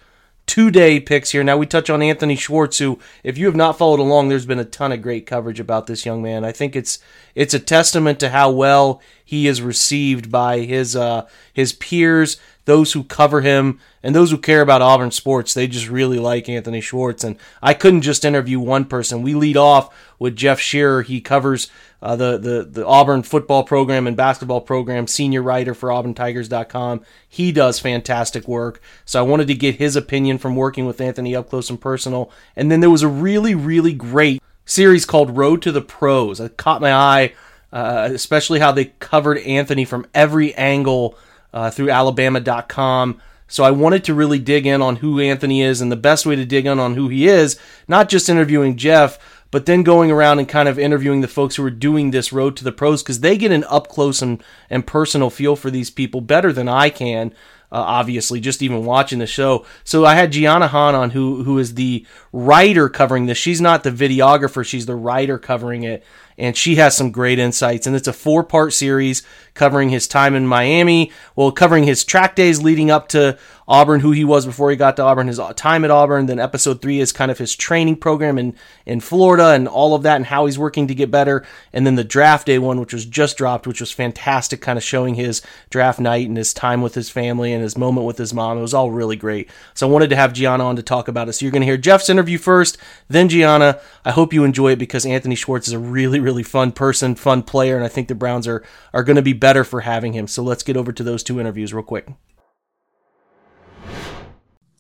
two 0.46 0.70
day 0.72 1.00
picks 1.00 1.32
here. 1.32 1.44
Now 1.44 1.58
we 1.58 1.66
touch 1.66 1.90
on 1.90 2.02
Anthony 2.02 2.36
Schwartz, 2.36 2.78
who, 2.78 3.00
if 3.24 3.38
you 3.38 3.46
have 3.48 3.56
not 3.56 3.78
followed 3.78 4.00
along, 4.00 4.30
there's 4.30 4.46
been 4.46 4.60
a 4.60 4.66
ton 4.66 4.92
of 4.92 5.02
great 5.02 5.26
coverage 5.26 5.60
about 5.60 5.88
this 5.88 6.06
young 6.06 6.22
man. 6.22 6.46
I 6.46 6.52
think 6.52 6.76
it's 6.76 7.00
it's 7.34 7.54
a 7.54 7.60
testament 7.60 8.20
to 8.20 8.30
how 8.30 8.52
well 8.52 9.02
he 9.24 9.48
is 9.48 9.62
received 9.62 10.32
by 10.32 10.60
his 10.60 10.96
uh, 10.96 11.28
his 11.52 11.74
peers, 11.74 12.38
those 12.66 12.94
who 12.94 13.04
cover 13.04 13.42
him, 13.42 13.80
and 14.04 14.16
those 14.16 14.32
who 14.32 14.38
care 14.38 14.62
about 14.62 14.82
Auburn 14.82 15.12
sports. 15.12 15.54
They 15.54 15.68
just 15.68 15.90
really 15.90 16.20
like 16.20 16.48
Anthony 16.48 16.82
Schwartz, 16.82 17.24
and 17.24 17.38
I 17.62 17.74
couldn't 17.74 18.02
just 18.02 18.26
interview 18.26 18.60
one 18.60 18.86
person. 18.86 19.24
We 19.24 19.34
lead 19.34 19.58
off 19.58 19.94
with 20.20 20.36
Jeff 20.36 20.60
Shearer. 20.60 21.02
He 21.02 21.22
covers 21.22 21.70
uh, 22.06 22.16
the, 22.16 22.38
the 22.38 22.64
the 22.64 22.86
Auburn 22.86 23.24
football 23.24 23.64
program 23.64 24.08
and 24.08 24.16
basketball 24.16 24.62
program, 24.62 25.08
senior 25.08 25.42
writer 25.42 25.74
for 25.74 25.90
AuburnTigers.com. 25.90 27.02
He 27.28 27.52
does 27.52 27.80
fantastic 27.80 28.48
work. 28.48 28.82
So 29.06 29.20
I 29.20 29.24
wanted 29.24 29.48
to 29.48 29.56
get 29.56 29.76
his 29.76 29.96
opinion 29.96 30.38
from 30.38 30.56
working 30.56 30.86
with 30.86 31.02
Anthony 31.02 31.36
up 31.36 31.50
close 31.50 31.70
and 31.70 31.82
personal. 31.82 32.32
And 32.56 32.72
then 32.72 32.80
there 32.80 32.90
was 32.90 33.04
a 33.04 33.08
really, 33.08 33.56
really 33.56 33.94
great 33.94 34.42
series 34.66 35.06
called 35.06 35.38
Road 35.38 35.62
to 35.64 35.72
the 35.72 35.82
Pros. 35.82 36.40
It 36.40 36.58
caught 36.58 36.82
my 36.82 36.94
eye 36.94 37.34
uh, 37.76 38.10
especially 38.14 38.60
how 38.60 38.72
they 38.72 38.86
covered 38.86 39.38
Anthony 39.40 39.84
from 39.84 40.08
every 40.14 40.56
angle 40.56 41.18
uh, 41.54 41.70
through 41.70 41.90
Alabama.com. 41.90 43.22
So 43.50 43.66
I 43.66 43.72
wanted 43.72 44.06
to 44.06 44.14
really 44.14 44.40
dig 44.40 44.66
in 44.66 44.82
on 44.82 44.96
who 44.96 45.20
Anthony 45.20 45.62
is, 45.62 45.82
and 45.82 45.92
the 45.92 45.98
best 45.98 46.26
way 46.26 46.38
to 46.38 46.46
dig 46.46 46.66
in 46.66 46.80
on 46.80 46.96
who 46.96 47.10
he 47.10 47.28
is, 47.28 47.60
not 47.86 48.08
just 48.08 48.30
interviewing 48.30 48.78
Jeff, 48.78 49.20
but 49.52 49.66
then 49.66 49.84
going 49.84 50.12
around 50.12 50.40
and 50.40 50.50
kind 50.50 50.68
of 50.68 50.80
interviewing 50.80 51.22
the 51.22 51.28
folks 51.28 51.56
who 51.56 51.66
are 51.66 51.72
doing 51.72 52.12
this 52.12 52.34
road 52.34 52.58
to 52.58 52.64
the 52.64 52.72
pros 52.72 53.04
because 53.04 53.20
they 53.20 53.38
get 53.38 53.52
an 53.52 53.64
up 53.66 53.88
close 53.88 54.22
and, 54.22 54.44
and 54.70 54.88
personal 54.88 55.30
feel 55.30 55.56
for 55.56 55.72
these 55.72 55.90
people 55.90 56.22
better 56.22 56.52
than 56.52 56.68
I 56.68 56.90
can. 56.90 57.32
Uh, 57.72 57.80
obviously, 57.80 58.40
just 58.40 58.62
even 58.62 58.86
watching 58.86 59.20
the 59.20 59.28
show. 59.28 59.66
So 59.84 60.06
I 60.06 60.16
had 60.16 60.32
Gianna 60.32 60.68
Hahn 60.68 60.94
on, 60.94 61.10
who 61.10 61.44
who 61.44 61.58
is 61.58 61.74
the 61.74 62.06
writer 62.32 62.90
covering 62.90 63.26
this. 63.26 63.38
She's 63.38 63.60
not 63.60 63.84
the 63.84 63.92
videographer; 63.92 64.64
she's 64.64 64.86
the 64.86 64.96
writer 64.96 65.38
covering 65.38 65.84
it 65.84 66.04
and 66.38 66.56
she 66.56 66.76
has 66.76 66.96
some 66.96 67.12
great 67.12 67.40
insights. 67.40 67.88
And 67.88 67.96
it's 67.96 68.08
a 68.08 68.14
four 68.14 68.44
part 68.44 68.74
series 68.74 69.24
covering 69.54 69.90
his 69.90 70.08
time 70.08 70.36
in 70.36 70.46
Miami, 70.46 71.12
well, 71.36 71.52
covering 71.52 71.86
his 71.86 72.04
track 72.04 72.36
days 72.36 72.62
leading 72.62 72.92
up 72.92 73.08
to 73.10 73.38
Auburn, 73.68 74.02
who 74.02 74.12
he 74.12 74.24
was 74.24 74.46
before 74.46 74.70
he 74.70 74.76
got 74.76 74.96
to 74.98 75.02
Auburn, 75.02 75.28
his 75.28 75.40
uh, 75.40 75.54
time 75.54 75.84
at 75.84 75.92
Auburn. 75.92 76.28
Then 76.28 76.40
episode 76.40 76.82
three 76.82 77.00
is 77.00 77.12
kind 77.12 77.32
of 77.32 77.38
his 77.40 77.56
training 77.56 77.96
program 77.96 78.38
in, 78.38 78.54
in 78.86 79.00
Florida 79.00 79.52
and 79.52 79.68
all 79.68 79.96
of 79.96 80.04
that 80.04 80.18
and 80.18 80.26
how 80.26 80.46
he's 80.46 80.60
working 80.60 80.88
to 80.88 80.96
get 80.96 81.10
better. 81.10 81.44
And 81.74 81.86
then 81.88 81.96
the 81.96 82.04
draft 82.04 82.46
day 82.46 82.60
one, 82.60 82.80
which 82.80 82.94
was 82.94 83.06
just 83.06 83.38
dropped, 83.38 83.66
which 83.66 83.80
was 83.80 83.92
fantastic, 83.92 84.62
kind 84.62 84.78
of 84.78 84.84
showing 84.84 85.16
his 85.16 85.42
draft 85.72 86.00
night 86.00 86.28
and 86.28 86.38
his 86.38 86.54
time 86.54 86.82
with 86.82 86.94
his 86.94 87.10
family 87.10 87.54
and 87.54 87.64
his 87.64 87.78
moment 87.78 88.06
with 88.06 88.18
his 88.18 88.34
mom. 88.34 88.58
It 88.58 88.62
was 88.62 88.74
all 88.74 88.92
really 88.92 89.16
great. 89.16 89.50
So 89.74 89.88
I 89.88 89.92
wanted 89.92 90.12
to 90.12 90.16
have 90.16 90.34
Gianna 90.34 90.66
on 90.66 90.76
to 90.76 90.84
talk 90.84 91.08
about 91.08 91.28
it. 91.28 91.34
So 91.34 91.46
you're 91.46 91.52
going 91.52 91.62
to 91.62 91.68
hear 91.68 91.78
Jeff's 91.78 92.10
interview 92.10 92.38
first, 92.38 92.78
then 93.08 93.30
Gianna. 93.30 93.80
I 94.04 94.12
hope 94.12 94.34
you 94.34 94.44
enjoy 94.44 94.74
it 94.74 94.80
because 94.80 95.06
Anthony 95.06 95.36
Schwartz 95.36 95.68
is 95.68 95.74
a 95.74 95.80
really, 95.80 96.20
really 96.26 96.44
fun 96.44 96.72
person, 96.72 97.16
fun 97.16 97.44
player, 97.44 97.76
and 97.76 97.86
I 97.86 97.88
think 97.88 98.08
the 98.08 98.16
Browns 98.16 98.48
are, 98.48 98.64
are 98.94 99.04
going 99.04 99.16
to 99.16 99.22
be 99.22 99.34
better 99.34 99.64
for 99.64 99.82
having 99.82 100.14
him. 100.14 100.28
So 100.28 100.44
let's 100.44 100.64
get 100.64 100.76
over 100.76 100.92
to 100.92 101.04
those 101.04 101.24
two 101.24 101.40
interviews 101.40 101.74
real 101.74 101.84
quick. 101.84 102.08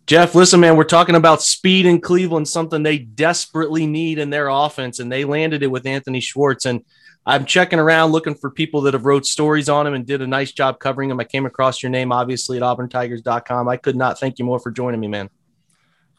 Jeff, 0.08 0.36
listen, 0.36 0.60
man, 0.60 0.76
we're 0.76 0.84
talking 0.84 1.16
about 1.16 1.42
speed 1.42 1.86
in 1.86 2.02
Cleveland, 2.02 2.48
something 2.48 2.84
they 2.84 2.98
desperately 2.98 3.88
need 3.88 4.20
in 4.20 4.30
their 4.30 4.50
offense, 4.50 5.00
and 5.00 5.12
they 5.12 5.24
landed 5.24 5.64
it 5.64 5.68
with 5.68 5.86
Anthony 5.86 6.20
Schwartz. 6.20 6.66
And 6.66 6.84
I'm 7.26 7.46
checking 7.46 7.80
around 7.80 8.12
looking 8.12 8.36
for 8.36 8.52
people 8.52 8.82
that 8.82 8.94
have 8.94 9.06
wrote 9.06 9.26
stories 9.26 9.70
on 9.70 9.88
him 9.88 9.96
and 9.96 10.06
did 10.06 10.22
a 10.22 10.28
nice 10.28 10.52
job 10.52 10.80
covering 10.80 11.10
him. 11.10 11.20
I 11.20 11.24
came 11.24 11.46
across 11.46 11.82
your 11.82 11.90
name, 11.90 12.12
obviously, 12.12 12.58
at 12.58 12.64
auburntigers.com. 12.64 13.68
I 13.68 13.78
could 13.78 13.96
not 13.96 14.20
thank 14.20 14.38
you 14.38 14.46
more 14.46 14.60
for 14.60 14.72
joining 14.72 15.00
me, 15.00 15.08
man. 15.08 15.30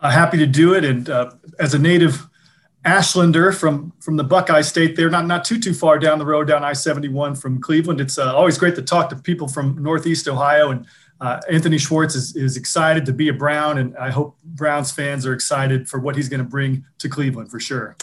Uh, 0.00 0.10
happy 0.10 0.38
to 0.38 0.46
do 0.46 0.74
it. 0.74 0.84
And 0.84 1.08
uh, 1.08 1.30
as 1.60 1.74
a 1.74 1.78
native 1.78 2.28
Ashlander 2.86 3.52
from 3.52 3.92
from 4.00 4.16
the 4.16 4.24
Buckeye 4.24 4.62
State. 4.62 4.94
They're 4.94 5.10
not 5.10 5.26
not 5.26 5.44
too 5.44 5.58
too 5.58 5.74
far 5.74 5.98
down 5.98 6.18
the 6.18 6.24
road 6.24 6.46
down 6.46 6.62
I-71 6.62 7.40
from 7.40 7.60
Cleveland. 7.60 8.00
It's 8.00 8.16
uh, 8.16 8.34
always 8.34 8.56
great 8.56 8.76
to 8.76 8.82
talk 8.82 9.10
to 9.10 9.16
people 9.16 9.48
from 9.48 9.82
Northeast 9.82 10.28
Ohio. 10.28 10.70
And 10.70 10.86
uh, 11.20 11.40
Anthony 11.50 11.78
Schwartz 11.78 12.14
is, 12.14 12.36
is 12.36 12.56
excited 12.56 13.04
to 13.06 13.12
be 13.12 13.28
a 13.28 13.32
Brown, 13.32 13.78
and 13.78 13.96
I 13.96 14.10
hope 14.10 14.38
Browns 14.44 14.92
fans 14.92 15.26
are 15.26 15.32
excited 15.32 15.88
for 15.88 15.98
what 15.98 16.14
he's 16.14 16.28
going 16.28 16.42
to 16.42 16.48
bring 16.48 16.84
to 16.98 17.08
Cleveland 17.08 17.50
for 17.50 17.58
sure. 17.58 17.96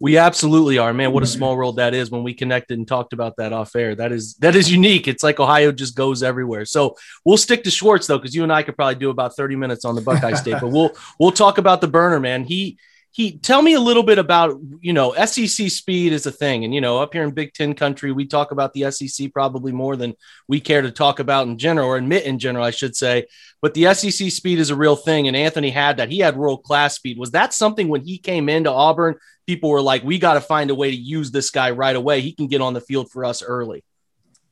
We 0.00 0.18
absolutely 0.18 0.76
are, 0.76 0.92
man. 0.92 1.12
What 1.12 1.22
a 1.22 1.26
small 1.26 1.56
world 1.56 1.76
that 1.76 1.94
is 1.94 2.10
when 2.10 2.24
we 2.24 2.34
connected 2.34 2.78
and 2.78 2.86
talked 2.86 3.12
about 3.12 3.36
that 3.36 3.52
off 3.52 3.76
air. 3.76 3.94
That 3.94 4.10
is 4.10 4.34
that 4.34 4.56
is 4.56 4.70
unique. 4.70 5.08
It's 5.08 5.22
like 5.22 5.40
Ohio 5.40 5.72
just 5.72 5.94
goes 5.94 6.22
everywhere. 6.22 6.64
So 6.64 6.96
we'll 7.24 7.36
stick 7.36 7.62
to 7.64 7.70
Schwartz 7.70 8.08
though, 8.08 8.18
because 8.18 8.34
you 8.34 8.42
and 8.42 8.52
I 8.52 8.64
could 8.64 8.76
probably 8.76 8.96
do 8.96 9.08
about 9.08 9.36
30 9.36 9.56
minutes 9.56 9.84
on 9.84 9.94
the 9.94 10.00
Buckeye 10.00 10.34
State, 10.34 10.56
but 10.60 10.68
we'll 10.68 10.90
we'll 11.18 11.32
talk 11.32 11.58
about 11.58 11.80
the 11.80 11.88
burner, 11.88 12.20
man. 12.20 12.44
He 12.44 12.78
he 13.18 13.36
tell 13.36 13.62
me 13.62 13.74
a 13.74 13.80
little 13.80 14.04
bit 14.04 14.18
about 14.18 14.60
you 14.80 14.92
know 14.92 15.12
SEC 15.12 15.70
speed 15.70 16.12
is 16.12 16.24
a 16.24 16.30
thing, 16.30 16.64
and 16.64 16.72
you 16.72 16.80
know 16.80 16.98
up 16.98 17.12
here 17.12 17.24
in 17.24 17.32
Big 17.32 17.52
Ten 17.52 17.74
country 17.74 18.12
we 18.12 18.24
talk 18.24 18.52
about 18.52 18.72
the 18.74 18.88
SEC 18.92 19.32
probably 19.32 19.72
more 19.72 19.96
than 19.96 20.14
we 20.46 20.60
care 20.60 20.82
to 20.82 20.92
talk 20.92 21.18
about 21.18 21.48
in 21.48 21.58
general 21.58 21.88
or 21.88 21.96
admit 21.96 22.22
in 22.22 22.38
general, 22.38 22.64
I 22.64 22.70
should 22.70 22.94
say. 22.94 23.26
But 23.60 23.74
the 23.74 23.92
SEC 23.92 24.30
speed 24.30 24.60
is 24.60 24.70
a 24.70 24.76
real 24.76 24.94
thing, 24.94 25.26
and 25.26 25.36
Anthony 25.36 25.70
had 25.70 25.96
that. 25.96 26.12
He 26.12 26.20
had 26.20 26.36
world 26.36 26.62
class 26.62 26.94
speed. 26.94 27.18
Was 27.18 27.32
that 27.32 27.52
something 27.52 27.88
when 27.88 28.02
he 28.02 28.18
came 28.18 28.48
into 28.48 28.70
Auburn? 28.70 29.16
People 29.48 29.70
were 29.70 29.82
like, 29.82 30.04
"We 30.04 30.20
got 30.20 30.34
to 30.34 30.40
find 30.40 30.70
a 30.70 30.76
way 30.76 30.92
to 30.92 30.96
use 30.96 31.32
this 31.32 31.50
guy 31.50 31.72
right 31.72 31.96
away. 31.96 32.20
He 32.20 32.30
can 32.30 32.46
get 32.46 32.60
on 32.60 32.72
the 32.72 32.80
field 32.80 33.10
for 33.10 33.24
us 33.24 33.42
early." 33.42 33.82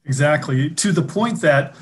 Exactly 0.04 0.70
to 0.70 0.90
the 0.90 1.02
point 1.02 1.40
that 1.42 1.76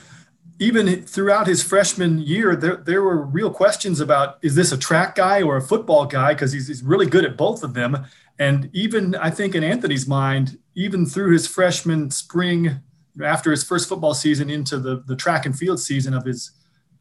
even 0.59 1.03
throughout 1.03 1.47
his 1.47 1.62
freshman 1.62 2.19
year, 2.19 2.55
there, 2.55 2.77
there 2.77 3.03
were 3.03 3.23
real 3.23 3.51
questions 3.51 4.01
about 4.01 4.38
is 4.43 4.55
this 4.55 4.73
a 4.73 4.79
track 4.79 5.17
guy 5.17 5.43
or 5.43 5.57
a 5.57 5.62
football 5.62 6.07
guy? 6.07 6.33
Because 6.33 6.53
he's, 6.53 6.69
he's 6.69 6.83
really 6.83 7.07
good 7.07 7.25
at 7.25 7.37
both 7.37 7.62
of 7.62 7.75
them. 7.75 8.07
And 8.38 8.71
even 8.73 9.14
I 9.17 9.31
think 9.31 9.55
in 9.55 9.64
Anthony's 9.64 10.07
mind, 10.07 10.59
even 10.75 11.07
through 11.07 11.33
his 11.33 11.47
freshman 11.47 12.11
spring, 12.11 12.81
after 13.23 13.51
his 13.51 13.62
first 13.62 13.88
football 13.88 14.14
season 14.14 14.51
into 14.51 14.79
the, 14.79 15.03
the 15.07 15.17
track 15.17 15.47
and 15.47 15.57
field 15.57 15.81
season 15.81 16.14
of 16.14 16.25
his 16.25 16.53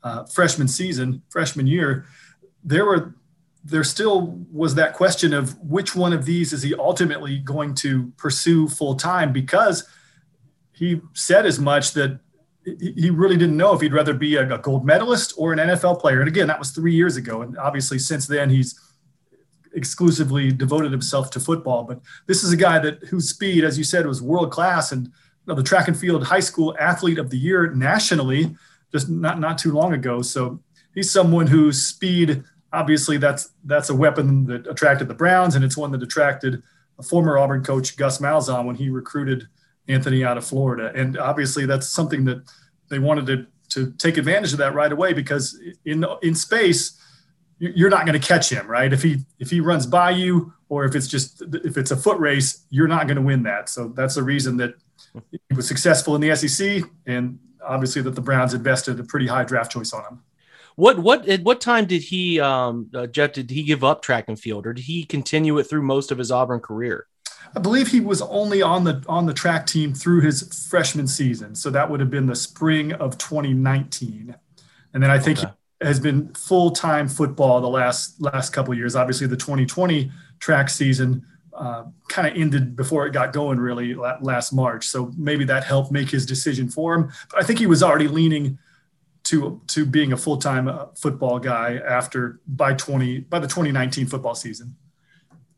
uh, 0.04 0.26
freshman 0.26 0.68
season, 0.68 1.22
freshman 1.30 1.68
year, 1.68 2.06
there 2.64 2.86
were 2.86 3.16
there 3.66 3.84
still 3.84 4.38
was 4.52 4.76
that 4.76 4.94
question 4.94 5.34
of 5.34 5.58
which 5.62 5.96
one 5.96 6.12
of 6.12 6.26
these 6.26 6.52
is 6.52 6.62
he 6.62 6.76
ultimately 6.76 7.38
going 7.40 7.74
to 7.74 8.12
pursue 8.18 8.68
full 8.68 8.96
time 8.96 9.32
because 9.32 9.88
he 10.74 11.00
said 11.14 11.46
as 11.46 11.60
much 11.60 11.94
that 11.94 12.20
he 12.66 13.10
really 13.10 13.36
didn't 13.36 13.58
know 13.58 13.74
if 13.74 13.82
he'd 13.82 13.94
rather 13.94 14.14
be 14.14 14.36
a, 14.38 14.58
gold 14.58 14.86
medalist 14.86 15.34
or 15.38 15.52
an 15.54 15.60
NFL 15.60 16.00
player. 16.00 16.20
And 16.20 16.28
again, 16.28 16.48
that 16.48 16.60
was 16.60 16.72
three 16.72 16.94
years 16.94 17.18
ago. 17.18 17.42
And 17.42 17.58
obviously, 17.58 18.00
since 18.00 18.26
then, 18.26 18.50
he's 18.50 18.80
exclusively 19.74 20.52
devoted 20.52 20.92
himself 20.92 21.30
to 21.32 21.40
football. 21.40 21.84
But 21.84 22.00
this 22.28 22.44
is 22.44 22.54
a 22.54 22.58
guy 22.58 22.80
that 22.80 23.04
whose 23.06 23.30
speed, 23.30 23.64
as 23.64 23.78
you 23.78 23.84
said, 23.84 24.06
was 24.06 24.22
world 24.22 24.52
class 24.52 24.92
and 24.92 25.08
you 25.08 25.12
know, 25.48 25.56
the 25.56 25.64
track 25.64 25.88
and 25.88 25.98
field 25.98 26.24
high 26.24 26.40
school 26.40 26.76
athlete 26.80 27.18
of 27.18 27.30
the 27.30 27.38
year 27.38 27.72
nationally 27.72 28.56
just 28.94 29.10
not 29.10 29.40
not 29.40 29.58
too 29.58 29.74
long 29.74 29.94
ago. 29.94 30.22
So 30.22 30.62
he's 30.94 31.12
someone 31.12 31.48
whose 31.48 31.82
speed, 31.82 32.44
obviously, 32.72 33.18
that's 33.18 33.50
that's 33.66 33.90
a 33.90 33.96
weapon 33.96 34.46
that 34.46 34.68
attracted 34.68 35.08
the 35.10 35.16
Browns, 35.16 35.56
and 35.56 35.66
it's 35.66 35.76
one 35.76 35.92
that 35.92 36.04
attracted 36.04 36.64
a 37.00 37.04
former 37.04 37.38
Auburn 37.38 37.64
coach 37.64 37.98
Gus 37.98 38.20
Malzahn 38.20 38.66
when 38.66 38.76
he 38.76 38.90
recruited 38.90 39.48
Anthony 39.88 40.24
out 40.24 40.38
of 40.38 40.46
Florida. 40.46 40.92
And 40.96 41.18
obviously, 41.18 41.66
that's 41.66 41.90
something 41.90 42.26
that 42.26 42.44
they 42.90 43.00
wanted 43.00 43.26
to, 43.28 43.48
to 43.70 43.92
take 43.98 44.18
advantage 44.18 44.54
of 44.54 44.60
that 44.60 44.74
right 44.74 44.92
away 44.92 45.14
because 45.14 45.60
in 45.86 46.06
in 46.22 46.36
space, 46.36 47.00
you're 47.60 47.90
not 47.90 48.06
going 48.06 48.20
to 48.20 48.28
catch 48.28 48.50
him, 48.50 48.68
right? 48.68 48.92
If 48.92 49.04
he 49.04 49.26
if 49.40 49.50
he 49.50 49.60
runs 49.60 49.86
by 49.86 50.12
you, 50.12 50.54
or 50.70 50.86
if 50.86 50.96
it's 50.96 51.08
just 51.08 51.42
if 51.64 51.78
it's 51.78 51.92
a 51.92 51.98
foot 51.98 52.20
race, 52.20 52.66
you're 52.70 52.88
not 52.88 53.08
going 53.08 53.18
to 53.18 53.22
win 53.22 53.44
that. 53.44 53.70
So 53.70 53.90
that's 53.90 54.16
the 54.16 54.24
reason 54.24 54.58
that 54.58 54.76
he 55.32 55.56
was 55.56 55.68
successful 55.68 56.16
in 56.16 56.22
the 56.22 56.36
SEC, 56.36 56.84
and 57.06 57.40
obviously 57.66 58.02
that 58.02 58.16
the 58.16 58.22
Browns 58.22 58.54
invested 58.54 59.00
a 59.00 59.04
pretty 59.04 59.28
high 59.28 59.44
draft 59.44 59.72
choice 59.72 59.94
on 59.94 60.04
him. 60.04 60.24
What 60.76 61.00
what 61.00 61.28
at 61.28 61.44
what 61.44 61.62
time 61.62 61.86
did 61.86 62.02
he 62.02 62.40
um 62.40 62.90
uh, 62.94 63.08
Jeff 63.08 63.34
did 63.34 63.52
he 63.52 63.64
give 63.64 63.84
up 63.84 64.02
track 64.02 64.26
and 64.28 64.40
field, 64.40 64.66
or 64.66 64.74
did 64.74 64.86
he 64.86 65.04
continue 65.04 65.58
it 65.60 65.64
through 65.66 65.84
most 65.84 66.12
of 66.12 66.18
his 66.18 66.32
Auburn 66.32 66.60
career? 66.60 67.08
I 67.56 67.60
believe 67.60 67.90
he 67.90 68.00
was 68.00 68.22
only 68.22 68.62
on 68.62 68.84
the 68.84 69.04
on 69.08 69.26
the 69.26 69.34
track 69.34 69.66
team 69.68 69.94
through 69.94 70.22
his 70.22 70.68
freshman 70.70 71.08
season, 71.08 71.56
so 71.56 71.70
that 71.70 71.90
would 71.90 72.00
have 72.00 72.10
been 72.10 72.26
the 72.26 72.36
spring 72.36 72.94
of 72.94 73.18
2019. 73.18 74.36
And 74.94 75.04
then 75.04 75.12
I 75.12 75.20
think 75.20 75.40
okay. 75.40 75.52
he 75.82 75.88
has 75.88 76.00
been 76.00 76.34
full 76.34 76.72
time 76.72 77.08
football 77.08 77.62
the 77.62 77.70
last 77.70 78.22
last 78.22 78.52
couple 78.52 78.74
years. 78.74 78.96
Obviously, 78.96 79.28
the 79.28 79.38
2020 79.38 80.12
track 80.40 80.70
season 80.70 81.26
uh, 81.54 81.84
kind 82.08 82.28
of 82.28 82.36
ended 82.36 82.76
before 82.76 83.06
it 83.06 83.14
got 83.14 83.34
going 83.34 83.60
really 83.60 83.94
last 83.94 84.54
March, 84.54 84.88
so 84.88 85.12
maybe 85.18 85.46
that 85.46 85.64
helped 85.64 85.92
make 85.92 86.10
his 86.10 86.26
decision 86.26 86.70
for 86.70 86.96
him. 86.96 87.12
But 87.30 87.42
I 87.42 87.44
think 87.44 87.60
he 87.60 87.68
was 87.68 87.84
already 87.84 88.08
leaning 88.08 88.58
to 89.26 89.62
to 89.68 89.86
being 89.86 90.14
a 90.14 90.18
full 90.18 90.38
time 90.38 90.68
uh, 90.68 90.88
football 90.96 91.40
guy 91.40 91.80
after 91.86 92.40
by 92.48 92.74
20 92.74 93.20
by 93.22 93.40
the 93.40 93.48
2019 93.48 94.08
football 94.08 94.36
season. 94.36 94.76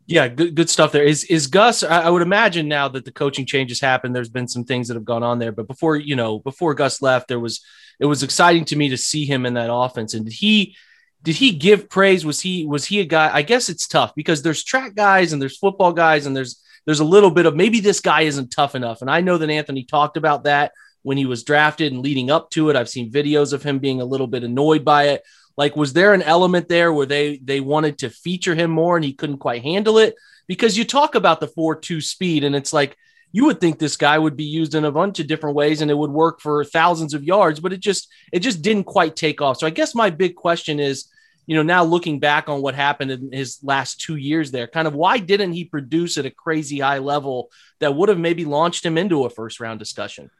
Yeah, 0.07 0.27
good, 0.27 0.55
good 0.55 0.69
stuff 0.69 0.91
there. 0.91 1.03
Is 1.03 1.23
is 1.23 1.47
Gus? 1.47 1.83
I, 1.83 2.03
I, 2.03 2.09
would 2.09 2.21
imagine 2.21 2.67
now 2.67 2.87
that 2.89 3.05
the 3.05 3.11
coaching 3.11 3.45
changes 3.45 3.81
happened, 3.81 4.15
there's 4.15 4.29
been 4.29 4.47
some 4.47 4.63
things 4.63 4.87
that 4.87 4.93
have 4.93 5.05
gone 5.05 5.23
on 5.23 5.39
there. 5.39 5.51
But 5.51 5.67
before 5.67 5.95
you 5.95 6.15
know, 6.15 6.39
before 6.39 6.75
Gus 6.75 7.01
left, 7.01 7.27
there 7.27 7.39
was 7.39 7.65
it 7.99 8.05
was 8.05 8.21
exciting 8.21 8.65
to 8.65 8.75
me 8.75 8.89
to 8.89 8.97
see 8.97 9.25
him 9.25 9.45
in 9.45 9.55
that 9.55 9.73
offense. 9.73 10.13
And 10.13 10.25
did 10.25 10.33
he 10.33 10.75
did 11.23 11.35
he 11.37 11.51
give 11.51 11.89
praise? 11.89 12.23
Was 12.23 12.41
he 12.41 12.65
was 12.67 12.85
he 12.85 12.99
a 12.99 13.05
guy? 13.05 13.31
I 13.33 13.41
guess 13.41 13.67
it's 13.67 13.87
tough 13.87 14.13
because 14.15 14.43
there's 14.43 14.63
track 14.63 14.93
guys 14.93 15.33
and 15.33 15.41
there's 15.41 15.57
football 15.57 15.91
guys 15.91 16.27
and 16.27 16.37
there's 16.37 16.61
there's 16.85 16.99
a 16.99 17.05
little 17.05 17.31
bit 17.31 17.47
of 17.47 17.55
maybe 17.55 17.79
this 17.79 17.99
guy 17.99 18.21
isn't 18.21 18.49
tough 18.49 18.75
enough. 18.75 19.01
And 19.01 19.09
I 19.09 19.21
know 19.21 19.39
that 19.39 19.49
Anthony 19.49 19.83
talked 19.83 20.17
about 20.17 20.43
that 20.43 20.71
when 21.01 21.17
he 21.17 21.25
was 21.25 21.43
drafted 21.43 21.93
and 21.93 22.01
leading 22.01 22.29
up 22.29 22.51
to 22.51 22.69
it. 22.69 22.75
I've 22.75 22.89
seen 22.89 23.11
videos 23.11 23.53
of 23.53 23.63
him 23.63 23.79
being 23.79 24.01
a 24.01 24.05
little 24.05 24.27
bit 24.27 24.43
annoyed 24.43 24.85
by 24.85 25.09
it. 25.09 25.23
Like, 25.57 25.75
was 25.75 25.93
there 25.93 26.13
an 26.13 26.21
element 26.21 26.67
there 26.67 26.91
where 26.91 27.05
they 27.05 27.37
they 27.37 27.59
wanted 27.59 27.99
to 27.99 28.09
feature 28.09 28.55
him 28.55 28.71
more 28.71 28.95
and 28.95 29.05
he 29.05 29.13
couldn't 29.13 29.37
quite 29.37 29.63
handle 29.63 29.97
it? 29.97 30.15
Because 30.47 30.77
you 30.77 30.85
talk 30.85 31.15
about 31.15 31.39
the 31.39 31.47
four 31.47 31.75
two 31.75 32.01
speed, 32.01 32.43
and 32.43 32.55
it's 32.55 32.73
like 32.73 32.97
you 33.31 33.45
would 33.45 33.59
think 33.59 33.79
this 33.79 33.97
guy 33.97 34.17
would 34.17 34.37
be 34.37 34.45
used 34.45 34.75
in 34.75 34.85
a 34.85 34.91
bunch 34.91 35.19
of 35.19 35.27
different 35.27 35.55
ways 35.57 35.81
and 35.81 35.91
it 35.91 35.97
would 35.97 36.11
work 36.11 36.39
for 36.39 36.63
thousands 36.63 37.13
of 37.13 37.23
yards, 37.23 37.59
but 37.59 37.73
it 37.73 37.79
just 37.79 38.07
it 38.31 38.39
just 38.39 38.61
didn't 38.61 38.85
quite 38.85 39.15
take 39.15 39.41
off. 39.41 39.57
So 39.57 39.67
I 39.67 39.71
guess 39.71 39.93
my 39.93 40.09
big 40.09 40.35
question 40.35 40.79
is 40.79 41.09
you 41.47 41.55
know, 41.55 41.63
now 41.63 41.83
looking 41.83 42.19
back 42.19 42.49
on 42.49 42.61
what 42.61 42.75
happened 42.75 43.11
in 43.11 43.31
his 43.31 43.59
last 43.61 44.01
two 44.01 44.15
years 44.15 44.51
there, 44.51 44.67
kind 44.67 44.87
of 44.87 44.95
why 44.95 45.19
didn't 45.19 45.53
he 45.53 45.63
produce 45.63 46.17
at 46.17 46.25
a 46.25 46.31
crazy 46.31 46.79
high 46.79 46.97
level 46.97 47.51
that 47.79 47.95
would 47.95 48.09
have 48.09 48.17
maybe 48.17 48.45
launched 48.45 48.85
him 48.85 48.97
into 48.97 49.25
a 49.25 49.29
first 49.29 49.59
round 49.59 49.79
discussion? 49.79 50.31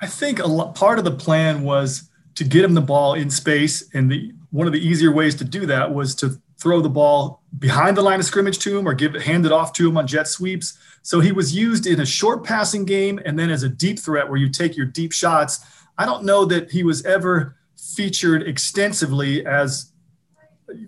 I 0.00 0.06
think 0.06 0.38
a 0.38 0.46
lot, 0.46 0.74
part 0.74 0.98
of 0.98 1.04
the 1.04 1.10
plan 1.10 1.62
was 1.62 2.10
to 2.36 2.44
get 2.44 2.64
him 2.64 2.74
the 2.74 2.80
ball 2.80 3.14
in 3.14 3.30
space, 3.30 3.88
and 3.94 4.10
the 4.10 4.32
one 4.50 4.66
of 4.66 4.72
the 4.72 4.80
easier 4.80 5.12
ways 5.12 5.34
to 5.36 5.44
do 5.44 5.66
that 5.66 5.92
was 5.92 6.14
to 6.16 6.40
throw 6.58 6.80
the 6.80 6.88
ball 6.88 7.42
behind 7.58 7.96
the 7.96 8.02
line 8.02 8.18
of 8.18 8.24
scrimmage 8.24 8.58
to 8.60 8.78
him 8.78 8.88
or 8.88 8.94
give 8.94 9.14
it 9.14 9.22
hand 9.22 9.44
it 9.44 9.52
off 9.52 9.72
to 9.74 9.88
him 9.88 9.96
on 9.96 10.06
jet 10.06 10.26
sweeps. 10.26 10.78
So 11.02 11.20
he 11.20 11.32
was 11.32 11.54
used 11.54 11.86
in 11.86 12.00
a 12.00 12.06
short 12.06 12.44
passing 12.44 12.84
game 12.84 13.20
and 13.24 13.38
then 13.38 13.50
as 13.50 13.62
a 13.62 13.68
deep 13.68 13.98
threat 13.98 14.28
where 14.28 14.38
you 14.38 14.48
take 14.48 14.76
your 14.76 14.86
deep 14.86 15.12
shots. 15.12 15.60
I 15.98 16.06
don't 16.06 16.24
know 16.24 16.44
that 16.46 16.70
he 16.70 16.82
was 16.82 17.04
ever 17.04 17.56
featured 17.76 18.42
extensively 18.42 19.44
as 19.46 19.92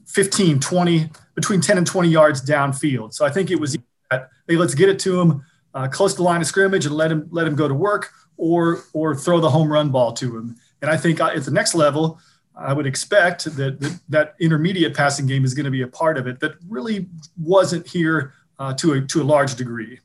15, 0.07 0.61
20, 0.61 1.11
between 1.35 1.61
10 1.61 1.79
and 1.79 1.87
20 1.87 2.09
yards 2.09 2.45
downfield. 2.45 3.13
So 3.13 3.25
I 3.25 3.31
think 3.31 3.51
it 3.51 3.61
was 3.61 3.77
that, 4.11 4.31
hey, 4.49 4.57
let's 4.57 4.75
get 4.75 4.89
it 4.89 4.99
to 5.01 5.21
him 5.21 5.45
uh, 5.75 5.89
close 5.89 6.13
to 6.13 6.19
the 6.19 6.23
line 6.23 6.41
of 6.41 6.47
scrimmage 6.47 6.87
and 6.87 6.95
let 6.95 7.13
him 7.13 7.29
let 7.31 7.47
him 7.47 7.55
go 7.55 7.69
to 7.69 7.75
work 7.75 8.11
or 8.37 8.81
or 8.93 9.15
throw 9.15 9.41
the 9.41 9.51
home 9.51 9.71
run 9.71 9.91
ball 9.91 10.13
to 10.15 10.37
him. 10.37 10.57
And 10.83 10.91
I 10.91 10.97
think 10.97 11.21
uh, 11.21 11.31
at 11.35 11.45
the 11.45 11.51
next 11.51 11.75
level, 11.75 12.21
I 12.57 12.73
would 12.73 12.87
expect 12.87 13.45
that 13.57 13.81
that, 13.81 14.01
that 14.09 14.35
intermediate 14.41 14.95
passing 14.95 15.27
game 15.27 15.45
is 15.45 15.55
going 15.55 15.65
to 15.65 15.71
be 15.71 15.83
a 15.83 15.89
part 15.89 16.19
of 16.19 16.27
it 16.27 16.41
that 16.41 16.55
really 16.69 17.09
wasn't 17.41 17.87
here 17.87 18.35
uh, 18.59 18.75
to 18.75 18.95
a 18.95 19.01
to 19.03 19.23
a 19.23 19.25
large 19.25 19.55
degree. 19.55 20.01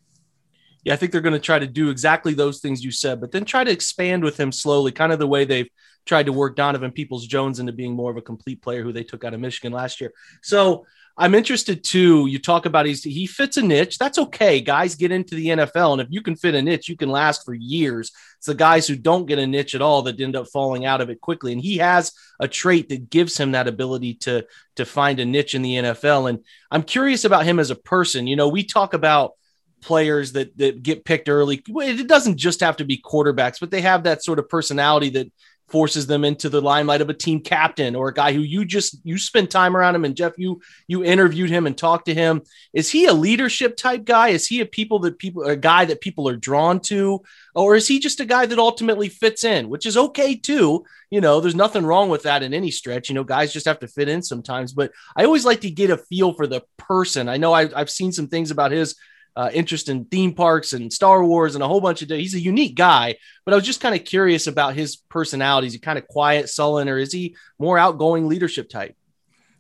Yeah, 0.84 0.94
I 0.94 0.98
think 0.98 1.12
they're 1.12 1.22
going 1.22 1.34
to 1.34 1.40
try 1.40 1.60
to 1.60 1.68
do 1.68 1.90
exactly 1.90 2.34
those 2.34 2.60
things 2.60 2.84
you 2.84 2.92
said, 2.92 3.22
but 3.22 3.32
then 3.32 3.46
try 3.46 3.64
to 3.64 3.72
expand 3.72 4.24
with 4.24 4.38
him 4.38 4.52
slowly, 4.52 4.92
kind 4.92 5.14
of 5.14 5.20
the 5.20 5.28
way 5.28 5.46
they've 5.46 5.70
tried 6.06 6.26
to 6.26 6.34
work 6.34 6.58
Donovan 6.58 6.92
Peoples 6.92 7.26
Jones 7.26 7.60
into 7.60 7.72
being 7.72 7.94
more 7.94 8.12
of 8.12 8.18
a 8.18 8.22
complete 8.22 8.62
player 8.62 8.84
who 8.84 8.92
they 8.92 9.04
took 9.04 9.24
out 9.24 9.34
of 9.34 9.40
Michigan 9.40 9.72
last 9.72 10.02
year. 10.02 10.12
So 10.42 10.86
I'm 11.16 11.36
interested 11.36 11.84
too. 11.84 12.26
You 12.26 12.40
talk 12.40 12.66
about 12.66 12.88
he's 12.88 13.04
he 13.04 13.28
fits 13.28 13.58
a 13.58 13.62
niche. 13.62 14.00
That's 14.00 14.18
okay. 14.18 14.62
Guys 14.62 14.96
get 14.96 15.12
into 15.12 15.36
the 15.36 15.48
NFL, 15.48 15.94
and 15.94 16.02
if 16.02 16.08
you 16.10 16.22
can 16.22 16.36
fit 16.36 16.56
a 16.56 16.62
niche, 16.62 16.90
you 16.90 16.98
can 16.98 17.10
last 17.10 17.46
for 17.46 17.54
years. 17.54 18.12
It's 18.38 18.48
the 18.48 18.56
guys 18.56 18.88
who 18.88 18.96
don't 18.96 19.28
get 19.28 19.38
a 19.38 19.46
niche 19.46 19.76
at 19.76 19.82
all 19.82 20.02
that 20.04 20.20
end 20.20 20.36
up 20.36 20.48
falling 20.52 20.86
out 20.86 21.02
of 21.02 21.12
it 21.12 21.22
quickly. 21.22 21.52
And 21.52 21.62
he 21.62 21.78
has 21.78 22.14
a 22.40 22.48
trait 22.48 22.90
that 22.90 23.12
gives 23.12 23.38
him 23.38 23.52
that 23.52 23.68
ability 23.68 24.16
to 24.16 24.46
to 24.78 24.86
find 24.86 25.20
a 25.20 25.26
niche 25.26 25.54
in 25.54 25.62
the 25.62 25.76
NFL. 25.76 26.30
And 26.30 26.40
I'm 26.72 26.84
curious 26.84 27.26
about 27.26 27.46
him 27.46 27.60
as 27.60 27.70
a 27.70 27.76
person. 27.76 28.26
You 28.26 28.36
know, 28.36 28.48
we 28.48 28.64
talk 28.64 28.96
about 28.96 29.34
players 29.82 30.32
that 30.32 30.58
that 30.58 30.82
get 30.82 31.06
picked 31.06 31.30
early. 31.30 31.62
It 31.68 32.08
doesn't 32.08 32.38
just 32.38 32.62
have 32.62 32.78
to 32.78 32.86
be 32.86 32.98
quarterbacks, 32.98 33.60
but 33.60 33.70
they 33.70 33.82
have 33.82 34.04
that 34.04 34.24
sort 34.24 34.40
of 34.40 34.50
personality 34.50 35.10
that 35.10 35.32
forces 35.68 36.06
them 36.06 36.24
into 36.24 36.50
the 36.50 36.62
limelight 36.62 37.02
of 37.02 37.10
a 37.10 37.14
team 37.14 37.40
captain 37.40 37.96
or 37.96 38.08
a 38.08 38.14
guy 38.14 38.32
who 38.32 38.42
you 38.42 38.64
just 38.66 39.00
you 39.04 39.18
spend 39.18 39.50
time 39.50 39.76
around 39.76 39.96
him 39.96 40.06
and 40.06 40.16
Jeff 40.16 40.34
you 40.38 40.62
you 40.88 41.04
interviewed 41.04 41.50
him 41.50 41.66
and 41.66 41.78
talked 41.78 42.06
to 42.06 42.14
him. 42.14 42.42
Is 42.74 42.90
he 42.90 43.06
a 43.06 43.14
leadership 43.14 43.76
type 43.76 44.06
guy? 44.06 44.30
Is 44.30 44.46
he 44.46 44.60
a 44.60 44.66
people 44.66 45.00
that 45.00 45.18
people 45.18 45.44
a 45.44 45.56
guy 45.56 45.86
that 45.86 46.02
people 46.02 46.30
are 46.30 46.36
drawn 46.36 46.80
to? 46.82 47.22
Or 47.56 47.76
is 47.76 47.88
he 47.88 48.00
just 48.00 48.20
a 48.20 48.26
guy 48.26 48.46
that 48.46 48.60
ultimately 48.60 49.10
fits 49.10 49.44
in 49.44 49.70
which 49.70 49.86
is 49.86 49.98
okay 49.98 50.36
too. 50.36 50.86
You 51.10 51.22
know 51.22 51.40
there's 51.40 51.56
nothing 51.56 51.86
wrong 51.86 52.10
with 52.10 52.24
that 52.24 52.44
in 52.44 52.54
any 52.54 52.72
stretch. 52.72 53.10
You 53.10 53.16
know 53.16 53.24
guys 53.24 53.54
just 53.54 53.66
have 53.66 53.80
to 53.80 53.88
fit 53.88 54.10
in 54.10 54.22
sometimes 54.22 54.74
but 54.74 54.92
I 55.16 55.26
always 55.26 55.46
like 55.46 55.62
to 55.62 55.72
get 55.72 55.90
a 55.90 55.98
feel 55.98 56.34
for 56.34 56.48
the 56.48 56.64
person. 56.78 57.30
I 57.30 57.38
know 57.38 57.54
I, 57.54 57.70
I've 57.76 57.90
seen 57.90 58.12
some 58.12 58.28
things 58.28 58.52
about 58.52 58.72
his 58.72 58.96
uh, 59.36 59.50
interest 59.54 59.90
in 59.90 60.06
theme 60.06 60.34
parks 60.34 60.74
and 60.74 60.92
Star 60.92 61.24
Wars 61.24 61.56
and 61.56 61.64
a 61.64 61.68
whole 61.68 61.82
bunch 61.82 62.02
of. 62.02 62.10
He's 62.10 62.36
a 62.36 62.40
unique 62.40 62.76
guy, 62.76 63.16
but 63.46 63.54
I 63.54 63.58
was 63.58 63.66
just 63.66 63.82
kind 63.82 63.96
of 63.96 64.06
curious 64.06 64.48
about 64.48 64.76
his 64.76 64.96
personality. 64.96 65.68
Is 65.68 65.74
he 65.74 65.80
kind 65.80 65.98
of 65.98 66.08
quiet, 66.08 66.50
sullen, 66.50 66.88
or 66.90 66.98
is 66.98 67.12
he 67.12 67.36
more 67.58 67.78
outgoing 67.78 68.28
leadership 68.28 68.70
type? 68.70 68.96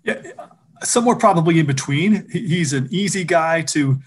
Yeah, 0.04 0.22
somewhere 0.84 1.16
probably 1.16 1.60
in 1.60 1.66
between. 1.66 2.30
He's 2.30 2.74
an 2.74 2.88
easy 2.92 3.24
guy 3.24 3.62
to 3.64 4.00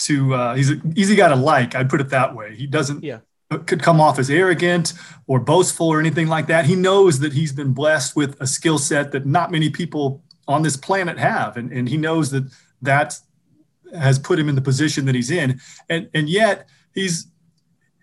to. 0.00 0.34
Uh, 0.34 0.54
he's 0.54 0.70
an 0.70 0.94
easy 0.96 1.16
guy 1.16 1.28
to 1.28 1.36
like. 1.36 1.74
I'd 1.74 1.90
put 1.90 2.00
it 2.00 2.10
that 2.10 2.34
way. 2.34 2.54
He 2.54 2.66
doesn't. 2.66 3.02
Yeah. 3.02 3.20
Could 3.66 3.82
come 3.82 4.00
off 4.00 4.18
as 4.18 4.30
arrogant 4.30 4.94
or 5.28 5.38
boastful 5.38 5.86
or 5.86 6.00
anything 6.00 6.26
like 6.26 6.48
that. 6.48 6.64
He 6.64 6.74
knows 6.74 7.20
that 7.20 7.34
he's 7.34 7.52
been 7.52 7.72
blessed 7.72 8.16
with 8.16 8.40
a 8.40 8.46
skill 8.48 8.78
set 8.78 9.12
that 9.12 9.26
not 9.26 9.52
many 9.52 9.70
people 9.70 10.24
on 10.48 10.62
this 10.62 10.76
planet 10.76 11.18
have, 11.18 11.56
and, 11.56 11.70
and 11.70 11.88
he 11.88 11.96
knows 11.96 12.30
that 12.30 12.50
that's 12.82 13.22
has 13.94 14.18
put 14.18 14.38
him 14.38 14.48
in 14.48 14.54
the 14.54 14.60
position 14.60 15.04
that 15.06 15.14
he's 15.14 15.30
in, 15.30 15.60
and 15.88 16.08
and 16.14 16.28
yet 16.28 16.68
he's 16.94 17.26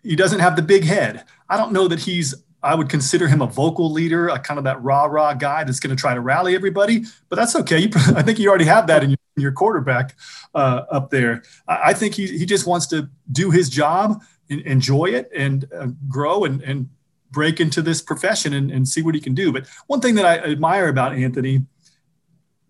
he 0.04 0.16
doesn't 0.16 0.40
have 0.40 0.56
the 0.56 0.62
big 0.62 0.84
head. 0.84 1.26
I 1.50 1.58
don't 1.58 1.72
know 1.72 1.88
that 1.88 2.00
he's. 2.00 2.36
I 2.64 2.76
would 2.76 2.90
consider 2.90 3.28
him 3.28 3.42
a 3.42 3.48
vocal 3.48 3.92
leader, 3.92 4.28
a 4.30 4.38
kind 4.38 4.60
of 4.60 4.66
that 4.66 4.84
rah 4.84 5.06
rah 5.06 5.34
guy 5.34 5.64
that's 5.64 5.80
going 5.80 5.96
to 5.96 6.00
try 6.00 6.14
to 6.14 6.22
rally 6.22 6.54
everybody. 6.54 7.06
But 7.28 7.38
that's 7.38 7.56
okay. 7.56 7.80
You, 7.80 7.90
I 8.16 8.22
think 8.22 8.38
you 8.38 8.50
already 8.50 8.66
have 8.66 8.86
that 8.88 9.04
in 9.04 9.10
your, 9.10 9.18
in 9.36 9.42
your 9.42 9.52
quarterback 9.52 10.16
uh, 10.54 10.84
up 10.92 11.10
there. 11.10 11.42
I, 11.68 11.90
I, 11.90 11.94
think 11.94 12.14
he 12.14 12.28
he 12.38 12.46
just 12.46 12.68
wants 12.68 12.86
to 12.88 13.10
do 13.32 13.50
his 13.50 13.68
job, 13.68 14.22
and 14.50 14.62
enjoy 14.62 15.06
it, 15.06 15.32
and 15.36 15.66
uh, 15.74 15.88
grow 16.08 16.44
and 16.44 16.62
and 16.62 16.90
break 17.32 17.60
into 17.60 17.82
this 17.82 18.02
profession 18.02 18.54
and, 18.54 18.70
and 18.70 18.88
see 18.88 19.02
what 19.02 19.16
he 19.16 19.22
can 19.22 19.34
do. 19.34 19.52
But 19.52 19.66
one 19.88 20.02
thing 20.02 20.16
that 20.16 20.26
I 20.26 20.38
admire 20.40 20.90
about 20.90 21.14
Anthony 21.14 21.66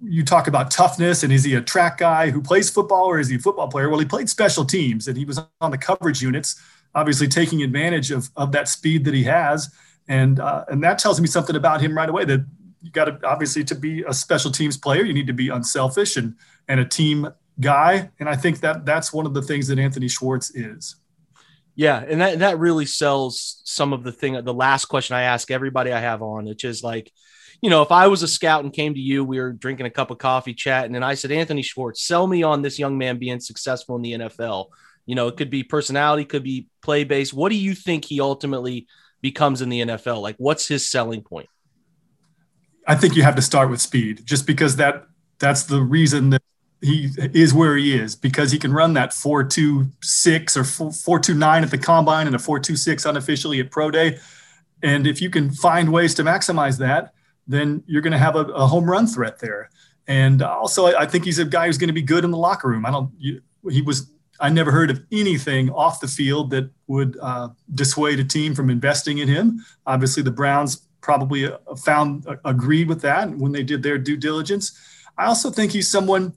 you 0.03 0.23
talk 0.23 0.47
about 0.47 0.71
toughness 0.71 1.23
and 1.23 1.31
is 1.31 1.43
he 1.43 1.55
a 1.55 1.61
track 1.61 1.97
guy 1.97 2.29
who 2.29 2.41
plays 2.41 2.69
football 2.69 3.05
or 3.05 3.19
is 3.19 3.27
he 3.27 3.35
a 3.35 3.39
football 3.39 3.67
player? 3.67 3.89
Well, 3.89 3.99
he 3.99 4.05
played 4.05 4.29
special 4.29 4.65
teams 4.65 5.07
and 5.07 5.17
he 5.17 5.25
was 5.25 5.39
on 5.59 5.71
the 5.71 5.77
coverage 5.77 6.21
units, 6.21 6.61
obviously 6.95 7.27
taking 7.27 7.61
advantage 7.61 8.11
of, 8.11 8.29
of 8.35 8.51
that 8.53 8.67
speed 8.67 9.05
that 9.05 9.13
he 9.13 9.23
has. 9.23 9.69
And, 10.07 10.39
uh, 10.39 10.65
and 10.69 10.83
that 10.83 10.99
tells 10.99 11.21
me 11.21 11.27
something 11.27 11.55
about 11.55 11.81
him 11.81 11.95
right 11.95 12.09
away 12.09 12.25
that 12.25 12.45
you 12.81 12.91
got 12.91 13.05
to 13.05 13.19
obviously 13.23 13.63
to 13.65 13.75
be 13.75 14.03
a 14.07 14.13
special 14.13 14.51
teams 14.51 14.75
player, 14.75 15.03
you 15.03 15.13
need 15.13 15.27
to 15.27 15.33
be 15.33 15.49
unselfish 15.49 16.17
and, 16.17 16.35
and 16.67 16.79
a 16.79 16.85
team 16.85 17.31
guy. 17.59 18.09
And 18.19 18.27
I 18.27 18.35
think 18.35 18.59
that 18.61 18.85
that's 18.85 19.13
one 19.13 19.25
of 19.25 19.33
the 19.33 19.41
things 19.41 19.67
that 19.67 19.77
Anthony 19.77 20.07
Schwartz 20.07 20.49
is. 20.55 20.95
Yeah, 21.75 22.03
and 22.05 22.19
that 22.19 22.39
that 22.39 22.59
really 22.59 22.85
sells 22.85 23.61
some 23.63 23.93
of 23.93 24.03
the 24.03 24.11
thing. 24.11 24.33
The 24.43 24.53
last 24.53 24.85
question 24.85 25.15
I 25.15 25.23
ask 25.23 25.49
everybody 25.49 25.93
I 25.93 25.99
have 25.99 26.21
on, 26.21 26.45
which 26.45 26.65
is 26.65 26.83
like, 26.83 27.11
you 27.61 27.69
know, 27.69 27.83
if 27.83 27.91
I 27.91 28.07
was 28.07 28.23
a 28.23 28.27
scout 28.27 28.63
and 28.63 28.73
came 28.73 28.95
to 28.95 28.99
you, 28.99 29.23
we 29.23 29.39
were 29.39 29.53
drinking 29.53 29.85
a 29.85 29.91
cup 29.91 30.09
of 30.09 30.17
coffee, 30.17 30.53
chatting, 30.53 30.95
and 30.95 31.05
I 31.05 31.13
said, 31.13 31.31
Anthony 31.31 31.61
Schwartz, 31.61 32.03
sell 32.03 32.25
me 32.25 32.41
on 32.41 32.63
this 32.63 32.79
young 32.79 32.97
man 32.97 33.19
being 33.19 33.39
successful 33.39 33.95
in 33.95 34.01
the 34.01 34.13
NFL. 34.13 34.67
You 35.05 35.15
know, 35.15 35.27
it 35.27 35.37
could 35.37 35.51
be 35.51 35.63
personality, 35.63 36.25
could 36.25 36.43
be 36.43 36.67
play 36.81 37.03
based. 37.03 37.33
What 37.33 37.49
do 37.49 37.55
you 37.55 37.75
think 37.75 38.05
he 38.05 38.19
ultimately 38.19 38.87
becomes 39.21 39.61
in 39.61 39.69
the 39.69 39.81
NFL? 39.81 40.21
Like, 40.21 40.35
what's 40.37 40.67
his 40.67 40.89
selling 40.89 41.21
point? 41.21 41.47
I 42.87 42.95
think 42.95 43.15
you 43.15 43.21
have 43.21 43.35
to 43.35 43.41
start 43.43 43.69
with 43.69 43.79
speed, 43.79 44.25
just 44.25 44.47
because 44.47 44.77
that 44.77 45.05
that's 45.37 45.63
the 45.63 45.81
reason 45.81 46.31
that 46.31 46.41
he 46.81 47.09
is 47.17 47.53
where 47.53 47.77
he 47.77 47.93
is 47.95 48.15
because 48.15 48.51
he 48.51 48.57
can 48.57 48.73
run 48.73 48.93
that 48.93 49.13
426 49.13 50.57
or 50.57 50.63
429 50.63 51.63
at 51.63 51.69
the 51.69 51.77
combine 51.77 52.25
and 52.25 52.35
a 52.35 52.39
426 52.39 53.05
unofficially 53.05 53.59
at 53.59 53.69
pro 53.69 53.91
day 53.91 54.17
and 54.81 55.05
if 55.05 55.21
you 55.21 55.29
can 55.29 55.51
find 55.51 55.91
ways 55.91 56.15
to 56.15 56.23
maximize 56.23 56.79
that 56.79 57.13
then 57.47 57.83
you're 57.87 58.01
going 58.01 58.11
to 58.11 58.19
have 58.19 58.35
a, 58.35 58.45
a, 58.45 58.65
home 58.65 58.89
run 58.89 59.07
threat 59.07 59.39
there. 59.39 59.69
And 60.07 60.41
also, 60.41 60.85
I, 60.87 61.01
I 61.01 61.05
think 61.05 61.25
he's 61.25 61.39
a 61.39 61.45
guy 61.45 61.67
who's 61.67 61.77
going 61.77 61.89
to 61.89 61.93
be 61.93 62.01
good 62.01 62.23
in 62.23 62.31
the 62.31 62.37
locker 62.37 62.67
room. 62.67 62.85
I 62.85 62.91
don't. 62.91 63.11
You, 63.17 63.41
he 63.69 63.81
was. 63.81 64.11
I 64.39 64.49
never 64.49 64.71
heard 64.71 64.89
of 64.89 65.03
anything 65.11 65.69
off 65.69 65.99
the 65.99 66.07
field 66.07 66.49
that 66.49 66.69
would 66.87 67.15
uh, 67.21 67.49
dissuade 67.75 68.19
a 68.19 68.23
team 68.23 68.55
from 68.55 68.71
investing 68.71 69.19
in 69.19 69.27
him. 69.27 69.63
Obviously, 69.85 70.23
the 70.23 70.31
Browns 70.31 70.87
probably 71.01 71.45
uh, 71.45 71.57
found 71.75 72.25
uh, 72.27 72.37
agreed 72.43 72.87
with 72.87 73.01
that 73.01 73.29
when 73.29 73.51
they 73.51 73.63
did 73.63 73.83
their 73.83 73.99
due 73.99 74.17
diligence. 74.17 74.79
I 75.17 75.25
also 75.25 75.51
think 75.51 75.71
he's 75.71 75.89
someone. 75.89 76.33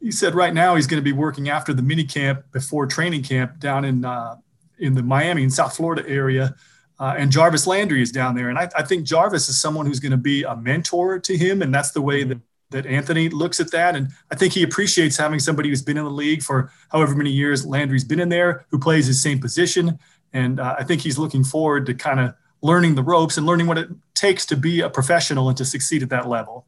He 0.00 0.12
said 0.12 0.34
right 0.34 0.54
now 0.54 0.76
he's 0.76 0.86
going 0.86 1.00
to 1.00 1.04
be 1.04 1.12
working 1.12 1.48
after 1.48 1.72
the 1.72 1.82
mini 1.82 2.04
camp 2.04 2.44
before 2.52 2.86
training 2.86 3.22
camp 3.22 3.58
down 3.58 3.84
in 3.84 4.04
uh, 4.04 4.36
in 4.78 4.94
the 4.94 5.02
Miami 5.02 5.42
and 5.42 5.52
South 5.52 5.76
Florida 5.76 6.08
area 6.08 6.54
uh, 6.98 7.14
and 7.18 7.32
Jarvis 7.32 7.66
Landry 7.66 8.02
is 8.02 8.12
down 8.12 8.34
there. 8.34 8.48
And 8.48 8.58
I, 8.58 8.68
I, 8.76 8.82
think 8.82 9.04
Jarvis 9.04 9.48
is 9.48 9.60
someone 9.60 9.86
who's 9.86 10.00
going 10.00 10.12
to 10.12 10.16
be 10.16 10.44
a 10.44 10.54
mentor 10.54 11.18
to 11.18 11.36
him. 11.36 11.60
And 11.60 11.74
that's 11.74 11.90
the 11.90 12.00
way 12.00 12.22
that, 12.22 12.38
that 12.70 12.86
Anthony 12.86 13.28
looks 13.28 13.58
at 13.58 13.72
that. 13.72 13.96
And 13.96 14.10
I 14.30 14.36
think 14.36 14.52
he 14.52 14.62
appreciates 14.62 15.16
having 15.16 15.40
somebody 15.40 15.68
who's 15.68 15.82
been 15.82 15.96
in 15.96 16.04
the 16.04 16.10
league 16.10 16.42
for 16.42 16.70
however 16.90 17.14
many 17.16 17.30
years 17.30 17.66
Landry's 17.66 18.04
been 18.04 18.20
in 18.20 18.28
there, 18.28 18.64
who 18.70 18.78
plays 18.78 19.06
his 19.06 19.20
same 19.20 19.40
position. 19.40 19.98
And 20.32 20.60
uh, 20.60 20.76
I 20.78 20.84
think 20.84 21.00
he's 21.00 21.18
looking 21.18 21.42
forward 21.42 21.86
to 21.86 21.94
kind 21.94 22.20
of 22.20 22.34
learning 22.62 22.94
the 22.94 23.02
ropes 23.02 23.36
and 23.36 23.46
learning 23.46 23.66
what 23.66 23.78
it 23.78 23.88
takes 24.14 24.46
to 24.46 24.56
be 24.56 24.80
a 24.80 24.88
professional 24.88 25.48
and 25.48 25.58
to 25.58 25.64
succeed 25.64 26.02
at 26.02 26.10
that 26.10 26.28
level 26.28 26.66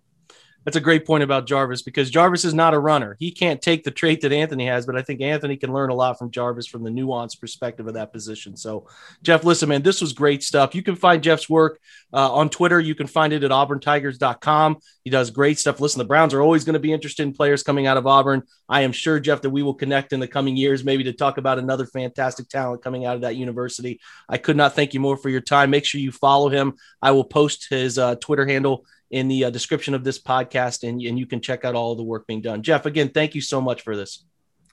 that's 0.66 0.76
a 0.76 0.80
great 0.80 1.06
point 1.06 1.22
about 1.22 1.46
Jarvis 1.46 1.82
because 1.82 2.10
Jarvis 2.10 2.44
is 2.44 2.52
not 2.52 2.74
a 2.74 2.78
runner. 2.80 3.16
He 3.20 3.30
can't 3.30 3.62
take 3.62 3.84
the 3.84 3.92
trait 3.92 4.20
that 4.22 4.32
Anthony 4.32 4.66
has, 4.66 4.84
but 4.84 4.96
I 4.96 5.02
think 5.02 5.20
Anthony 5.20 5.56
can 5.56 5.72
learn 5.72 5.90
a 5.90 5.94
lot 5.94 6.18
from 6.18 6.32
Jarvis 6.32 6.66
from 6.66 6.82
the 6.82 6.90
nuanced 6.90 7.40
perspective 7.40 7.86
of 7.86 7.94
that 7.94 8.12
position. 8.12 8.56
So, 8.56 8.88
Jeff, 9.22 9.44
listen, 9.44 9.68
man, 9.68 9.82
this 9.82 10.00
was 10.00 10.12
great 10.12 10.42
stuff. 10.42 10.74
You 10.74 10.82
can 10.82 10.96
find 10.96 11.22
Jeff's 11.22 11.48
work 11.48 11.78
uh, 12.12 12.32
on 12.32 12.50
Twitter. 12.50 12.80
You 12.80 12.96
can 12.96 13.06
find 13.06 13.32
it 13.32 13.44
at 13.44 13.52
auburntigers.com. 13.52 14.78
He 15.04 15.10
does 15.10 15.30
great 15.30 15.60
stuff. 15.60 15.78
Listen, 15.78 16.00
the 16.00 16.04
Browns 16.04 16.34
are 16.34 16.42
always 16.42 16.64
going 16.64 16.74
to 16.74 16.80
be 16.80 16.92
interested 16.92 17.22
in 17.22 17.32
players 17.32 17.62
coming 17.62 17.86
out 17.86 17.96
of 17.96 18.08
Auburn. 18.08 18.42
I 18.68 18.80
am 18.80 18.90
sure, 18.90 19.20
Jeff, 19.20 19.42
that 19.42 19.50
we 19.50 19.62
will 19.62 19.74
connect 19.74 20.12
in 20.12 20.18
the 20.18 20.26
coming 20.26 20.56
years, 20.56 20.82
maybe 20.82 21.04
to 21.04 21.12
talk 21.12 21.38
about 21.38 21.60
another 21.60 21.86
fantastic 21.86 22.48
talent 22.48 22.82
coming 22.82 23.04
out 23.04 23.14
of 23.14 23.20
that 23.20 23.36
university. 23.36 24.00
I 24.28 24.38
could 24.38 24.56
not 24.56 24.74
thank 24.74 24.94
you 24.94 24.98
more 24.98 25.16
for 25.16 25.28
your 25.28 25.40
time. 25.40 25.70
Make 25.70 25.84
sure 25.84 26.00
you 26.00 26.10
follow 26.10 26.48
him. 26.48 26.74
I 27.00 27.12
will 27.12 27.22
post 27.22 27.68
his 27.70 27.98
uh, 27.98 28.16
Twitter 28.16 28.44
handle 28.44 28.84
in 29.10 29.28
the 29.28 29.44
uh, 29.44 29.50
description 29.50 29.94
of 29.94 30.04
this 30.04 30.20
podcast, 30.20 30.88
and, 30.88 31.00
and 31.02 31.18
you 31.18 31.26
can 31.26 31.40
check 31.40 31.64
out 31.64 31.74
all 31.74 31.94
the 31.94 32.02
work 32.02 32.26
being 32.26 32.40
done. 32.40 32.62
Jeff, 32.62 32.86
again, 32.86 33.08
thank 33.08 33.34
you 33.34 33.40
so 33.40 33.60
much 33.60 33.82
for 33.82 33.96
this. 33.96 34.24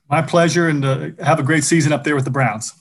My 0.10 0.22
pleasure, 0.22 0.68
and 0.68 0.84
uh, 0.84 1.10
have 1.24 1.40
a 1.40 1.44
great 1.44 1.64
season 1.64 1.94
up 1.94 2.04
there 2.04 2.16
with 2.16 2.26
the 2.26 2.32
Browns. 2.32 2.74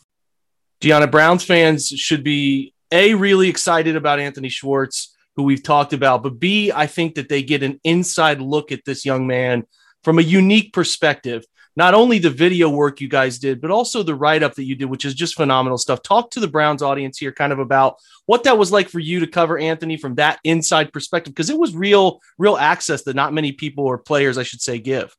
Gianna, 0.80 1.06
Browns 1.06 1.44
fans 1.44 1.88
should 1.88 2.24
be 2.24 2.74
a 2.90 3.14
really 3.14 3.48
excited 3.48 3.96
about 3.96 4.18
Anthony 4.18 4.48
Schwartz, 4.48 5.16
who 5.36 5.44
we've 5.44 5.62
talked 5.62 5.92
about, 5.92 6.22
but 6.22 6.38
B, 6.38 6.72
I 6.72 6.86
think 6.86 7.14
that 7.14 7.28
they 7.28 7.42
get 7.42 7.62
an 7.62 7.80
inside 7.84 8.40
look 8.40 8.72
at 8.72 8.84
this 8.84 9.04
young 9.04 9.26
man 9.26 9.64
from 10.04 10.18
a 10.18 10.22
unique 10.22 10.72
perspective. 10.72 11.44
Not 11.74 11.94
only 11.94 12.18
the 12.18 12.30
video 12.30 12.68
work 12.68 13.00
you 13.00 13.08
guys 13.08 13.38
did, 13.38 13.60
but 13.60 13.70
also 13.70 14.02
the 14.02 14.14
write 14.14 14.42
up 14.42 14.54
that 14.56 14.64
you 14.64 14.74
did, 14.74 14.86
which 14.86 15.04
is 15.04 15.14
just 15.14 15.34
phenomenal 15.34 15.78
stuff. 15.78 16.02
Talk 16.02 16.30
to 16.32 16.40
the 16.40 16.48
Browns 16.48 16.82
audience 16.82 17.18
here, 17.18 17.32
kind 17.32 17.52
of 17.52 17.58
about 17.58 17.96
what 18.26 18.44
that 18.44 18.58
was 18.58 18.70
like 18.70 18.88
for 18.88 18.98
you 18.98 19.20
to 19.20 19.26
cover 19.26 19.58
Anthony 19.58 19.96
from 19.96 20.16
that 20.16 20.38
inside 20.44 20.92
perspective, 20.92 21.34
because 21.34 21.50
it 21.50 21.58
was 21.58 21.74
real, 21.74 22.20
real 22.36 22.56
access 22.56 23.04
that 23.04 23.16
not 23.16 23.32
many 23.32 23.52
people 23.52 23.84
or 23.84 23.98
players, 23.98 24.36
I 24.36 24.42
should 24.42 24.60
say, 24.60 24.78
give. 24.78 25.16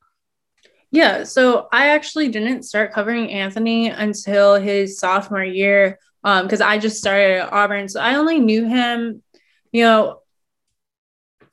Yeah, 0.91 1.23
so 1.23 1.67
I 1.71 1.87
actually 1.87 2.29
didn't 2.29 2.63
start 2.63 2.93
covering 2.93 3.31
Anthony 3.31 3.89
until 3.89 4.55
his 4.55 4.99
sophomore 4.99 5.43
year 5.43 5.97
because 6.21 6.61
um, 6.61 6.69
I 6.69 6.77
just 6.77 6.99
started 6.99 7.39
at 7.39 7.51
Auburn. 7.51 7.89
So 7.89 7.99
I 7.99 8.15
only 8.15 8.39
knew 8.39 8.67
him, 8.67 9.23
you 9.71 9.83
know, 9.83 10.21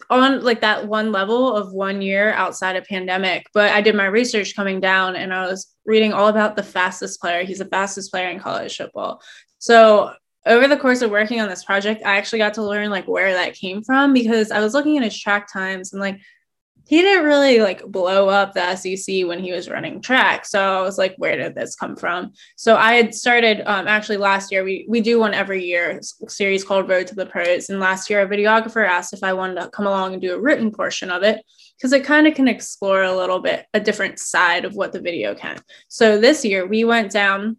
on 0.09 0.42
like 0.42 0.61
that 0.61 0.86
one 0.86 1.12
level 1.12 1.55
of 1.55 1.72
one 1.72 2.01
year 2.01 2.32
outside 2.32 2.76
of 2.76 2.84
pandemic. 2.84 3.46
But 3.53 3.72
I 3.72 3.80
did 3.80 3.94
my 3.94 4.07
research 4.07 4.57
coming 4.57 4.80
down 4.80 5.16
and 5.16 5.32
I 5.34 5.46
was 5.46 5.74
reading 5.84 6.12
all 6.12 6.28
about 6.28 6.57
the 6.57 6.62
fastest 6.62 7.20
player. 7.20 7.44
He's 7.44 7.59
the 7.59 7.66
fastest 7.66 8.11
player 8.11 8.28
in 8.30 8.40
college 8.40 8.76
football. 8.76 9.20
So 9.59 10.12
over 10.46 10.66
the 10.66 10.76
course 10.76 11.03
of 11.03 11.11
working 11.11 11.40
on 11.40 11.48
this 11.48 11.64
project, 11.64 12.03
I 12.05 12.16
actually 12.16 12.38
got 12.38 12.55
to 12.55 12.62
learn 12.62 12.90
like 12.90 13.07
where 13.07 13.32
that 13.34 13.55
came 13.55 13.82
from 13.82 14.12
because 14.12 14.51
I 14.51 14.61
was 14.61 14.74
looking 14.74 14.96
at 14.96 15.05
his 15.05 15.18
track 15.18 15.53
times 15.53 15.92
and 15.92 16.01
like 16.01 16.18
he 16.91 17.03
didn't 17.03 17.24
really 17.24 17.61
like 17.61 17.86
blow 17.86 18.28
up 18.28 18.53
the 18.53 18.74
SEC 18.74 19.24
when 19.24 19.38
he 19.38 19.53
was 19.53 19.70
running 19.70 20.03
track. 20.03 20.45
So 20.45 20.61
I 20.61 20.82
was 20.82 20.99
like, 20.99 21.14
where 21.18 21.36
did 21.36 21.55
this 21.55 21.76
come 21.76 21.95
from? 21.95 22.32
So 22.57 22.74
I 22.74 22.95
had 22.95 23.14
started 23.14 23.62
um, 23.64 23.86
actually 23.86 24.16
last 24.16 24.51
year. 24.51 24.64
We 24.64 24.86
we 24.88 25.01
do 25.01 25.20
one 25.20 25.32
every 25.32 25.64
year 25.64 26.01
series 26.26 26.64
called 26.64 26.88
Road 26.88 27.07
to 27.07 27.14
the 27.14 27.26
Pros. 27.26 27.70
And 27.70 27.78
last 27.78 28.11
year, 28.11 28.22
a 28.22 28.28
videographer 28.28 28.84
asked 28.84 29.12
if 29.12 29.22
I 29.22 29.34
wanted 29.34 29.61
to 29.61 29.70
come 29.70 29.86
along 29.86 30.14
and 30.14 30.20
do 30.20 30.34
a 30.34 30.41
written 30.41 30.72
portion 30.72 31.12
of 31.12 31.22
it 31.22 31.41
because 31.78 31.93
it 31.93 32.05
kind 32.05 32.26
of 32.26 32.34
can 32.34 32.49
explore 32.49 33.05
a 33.05 33.16
little 33.16 33.38
bit 33.38 33.66
a 33.72 33.78
different 33.78 34.18
side 34.18 34.64
of 34.64 34.74
what 34.74 34.91
the 34.91 35.01
video 35.01 35.32
can. 35.32 35.61
So 35.86 36.18
this 36.18 36.45
year 36.45 36.66
we 36.66 36.82
went 36.82 37.12
down 37.12 37.59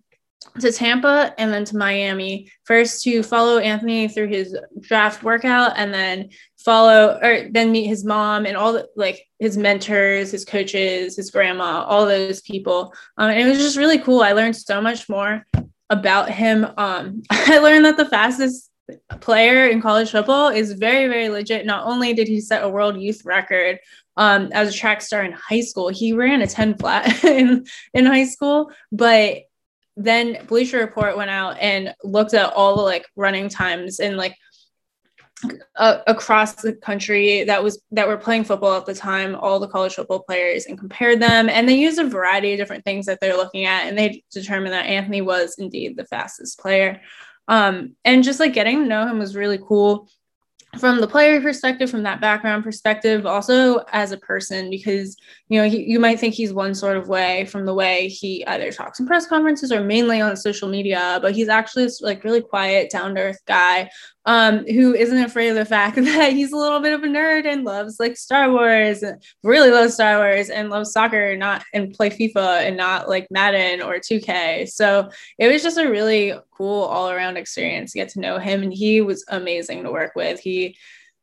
to 0.59 0.71
Tampa 0.71 1.33
and 1.37 1.53
then 1.53 1.63
to 1.65 1.77
Miami 1.77 2.51
first 2.65 3.03
to 3.03 3.23
follow 3.23 3.59
Anthony 3.59 4.07
through 4.07 4.27
his 4.27 4.57
draft 4.81 5.23
workout 5.23 5.73
and 5.77 5.93
then 5.93 6.29
follow 6.63 7.19
or 7.21 7.49
then 7.49 7.71
meet 7.71 7.87
his 7.87 8.03
mom 8.05 8.45
and 8.45 8.55
all 8.55 8.73
the 8.73 8.87
like 8.95 9.27
his 9.39 9.57
mentors, 9.57 10.31
his 10.31 10.45
coaches, 10.45 11.15
his 11.15 11.31
grandma, 11.31 11.83
all 11.83 12.05
those 12.05 12.41
people. 12.41 12.93
Um, 13.17 13.29
and 13.31 13.39
it 13.39 13.45
was 13.45 13.57
just 13.57 13.77
really 13.77 13.99
cool. 13.99 14.21
I 14.21 14.33
learned 14.33 14.55
so 14.55 14.81
much 14.81 15.09
more 15.09 15.45
about 15.89 16.29
him. 16.29 16.67
Um, 16.77 17.23
I 17.31 17.59
learned 17.59 17.85
that 17.85 17.97
the 17.97 18.05
fastest 18.05 18.69
player 19.21 19.67
in 19.67 19.81
college 19.81 20.11
football 20.11 20.49
is 20.49 20.73
very, 20.73 21.07
very 21.07 21.29
legit. 21.29 21.65
Not 21.65 21.87
only 21.87 22.13
did 22.13 22.27
he 22.27 22.41
set 22.41 22.63
a 22.63 22.69
world 22.69 22.99
youth 22.99 23.23
record 23.25 23.79
um, 24.17 24.49
as 24.53 24.69
a 24.69 24.77
track 24.77 25.01
star 25.01 25.23
in 25.23 25.31
high 25.31 25.61
school, 25.61 25.89
he 25.89 26.13
ran 26.13 26.41
a 26.41 26.47
10 26.47 26.77
flat 26.77 27.23
in, 27.23 27.65
in 27.93 28.05
high 28.05 28.25
school, 28.25 28.71
but 28.91 29.43
then 29.97 30.45
Bleacher 30.47 30.79
Report 30.79 31.17
went 31.17 31.29
out 31.29 31.57
and 31.59 31.93
looked 32.03 32.33
at 32.33 32.53
all 32.53 32.77
the 32.77 32.81
like 32.81 33.05
running 33.15 33.49
times 33.49 33.99
and 33.99 34.17
like 34.17 34.35
uh, 35.75 35.99
across 36.07 36.55
the 36.55 36.73
country 36.73 37.43
that 37.43 37.63
was 37.63 37.81
that 37.91 38.07
were 38.07 38.17
playing 38.17 38.43
football 38.43 38.77
at 38.77 38.85
the 38.85 38.93
time 38.93 39.35
all 39.35 39.59
the 39.59 39.67
college 39.67 39.95
football 39.95 40.21
players 40.23 40.65
and 40.65 40.77
compared 40.77 41.19
them 41.19 41.49
and 41.49 41.67
they 41.67 41.75
used 41.75 41.99
a 41.99 42.07
variety 42.07 42.53
of 42.53 42.59
different 42.59 42.83
things 42.83 43.05
that 43.05 43.19
they're 43.19 43.37
looking 43.37 43.65
at 43.65 43.85
and 43.85 43.97
they 43.97 44.23
determined 44.31 44.73
that 44.73 44.85
anthony 44.85 45.21
was 45.21 45.55
indeed 45.57 45.97
the 45.97 46.05
fastest 46.05 46.59
player. 46.59 47.01
Um, 47.47 47.95
and 48.05 48.23
just 48.23 48.39
like 48.39 48.53
getting 48.53 48.79
to 48.79 48.85
know 48.85 49.07
him 49.07 49.19
was 49.19 49.35
really 49.35 49.59
cool 49.61 50.07
from 50.79 51.01
the 51.01 51.07
player 51.07 51.41
perspective, 51.41 51.89
from 51.89 52.03
that 52.03 52.21
background 52.21 52.63
perspective, 52.63 53.25
also 53.25 53.79
as 53.91 54.13
a 54.13 54.17
person, 54.17 54.69
because 54.69 55.17
you 55.49 55.61
know 55.61 55.67
he, 55.67 55.83
you 55.83 55.99
might 55.99 56.19
think 56.19 56.33
he's 56.33 56.53
one 56.53 56.73
sort 56.73 56.95
of 56.95 57.09
way 57.09 57.45
from 57.45 57.65
the 57.65 57.73
way 57.73 58.07
he 58.07 58.45
either 58.47 58.71
talks 58.71 58.99
in 58.99 59.05
press 59.05 59.27
conferences 59.27 59.71
or 59.71 59.83
mainly 59.83 60.21
on 60.21 60.37
social 60.37 60.69
media, 60.69 61.19
but 61.21 61.33
he's 61.33 61.49
actually 61.49 61.89
like 61.99 62.23
really 62.23 62.41
quiet, 62.41 62.89
down 62.89 63.15
to 63.15 63.21
earth 63.21 63.41
guy 63.45 63.89
um, 64.25 64.65
who 64.65 64.93
isn't 64.93 65.23
afraid 65.23 65.49
of 65.49 65.55
the 65.55 65.65
fact 65.65 65.95
that 66.03 66.33
he's 66.33 66.51
a 66.51 66.57
little 66.57 66.79
bit 66.79 66.93
of 66.93 67.03
a 67.03 67.07
nerd 67.07 67.45
and 67.45 67.63
loves 67.63 67.99
like 67.99 68.17
Star 68.17 68.51
Wars, 68.51 69.03
really 69.43 69.71
loves 69.71 69.95
Star 69.95 70.17
Wars 70.17 70.49
and 70.49 70.69
loves 70.69 70.91
soccer, 70.91 71.35
not 71.35 71.63
and 71.73 71.93
play 71.93 72.09
FIFA 72.09 72.67
and 72.67 72.77
not 72.77 73.09
like 73.09 73.27
Madden 73.31 73.81
or 73.81 73.95
2K. 73.95 74.69
So 74.69 75.09
it 75.37 75.51
was 75.51 75.63
just 75.63 75.77
a 75.77 75.89
really 75.89 76.33
cool 76.51 76.83
all 76.83 77.09
around 77.09 77.37
experience 77.37 77.91
to 77.91 77.99
get 77.99 78.09
to 78.09 78.19
know 78.19 78.37
him. 78.37 78.63
And 78.63 78.73
he 78.73 79.01
was 79.01 79.25
amazing 79.29 79.83
to 79.83 79.91
work 79.91 80.13
with. 80.15 80.39
He 80.39 80.77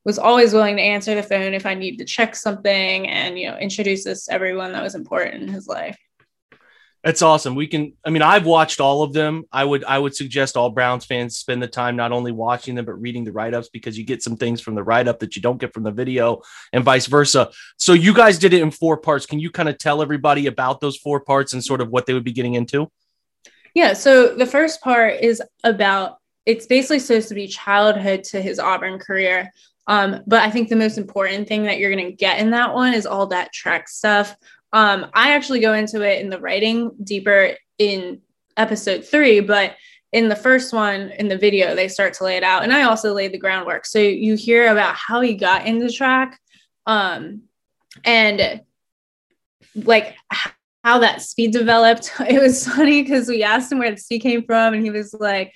was 0.04 0.18
always 0.18 0.52
willing 0.52 0.76
to 0.76 0.82
answer 0.82 1.14
the 1.14 1.22
phone 1.22 1.54
if 1.54 1.66
I 1.66 1.74
needed 1.74 1.98
to 1.98 2.04
check 2.04 2.34
something 2.34 3.06
and, 3.08 3.38
you 3.38 3.50
know, 3.50 3.58
introduce 3.58 4.06
us 4.06 4.28
everyone 4.28 4.72
that 4.72 4.82
was 4.82 4.94
important 4.94 5.42
in 5.42 5.48
his 5.48 5.66
life. 5.68 5.98
That's 7.04 7.22
awesome. 7.22 7.54
We 7.54 7.68
can. 7.68 7.92
I 8.04 8.10
mean, 8.10 8.22
I've 8.22 8.44
watched 8.44 8.80
all 8.80 9.02
of 9.02 9.12
them. 9.12 9.44
I 9.52 9.64
would. 9.64 9.84
I 9.84 9.98
would 9.98 10.16
suggest 10.16 10.56
all 10.56 10.70
Browns 10.70 11.04
fans 11.04 11.36
spend 11.36 11.62
the 11.62 11.68
time 11.68 11.94
not 11.94 12.10
only 12.10 12.32
watching 12.32 12.74
them 12.74 12.84
but 12.84 13.00
reading 13.00 13.24
the 13.24 13.32
write 13.32 13.54
ups 13.54 13.68
because 13.68 13.96
you 13.96 14.04
get 14.04 14.22
some 14.22 14.36
things 14.36 14.60
from 14.60 14.74
the 14.74 14.82
write 14.82 15.06
up 15.06 15.20
that 15.20 15.36
you 15.36 15.42
don't 15.42 15.60
get 15.60 15.72
from 15.72 15.84
the 15.84 15.92
video, 15.92 16.42
and 16.72 16.82
vice 16.82 17.06
versa. 17.06 17.50
So 17.76 17.92
you 17.92 18.12
guys 18.12 18.38
did 18.38 18.52
it 18.52 18.62
in 18.62 18.72
four 18.72 18.96
parts. 18.96 19.26
Can 19.26 19.38
you 19.38 19.50
kind 19.50 19.68
of 19.68 19.78
tell 19.78 20.02
everybody 20.02 20.48
about 20.48 20.80
those 20.80 20.96
four 20.96 21.20
parts 21.20 21.52
and 21.52 21.62
sort 21.62 21.80
of 21.80 21.88
what 21.90 22.06
they 22.06 22.14
would 22.14 22.24
be 22.24 22.32
getting 22.32 22.54
into? 22.54 22.90
Yeah. 23.74 23.92
So 23.92 24.34
the 24.34 24.46
first 24.46 24.80
part 24.80 25.20
is 25.20 25.42
about. 25.62 26.18
It's 26.46 26.66
basically 26.66 26.98
supposed 26.98 27.28
to 27.28 27.34
be 27.34 27.46
childhood 27.46 28.24
to 28.24 28.40
his 28.40 28.58
Auburn 28.58 28.98
career. 28.98 29.52
Um, 29.86 30.22
but 30.26 30.42
I 30.42 30.50
think 30.50 30.68
the 30.68 30.76
most 30.76 30.98
important 30.98 31.46
thing 31.46 31.64
that 31.64 31.78
you're 31.78 31.94
going 31.94 32.06
to 32.06 32.12
get 32.12 32.38
in 32.38 32.50
that 32.50 32.74
one 32.74 32.92
is 32.92 33.06
all 33.06 33.26
that 33.28 33.52
track 33.52 33.88
stuff. 33.88 34.34
Um, 34.72 35.06
I 35.14 35.32
actually 35.32 35.60
go 35.60 35.72
into 35.72 36.02
it 36.02 36.20
in 36.20 36.30
the 36.30 36.40
writing 36.40 36.92
deeper 37.02 37.52
in 37.78 38.20
episode 38.56 39.04
three, 39.04 39.40
but 39.40 39.76
in 40.12 40.28
the 40.28 40.36
first 40.36 40.72
one 40.72 41.10
in 41.18 41.28
the 41.28 41.36
video, 41.36 41.74
they 41.74 41.88
start 41.88 42.14
to 42.14 42.24
lay 42.24 42.36
it 42.36 42.42
out. 42.42 42.62
And 42.62 42.72
I 42.72 42.84
also 42.84 43.12
laid 43.12 43.32
the 43.32 43.38
groundwork. 43.38 43.86
So 43.86 43.98
you 43.98 44.36
hear 44.36 44.70
about 44.70 44.94
how 44.94 45.20
he 45.20 45.34
got 45.34 45.66
into 45.66 45.90
track 45.90 46.40
um, 46.86 47.42
and 48.04 48.62
like 49.74 50.16
how 50.84 50.98
that 50.98 51.22
speed 51.22 51.52
developed. 51.52 52.12
It 52.20 52.40
was 52.40 52.66
funny 52.66 53.02
because 53.02 53.28
we 53.28 53.42
asked 53.42 53.70
him 53.70 53.78
where 53.78 53.90
the 53.90 53.98
speed 53.98 54.20
came 54.20 54.42
from, 54.44 54.74
and 54.74 54.82
he 54.82 54.90
was 54.90 55.14
like, 55.14 55.52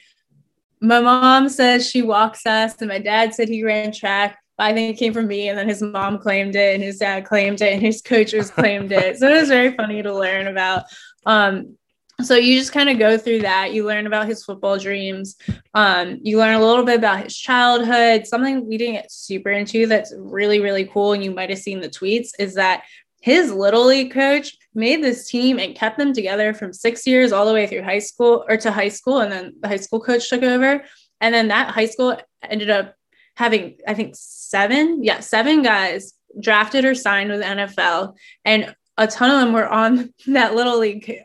My 0.80 1.00
mom 1.00 1.48
says 1.48 1.88
she 1.88 2.02
walks 2.02 2.44
us, 2.46 2.74
and 2.80 2.88
my 2.88 2.98
dad 2.98 3.34
said 3.34 3.48
he 3.48 3.64
ran 3.64 3.92
track. 3.92 4.38
I 4.62 4.72
think 4.72 4.94
it 4.94 4.98
came 4.98 5.12
from 5.12 5.26
me, 5.26 5.48
and 5.48 5.58
then 5.58 5.68
his 5.68 5.82
mom 5.82 6.18
claimed 6.18 6.54
it, 6.54 6.74
and 6.74 6.82
his 6.82 6.98
dad 6.98 7.24
claimed 7.24 7.60
it, 7.60 7.72
and 7.72 7.82
his 7.82 8.00
coaches 8.00 8.50
claimed 8.50 8.92
it. 8.92 9.18
So 9.18 9.28
it 9.28 9.40
was 9.40 9.48
very 9.48 9.74
funny 9.74 10.02
to 10.02 10.14
learn 10.14 10.46
about. 10.46 10.84
Um, 11.26 11.76
so 12.22 12.36
you 12.36 12.58
just 12.58 12.72
kind 12.72 12.88
of 12.88 12.98
go 12.98 13.18
through 13.18 13.40
that. 13.40 13.72
You 13.72 13.84
learn 13.84 14.06
about 14.06 14.28
his 14.28 14.44
football 14.44 14.78
dreams. 14.78 15.34
Um, 15.74 16.20
you 16.22 16.38
learn 16.38 16.54
a 16.54 16.64
little 16.64 16.84
bit 16.84 16.98
about 16.98 17.24
his 17.24 17.36
childhood. 17.36 18.26
Something 18.26 18.68
we 18.68 18.78
didn't 18.78 18.94
get 18.94 19.10
super 19.10 19.50
into 19.50 19.86
that's 19.86 20.14
really 20.16 20.60
really 20.60 20.84
cool, 20.84 21.12
and 21.12 21.24
you 21.24 21.32
might 21.32 21.50
have 21.50 21.58
seen 21.58 21.80
the 21.80 21.88
tweets 21.88 22.30
is 22.38 22.54
that 22.54 22.84
his 23.20 23.52
little 23.52 23.86
league 23.86 24.12
coach 24.12 24.56
made 24.74 25.02
this 25.02 25.28
team 25.28 25.58
and 25.58 25.74
kept 25.74 25.98
them 25.98 26.12
together 26.12 26.54
from 26.54 26.72
six 26.72 27.06
years 27.06 27.32
all 27.32 27.46
the 27.46 27.52
way 27.52 27.66
through 27.66 27.82
high 27.82 27.98
school 27.98 28.44
or 28.48 28.56
to 28.58 28.70
high 28.70 28.88
school, 28.88 29.18
and 29.18 29.32
then 29.32 29.54
the 29.60 29.68
high 29.68 29.76
school 29.76 30.00
coach 30.00 30.28
took 30.28 30.42
over, 30.42 30.84
and 31.20 31.34
then 31.34 31.48
that 31.48 31.70
high 31.70 31.86
school 31.86 32.16
ended 32.48 32.70
up 32.70 32.94
having 33.35 33.76
I 33.87 33.95
think 33.95 34.14
seven, 34.16 35.03
yeah, 35.03 35.20
seven 35.20 35.62
guys 35.62 36.14
drafted 36.41 36.85
or 36.85 36.95
signed 36.95 37.30
with 37.30 37.43
NFL, 37.43 38.14
and 38.45 38.74
a 38.99 39.07
ton 39.07 39.30
of 39.30 39.41
them 39.41 39.53
were 39.53 39.68
on 39.68 40.12
that 40.26 40.55
little 40.55 40.78
league 40.78 41.20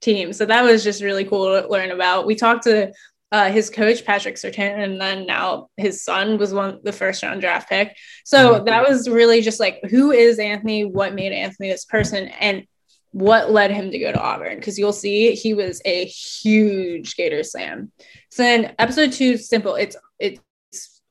team. 0.00 0.32
So 0.32 0.46
that 0.46 0.62
was 0.62 0.84
just 0.84 1.02
really 1.02 1.24
cool 1.24 1.60
to 1.60 1.68
learn 1.68 1.90
about. 1.90 2.26
We 2.26 2.34
talked 2.34 2.64
to 2.64 2.92
uh, 3.32 3.50
his 3.50 3.70
coach 3.70 4.04
Patrick 4.04 4.34
Surtain, 4.34 4.82
and 4.82 5.00
then 5.00 5.26
now 5.26 5.68
his 5.76 6.02
son 6.02 6.38
was 6.38 6.52
one 6.52 6.80
the 6.82 6.92
first 6.92 7.22
round 7.22 7.40
draft 7.40 7.68
pick. 7.68 7.96
So 8.24 8.54
mm-hmm. 8.54 8.64
that 8.64 8.88
was 8.88 9.08
really 9.08 9.40
just 9.40 9.60
like 9.60 9.80
who 9.88 10.10
is 10.10 10.38
Anthony? 10.38 10.84
What 10.84 11.14
made 11.14 11.32
Anthony 11.32 11.70
this 11.70 11.84
person? 11.84 12.28
And 12.40 12.66
what 13.12 13.50
led 13.50 13.70
him 13.70 13.90
to 13.90 13.98
go 13.98 14.12
to 14.12 14.20
Auburn? 14.20 14.56
Because 14.56 14.78
you'll 14.78 14.92
see 14.92 15.32
he 15.32 15.54
was 15.54 15.80
a 15.84 16.04
huge 16.06 17.16
Gator 17.16 17.42
Slam. 17.42 17.92
So 18.30 18.42
then 18.42 18.74
episode 18.78 19.12
two, 19.12 19.36
simple. 19.36 19.74
It's 19.74 19.96
it's 20.18 20.40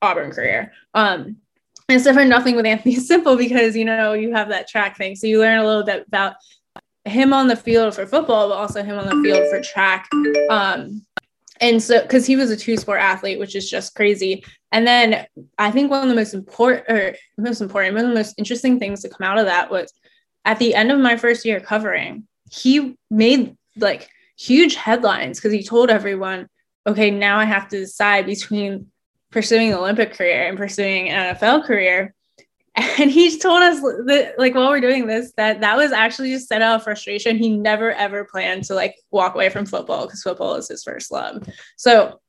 Auburn 0.02 0.30
career. 0.30 0.72
Um, 0.94 1.36
it's 1.88 2.04
different 2.04 2.30
nothing 2.30 2.56
with 2.56 2.66
Anthony 2.66 2.94
Simple 2.96 3.36
because 3.36 3.76
you 3.76 3.84
know 3.84 4.12
you 4.12 4.32
have 4.32 4.48
that 4.48 4.68
track 4.68 4.96
thing. 4.96 5.16
So 5.16 5.26
you 5.26 5.40
learn 5.40 5.58
a 5.58 5.66
little 5.66 5.84
bit 5.84 6.06
about 6.06 6.34
him 7.04 7.32
on 7.32 7.48
the 7.48 7.56
field 7.56 7.94
for 7.94 8.06
football, 8.06 8.48
but 8.48 8.54
also 8.54 8.82
him 8.82 8.98
on 8.98 9.06
the 9.06 9.22
field 9.22 9.48
for 9.50 9.60
track. 9.60 10.08
Um, 10.50 11.02
and 11.60 11.82
so 11.82 12.00
because 12.02 12.26
he 12.26 12.36
was 12.36 12.50
a 12.50 12.56
two 12.56 12.76
sport 12.76 13.00
athlete 13.00 13.38
which 13.38 13.54
is 13.54 13.70
just 13.70 13.94
crazy 13.94 14.44
and 14.72 14.86
then 14.86 15.26
i 15.58 15.70
think 15.70 15.90
one 15.90 16.02
of 16.02 16.08
the 16.08 16.14
most 16.14 16.34
important 16.34 16.88
or 16.88 17.14
most 17.38 17.60
important 17.60 17.94
one 17.94 18.04
of 18.04 18.10
the 18.10 18.14
most 18.14 18.34
interesting 18.38 18.78
things 18.78 19.02
to 19.02 19.08
come 19.08 19.26
out 19.26 19.38
of 19.38 19.46
that 19.46 19.70
was 19.70 19.92
at 20.44 20.58
the 20.58 20.74
end 20.74 20.90
of 20.90 20.98
my 20.98 21.16
first 21.16 21.44
year 21.44 21.60
covering 21.60 22.26
he 22.50 22.96
made 23.10 23.56
like 23.76 24.08
huge 24.38 24.74
headlines 24.74 25.38
because 25.38 25.52
he 25.52 25.62
told 25.62 25.90
everyone 25.90 26.48
okay 26.86 27.10
now 27.10 27.38
i 27.38 27.44
have 27.44 27.68
to 27.68 27.78
decide 27.78 28.26
between 28.26 28.86
pursuing 29.30 29.72
an 29.72 29.78
olympic 29.78 30.12
career 30.12 30.48
and 30.48 30.58
pursuing 30.58 31.08
an 31.08 31.34
nfl 31.34 31.64
career. 31.64 32.14
And 32.76 33.10
he 33.10 33.36
told 33.36 33.62
us 33.62 33.80
that 33.80 34.34
like 34.38 34.54
while 34.54 34.70
we're 34.70 34.80
doing 34.80 35.06
this 35.06 35.32
that 35.36 35.60
that 35.60 35.76
was 35.76 35.90
actually 35.90 36.30
just 36.30 36.48
set 36.48 36.62
out 36.62 36.76
of 36.76 36.84
frustration. 36.84 37.36
He 37.36 37.56
never 37.56 37.92
ever 37.92 38.24
planned 38.24 38.64
to 38.64 38.74
like 38.74 38.94
walk 39.10 39.34
away 39.34 39.48
from 39.50 39.66
football 39.66 40.06
because 40.06 40.22
football 40.22 40.54
is 40.54 40.68
his 40.68 40.84
first 40.84 41.10
love. 41.10 41.46
So 41.76 42.20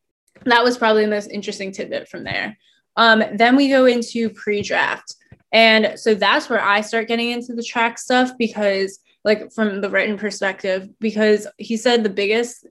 that 0.45 0.63
was 0.63 0.77
probably 0.77 1.03
the 1.05 1.11
most 1.11 1.29
interesting 1.29 1.71
tidbit 1.71 2.09
from 2.09 2.23
there. 2.23 2.57
Um, 2.97 3.23
then 3.35 3.55
we 3.55 3.69
go 3.69 3.85
into 3.85 4.31
pre-draft. 4.31 5.15
And 5.53 5.99
so 5.99 6.15
that's 6.15 6.49
where 6.49 6.61
i 6.61 6.81
start 6.81 7.07
getting 7.07 7.31
into 7.31 7.53
the 7.53 7.63
track 7.63 7.99
stuff 7.99 8.31
because 8.37 8.99
like 9.23 9.51
from 9.51 9.81
the 9.81 9.89
written 9.89 10.17
perspective 10.17 10.89
because 10.99 11.45
he 11.57 11.77
said 11.77 12.03
the 12.03 12.09
biggest 12.09 12.65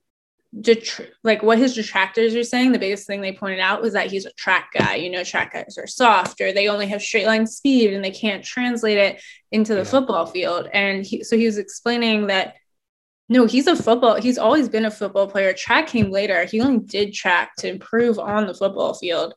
detr- 0.59 1.09
like 1.23 1.43
what 1.43 1.59
his 1.59 1.75
detractors 1.75 2.35
are 2.35 2.45
saying, 2.45 2.73
the 2.73 2.79
biggest 2.79 3.07
thing 3.07 3.21
they 3.21 3.33
pointed 3.33 3.61
out 3.61 3.83
was 3.83 3.93
that 3.93 4.11
he's 4.11 4.27
a 4.27 4.33
track 4.33 4.71
guy. 4.77 4.97
You 4.97 5.11
know, 5.11 5.25
track 5.25 5.53
guys 5.53 5.79
are 5.79 5.87
soft 5.87 6.41
or 6.41 6.53
they 6.53 6.69
only 6.69 6.87
have 6.89 7.03
straight 7.03 7.27
line 7.27 7.47
speed 7.47 7.93
and 7.93 8.05
they 8.05 8.11
can't 8.11 8.45
translate 8.45 8.99
it 8.99 9.23
into 9.53 9.75
the 9.75 9.81
yeah. 9.81 9.91
football 9.91 10.27
field. 10.27 10.69
And 10.73 11.05
he, 11.05 11.23
so 11.25 11.37
he 11.37 11.47
was 11.47 11.59
explaining 11.59 12.27
that 12.29 12.57
no, 13.29 13.47
he's 13.47 13.69
a 13.69 13.77
football. 13.77 14.21
He's 14.21 14.39
always 14.39 14.69
been 14.69 14.87
a 14.87 14.91
football 14.91 15.29
player. 15.29 15.53
Track 15.53 15.87
came 15.87 16.11
later. 16.11 16.45
He 16.47 16.61
only 16.61 16.81
did 16.81 17.15
track 17.15 17.55
to 17.59 17.69
improve 17.69 18.19
on 18.19 18.49
the 18.49 18.55
football 18.55 18.95
field. 18.95 19.35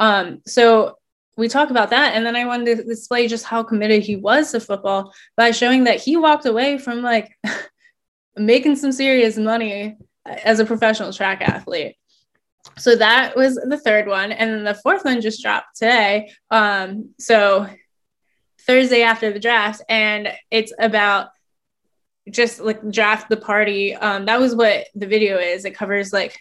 Um, 0.00 0.42
so 0.46 0.98
we 1.36 1.46
talk 1.46 1.70
about 1.70 1.90
that. 1.90 2.16
And 2.16 2.26
then 2.26 2.34
I 2.34 2.44
wanted 2.44 2.78
to 2.78 2.82
display 2.82 3.28
just 3.28 3.44
how 3.44 3.62
committed 3.62 4.02
he 4.02 4.16
was 4.16 4.50
to 4.50 4.58
football 4.58 5.14
by 5.36 5.52
showing 5.52 5.84
that 5.84 6.00
he 6.00 6.16
walked 6.16 6.44
away 6.44 6.76
from 6.76 7.02
like 7.02 7.30
making 8.36 8.74
some 8.74 8.90
serious 8.90 9.36
money 9.36 9.96
as 10.44 10.60
a 10.60 10.64
professional 10.64 11.12
track 11.12 11.42
athlete. 11.42 11.96
So 12.78 12.96
that 12.96 13.36
was 13.36 13.54
the 13.56 13.78
third 13.78 14.06
one. 14.06 14.32
And 14.32 14.50
then 14.50 14.64
the 14.64 14.74
fourth 14.74 15.04
one 15.04 15.20
just 15.20 15.42
dropped 15.42 15.76
today. 15.76 16.30
Um, 16.50 17.10
so 17.18 17.68
Thursday 18.66 19.02
after 19.02 19.32
the 19.32 19.38
draft, 19.38 19.82
and 19.88 20.32
it's 20.50 20.72
about 20.78 21.28
just 22.28 22.60
like 22.60 22.90
draft 22.90 23.28
the 23.28 23.36
party. 23.36 23.94
Um, 23.94 24.26
that 24.26 24.40
was 24.40 24.54
what 24.54 24.88
the 24.94 25.06
video 25.06 25.38
is. 25.38 25.64
It 25.64 25.76
covers 25.76 26.12
like 26.12 26.38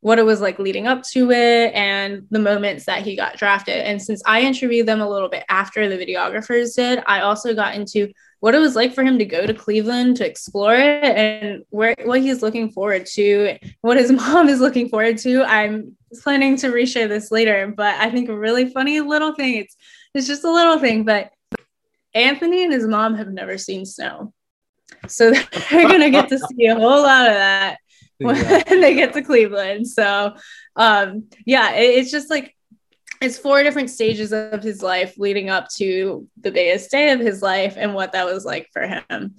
what 0.00 0.18
it 0.18 0.24
was 0.24 0.40
like 0.40 0.58
leading 0.58 0.86
up 0.86 1.02
to 1.02 1.30
it 1.30 1.74
and 1.74 2.26
the 2.30 2.38
moments 2.38 2.84
that 2.84 3.02
he 3.02 3.16
got 3.16 3.36
drafted. 3.36 3.78
And 3.78 4.00
since 4.00 4.22
I 4.26 4.42
interviewed 4.42 4.86
them 4.86 5.00
a 5.00 5.08
little 5.08 5.28
bit 5.28 5.44
after 5.48 5.88
the 5.88 5.96
videographers 5.96 6.76
did, 6.76 7.02
I 7.06 7.20
also 7.20 7.54
got 7.54 7.74
into 7.74 8.12
what 8.40 8.54
it 8.54 8.58
was 8.58 8.76
like 8.76 8.94
for 8.94 9.02
him 9.02 9.18
to 9.18 9.24
go 9.24 9.46
to 9.46 9.54
Cleveland 9.54 10.16
to 10.16 10.26
explore 10.26 10.74
it 10.74 11.04
and 11.04 11.64
where 11.70 11.94
what 12.04 12.20
he's 12.20 12.42
looking 12.42 12.70
forward 12.70 13.06
to, 13.06 13.58
what 13.80 13.96
his 13.96 14.12
mom 14.12 14.48
is 14.48 14.60
looking 14.60 14.88
forward 14.88 15.18
to. 15.18 15.42
I'm 15.44 15.96
planning 16.22 16.56
to 16.58 16.68
reshare 16.68 17.08
this 17.08 17.30
later, 17.30 17.72
but 17.76 17.94
I 17.96 18.10
think 18.10 18.28
a 18.28 18.36
really 18.36 18.70
funny 18.70 19.00
little 19.00 19.34
thing. 19.34 19.56
It's 19.56 19.76
it's 20.14 20.26
just 20.26 20.44
a 20.44 20.52
little 20.52 20.78
thing, 20.78 21.04
but 21.04 21.30
Anthony 22.14 22.64
and 22.64 22.72
his 22.72 22.86
mom 22.86 23.14
have 23.16 23.28
never 23.28 23.58
seen 23.58 23.84
snow. 23.84 24.32
So 25.08 25.30
they're 25.70 25.88
gonna 25.88 26.10
get 26.10 26.28
to 26.30 26.38
see 26.38 26.66
a 26.66 26.74
whole 26.74 27.02
lot 27.02 27.28
of 27.28 27.34
that 27.34 27.78
when 28.18 28.36
yeah. 28.36 28.62
they 28.64 28.94
get 28.94 29.12
to 29.14 29.22
Cleveland. 29.22 29.86
So 29.86 30.34
um 30.76 31.28
yeah, 31.44 31.72
it, 31.72 31.98
it's 31.98 32.10
just 32.10 32.30
like 32.30 32.55
it's 33.20 33.38
four 33.38 33.62
different 33.62 33.90
stages 33.90 34.32
of 34.32 34.62
his 34.62 34.82
life 34.82 35.16
leading 35.18 35.50
up 35.50 35.68
to 35.76 36.28
the 36.40 36.50
biggest 36.50 36.90
day 36.90 37.10
of 37.10 37.20
his 37.20 37.42
life 37.42 37.74
and 37.76 37.94
what 37.94 38.12
that 38.12 38.26
was 38.26 38.44
like 38.44 38.68
for 38.72 38.82
him. 38.82 39.36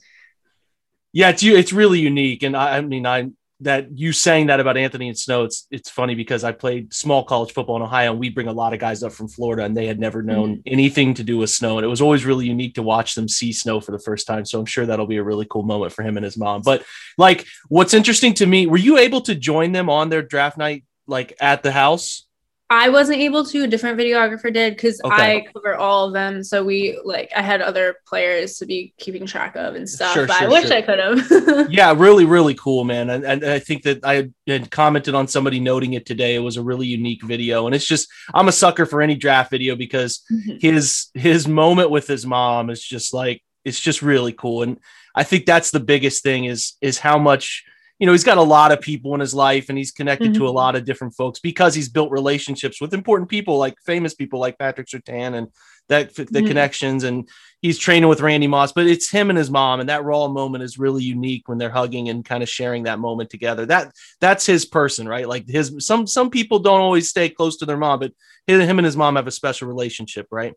Yeah, 1.13 1.29
it's 1.29 1.43
it's 1.43 1.73
really 1.73 1.99
unique, 1.99 2.43
and 2.43 2.55
I, 2.55 2.77
I 2.77 2.81
mean, 2.81 3.05
I 3.05 3.29
that 3.61 3.97
you 3.97 4.11
saying 4.13 4.47
that 4.47 4.59
about 4.59 4.77
Anthony 4.77 5.07
and 5.07 5.17
Snow, 5.17 5.43
it's 5.43 5.65
it's 5.71 5.89
funny 5.89 6.13
because 6.13 6.43
I 6.43 6.51
played 6.51 6.93
small 6.93 7.23
college 7.23 7.53
football 7.53 7.77
in 7.77 7.81
Ohio, 7.81 8.11
and 8.11 8.19
we 8.19 8.29
bring 8.29 8.47
a 8.47 8.53
lot 8.53 8.73
of 8.73 8.79
guys 8.79 9.01
up 9.01 9.13
from 9.13 9.27
Florida, 9.27 9.63
and 9.63 9.75
they 9.75 9.87
had 9.87 9.99
never 9.99 10.21
known 10.21 10.57
mm-hmm. 10.57 10.73
anything 10.73 11.13
to 11.15 11.23
do 11.23 11.37
with 11.37 11.49
snow, 11.49 11.77
and 11.77 11.85
it 11.85 11.87
was 11.87 12.01
always 12.01 12.25
really 12.25 12.45
unique 12.45 12.75
to 12.75 12.83
watch 12.83 13.15
them 13.15 13.27
see 13.27 13.51
snow 13.51 13.79
for 13.79 13.91
the 13.91 13.99
first 13.99 14.27
time. 14.27 14.45
So 14.45 14.59
I'm 14.59 14.65
sure 14.65 14.85
that'll 14.85 15.07
be 15.07 15.17
a 15.17 15.23
really 15.23 15.47
cool 15.49 15.63
moment 15.63 15.91
for 15.93 16.03
him 16.03 16.17
and 16.17 16.23
his 16.23 16.37
mom. 16.37 16.61
But 16.61 16.83
like, 17.17 17.47
what's 17.67 17.95
interesting 17.95 18.35
to 18.35 18.45
me, 18.45 18.67
were 18.67 18.77
you 18.77 18.97
able 18.99 19.21
to 19.21 19.33
join 19.33 19.71
them 19.71 19.89
on 19.89 20.09
their 20.09 20.21
draft 20.21 20.57
night, 20.57 20.83
like 21.07 21.35
at 21.39 21.63
the 21.63 21.71
house? 21.71 22.26
I 22.69 22.89
wasn't 22.89 23.19
able 23.19 23.45
to. 23.45 23.63
A 23.63 23.67
different 23.67 23.97
videographer 23.97 24.53
did 24.53 24.75
because 24.75 24.99
okay. 25.03 25.37
I 25.37 25.45
cover 25.53 25.75
all 25.75 26.07
of 26.07 26.13
them. 26.13 26.43
So 26.43 26.63
we 26.65 26.99
like 27.05 27.31
I 27.35 27.41
had 27.41 27.61
other 27.61 27.97
players 28.05 28.57
to 28.57 28.65
be 28.65 28.93
keeping 28.97 29.25
track 29.25 29.55
of 29.55 29.75
and 29.75 29.89
stuff. 29.89 30.13
Sure, 30.13 30.27
sure, 30.27 30.35
I 30.35 30.47
wish 30.47 30.67
sure. 30.67 30.77
I 30.77 30.81
could 30.81 30.99
have. 30.99 31.71
yeah, 31.71 31.93
really, 31.95 32.25
really 32.25 32.55
cool, 32.55 32.83
man. 32.83 33.09
And, 33.09 33.23
and 33.23 33.45
I 33.45 33.59
think 33.59 33.83
that 33.83 34.03
I 34.03 34.29
had 34.47 34.69
commented 34.69 35.15
on 35.15 35.27
somebody 35.27 35.61
noting 35.61 35.93
it 35.93 36.05
today. 36.05 36.35
It 36.35 36.39
was 36.39 36.57
a 36.57 36.63
really 36.63 36.87
unique 36.87 37.23
video, 37.23 37.67
and 37.67 37.75
it's 37.75 37.87
just 37.87 38.09
I'm 38.33 38.49
a 38.49 38.53
sucker 38.53 38.85
for 38.85 39.01
any 39.01 39.15
draft 39.15 39.49
video 39.49 39.75
because 39.75 40.21
mm-hmm. 40.31 40.57
his 40.59 41.07
his 41.13 41.47
moment 41.47 41.89
with 41.89 42.07
his 42.07 42.25
mom 42.25 42.69
is 42.69 42.83
just 42.83 43.13
like 43.13 43.41
it's 43.63 43.79
just 43.79 44.01
really 44.01 44.33
cool. 44.33 44.63
And 44.63 44.77
I 45.15 45.23
think 45.23 45.45
that's 45.45 45.71
the 45.71 45.79
biggest 45.79 46.21
thing 46.21 46.45
is 46.45 46.73
is 46.81 46.99
how 46.99 47.17
much 47.17 47.63
you 47.99 48.05
know, 48.05 48.11
he's 48.11 48.23
got 48.23 48.37
a 48.37 48.43
lot 48.43 48.71
of 48.71 48.79
people 48.79 49.13
in 49.15 49.19
his 49.19 49.33
life 49.33 49.69
and 49.69 49.77
he's 49.77 49.91
connected 49.91 50.31
mm-hmm. 50.31 50.39
to 50.39 50.45
a 50.45 50.49
mm-hmm. 50.49 50.57
lot 50.57 50.75
of 50.75 50.85
different 50.85 51.15
folks 51.15 51.39
because 51.39 51.73
he's 51.73 51.89
built 51.89 52.11
relationships 52.11 52.79
with 52.79 52.93
important 52.93 53.29
people 53.29 53.57
like 53.57 53.75
famous 53.85 54.13
people 54.13 54.39
like 54.39 54.59
Patrick 54.59 54.87
Surtain 54.87 55.35
and 55.35 55.47
that 55.89 56.13
the 56.15 56.25
mm-hmm. 56.25 56.47
connections 56.47 57.03
and 57.03 57.29
he's 57.61 57.77
training 57.77 58.09
with 58.09 58.21
Randy 58.21 58.47
Moss, 58.47 58.71
but 58.73 58.87
it's 58.87 59.09
him 59.09 59.29
and 59.29 59.37
his 59.37 59.49
mom. 59.49 59.79
And 59.79 59.89
that 59.89 60.03
raw 60.03 60.27
moment 60.27 60.63
is 60.63 60.77
really 60.77 61.03
unique 61.03 61.47
when 61.47 61.57
they're 61.57 61.69
hugging 61.69 62.09
and 62.09 62.25
kind 62.25 62.43
of 62.43 62.49
sharing 62.49 62.83
that 62.83 62.99
moment 62.99 63.29
together. 63.29 63.65
That 63.65 63.93
that's 64.19 64.45
his 64.45 64.65
person, 64.65 65.07
right? 65.07 65.27
Like 65.27 65.47
his 65.47 65.73
some 65.79 66.05
some 66.05 66.29
people 66.29 66.59
don't 66.59 66.81
always 66.81 67.09
stay 67.09 67.29
close 67.29 67.57
to 67.57 67.65
their 67.65 67.77
mom, 67.77 67.99
but 67.99 68.11
him 68.47 68.79
and 68.79 68.85
his 68.85 68.97
mom 68.97 69.15
have 69.15 69.27
a 69.27 69.31
special 69.31 69.67
relationship, 69.67 70.27
right? 70.29 70.53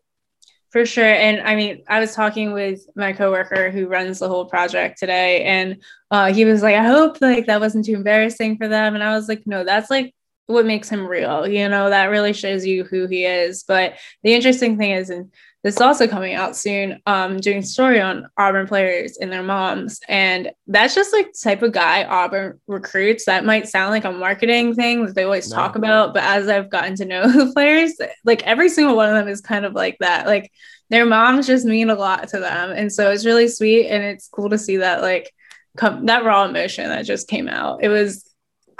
For 0.71 0.85
sure. 0.85 1.03
And 1.03 1.41
I 1.41 1.55
mean, 1.55 1.83
I 1.89 1.99
was 1.99 2.15
talking 2.15 2.53
with 2.53 2.85
my 2.95 3.11
coworker 3.11 3.71
who 3.71 3.87
runs 3.87 4.19
the 4.19 4.29
whole 4.29 4.45
project 4.45 4.97
today, 4.97 5.43
and 5.43 5.83
uh, 6.11 6.33
he 6.33 6.45
was 6.45 6.61
like, 6.61 6.75
I 6.75 6.85
hope 6.85 7.19
like 7.19 7.47
that 7.47 7.59
wasn't 7.59 7.85
too 7.85 7.95
embarrassing 7.95 8.57
for 8.57 8.69
them. 8.69 8.95
And 8.95 9.03
I 9.03 9.13
was 9.13 9.27
like, 9.27 9.43
no, 9.45 9.65
that's 9.65 9.89
like 9.89 10.15
what 10.47 10.65
makes 10.65 10.87
him 10.87 11.05
real. 11.05 11.45
You 11.45 11.67
know, 11.67 11.89
that 11.89 12.05
really 12.05 12.31
shows 12.31 12.65
you 12.65 12.85
who 12.85 13.05
he 13.07 13.25
is. 13.25 13.63
But 13.67 13.95
the 14.23 14.33
interesting 14.33 14.77
thing 14.77 14.91
is, 14.91 15.09
and 15.09 15.33
this 15.63 15.75
is 15.75 15.81
also 15.81 16.07
coming 16.07 16.33
out 16.33 16.55
soon 16.55 16.99
um 17.05 17.39
doing 17.39 17.61
story 17.61 18.01
on 18.01 18.27
auburn 18.37 18.67
players 18.67 19.17
and 19.17 19.31
their 19.31 19.43
moms. 19.43 19.99
And 20.07 20.51
that's 20.67 20.95
just 20.95 21.13
like 21.13 21.33
type 21.41 21.61
of 21.61 21.71
guy 21.71 22.03
auburn 22.03 22.59
recruits. 22.67 23.25
That 23.25 23.45
might 23.45 23.67
sound 23.67 23.91
like 23.91 24.05
a 24.05 24.11
marketing 24.11 24.75
thing 24.75 25.05
that 25.05 25.15
they 25.15 25.23
always 25.23 25.49
no. 25.49 25.55
talk 25.55 25.75
about 25.75 26.13
but 26.13 26.23
as 26.23 26.47
i've 26.47 26.69
gotten 26.69 26.95
to 26.95 27.05
know 27.05 27.27
the 27.31 27.51
players 27.53 27.93
like 28.23 28.43
every 28.43 28.69
single 28.69 28.95
one 28.95 29.09
of 29.09 29.15
them 29.15 29.27
is 29.27 29.41
kind 29.41 29.65
of 29.65 29.73
like 29.73 29.97
that. 29.99 30.25
Like 30.25 30.51
their 30.89 31.05
moms 31.05 31.47
just 31.47 31.65
mean 31.65 31.89
a 31.89 31.95
lot 31.95 32.27
to 32.29 32.39
them. 32.39 32.71
And 32.71 32.91
so 32.91 33.11
it's 33.11 33.25
really 33.25 33.47
sweet 33.47 33.87
and 33.87 34.03
it's 34.03 34.27
cool 34.27 34.49
to 34.49 34.57
see 34.57 34.77
that 34.77 35.01
like 35.01 35.33
come 35.77 36.05
that 36.07 36.25
raw 36.25 36.45
emotion 36.45 36.89
that 36.89 37.05
just 37.05 37.27
came 37.27 37.47
out. 37.47 37.83
It 37.83 37.89
was 37.89 38.29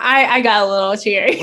I, 0.01 0.25
I 0.25 0.41
got 0.41 0.63
a 0.63 0.69
little 0.69 0.97
teary. 0.97 1.35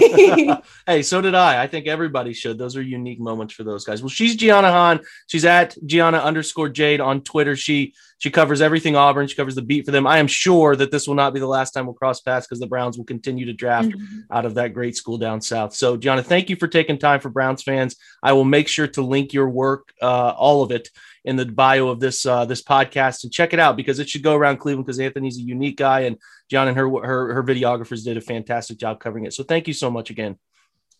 hey, 0.86 1.02
so 1.02 1.20
did 1.20 1.34
I. 1.34 1.62
I 1.62 1.66
think 1.68 1.86
everybody 1.86 2.32
should. 2.32 2.58
Those 2.58 2.76
are 2.76 2.82
unique 2.82 3.20
moments 3.20 3.54
for 3.54 3.62
those 3.62 3.84
guys. 3.84 4.02
Well, 4.02 4.08
she's 4.08 4.34
Gianna 4.34 4.70
Hahn. 4.70 5.00
She's 5.28 5.44
at 5.44 5.76
Gianna 5.86 6.18
underscore 6.18 6.68
Jade 6.68 7.00
on 7.00 7.22
Twitter. 7.22 7.54
She 7.54 7.94
she 8.18 8.30
covers 8.30 8.60
everything 8.60 8.96
Auburn. 8.96 9.28
She 9.28 9.36
covers 9.36 9.54
the 9.54 9.62
beat 9.62 9.86
for 9.86 9.92
them. 9.92 10.06
I 10.06 10.18
am 10.18 10.26
sure 10.26 10.74
that 10.74 10.90
this 10.90 11.06
will 11.06 11.14
not 11.14 11.32
be 11.32 11.40
the 11.40 11.46
last 11.46 11.70
time 11.70 11.86
we'll 11.86 11.94
cross 11.94 12.20
paths 12.20 12.46
because 12.46 12.58
the 12.58 12.66
Browns 12.66 12.98
will 12.98 13.04
continue 13.04 13.46
to 13.46 13.52
draft 13.52 13.90
mm-hmm. 13.90 14.20
out 14.32 14.44
of 14.44 14.56
that 14.56 14.74
great 14.74 14.96
school 14.96 15.18
down 15.18 15.40
south. 15.40 15.74
So, 15.74 15.96
Gianna, 15.96 16.24
thank 16.24 16.50
you 16.50 16.56
for 16.56 16.66
taking 16.66 16.98
time 16.98 17.20
for 17.20 17.30
Browns 17.30 17.62
fans. 17.62 17.94
I 18.20 18.32
will 18.32 18.44
make 18.44 18.66
sure 18.66 18.88
to 18.88 19.02
link 19.02 19.32
your 19.32 19.48
work, 19.48 19.92
uh, 20.02 20.34
all 20.36 20.64
of 20.64 20.72
it, 20.72 20.88
in 21.24 21.36
the 21.36 21.46
bio 21.46 21.88
of 21.88 22.00
this 22.00 22.24
uh, 22.26 22.44
this 22.44 22.62
podcast 22.62 23.24
and 23.24 23.32
check 23.32 23.52
it 23.52 23.60
out 23.60 23.76
because 23.76 23.98
it 23.98 24.08
should 24.08 24.22
go 24.22 24.34
around 24.34 24.58
Cleveland 24.58 24.86
because 24.86 25.00
Anthony's 25.00 25.38
a 25.38 25.42
unique 25.42 25.76
guy 25.76 26.00
and 26.00 26.18
John 26.48 26.68
and 26.68 26.76
her 26.76 26.88
her 26.88 27.34
her 27.34 27.42
videographers 27.42 28.04
did 28.04 28.16
a 28.16 28.20
fantastic 28.20 28.78
job 28.78 29.00
covering 29.00 29.24
it. 29.24 29.34
So 29.34 29.44
thank 29.44 29.66
you 29.68 29.74
so 29.74 29.90
much 29.90 30.10
again. 30.10 30.36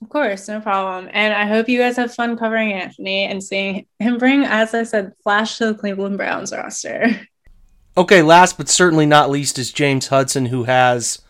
Of 0.00 0.10
course, 0.10 0.46
no 0.46 0.60
problem. 0.60 1.10
And 1.12 1.34
I 1.34 1.46
hope 1.46 1.68
you 1.68 1.78
guys 1.78 1.96
have 1.96 2.14
fun 2.14 2.36
covering 2.36 2.72
Anthony 2.72 3.24
and 3.24 3.42
seeing 3.42 3.86
him 3.98 4.18
bring, 4.18 4.44
as 4.44 4.72
I 4.72 4.84
said, 4.84 5.12
flash 5.24 5.58
to 5.58 5.66
the 5.66 5.74
Cleveland 5.74 6.18
Browns 6.18 6.52
roster. 6.52 7.20
Okay, 7.96 8.22
last 8.22 8.56
but 8.56 8.68
certainly 8.68 9.06
not 9.06 9.28
least 9.28 9.58
is 9.58 9.72
James 9.72 10.06
Hudson, 10.06 10.46
who 10.46 10.64
has 10.64 11.20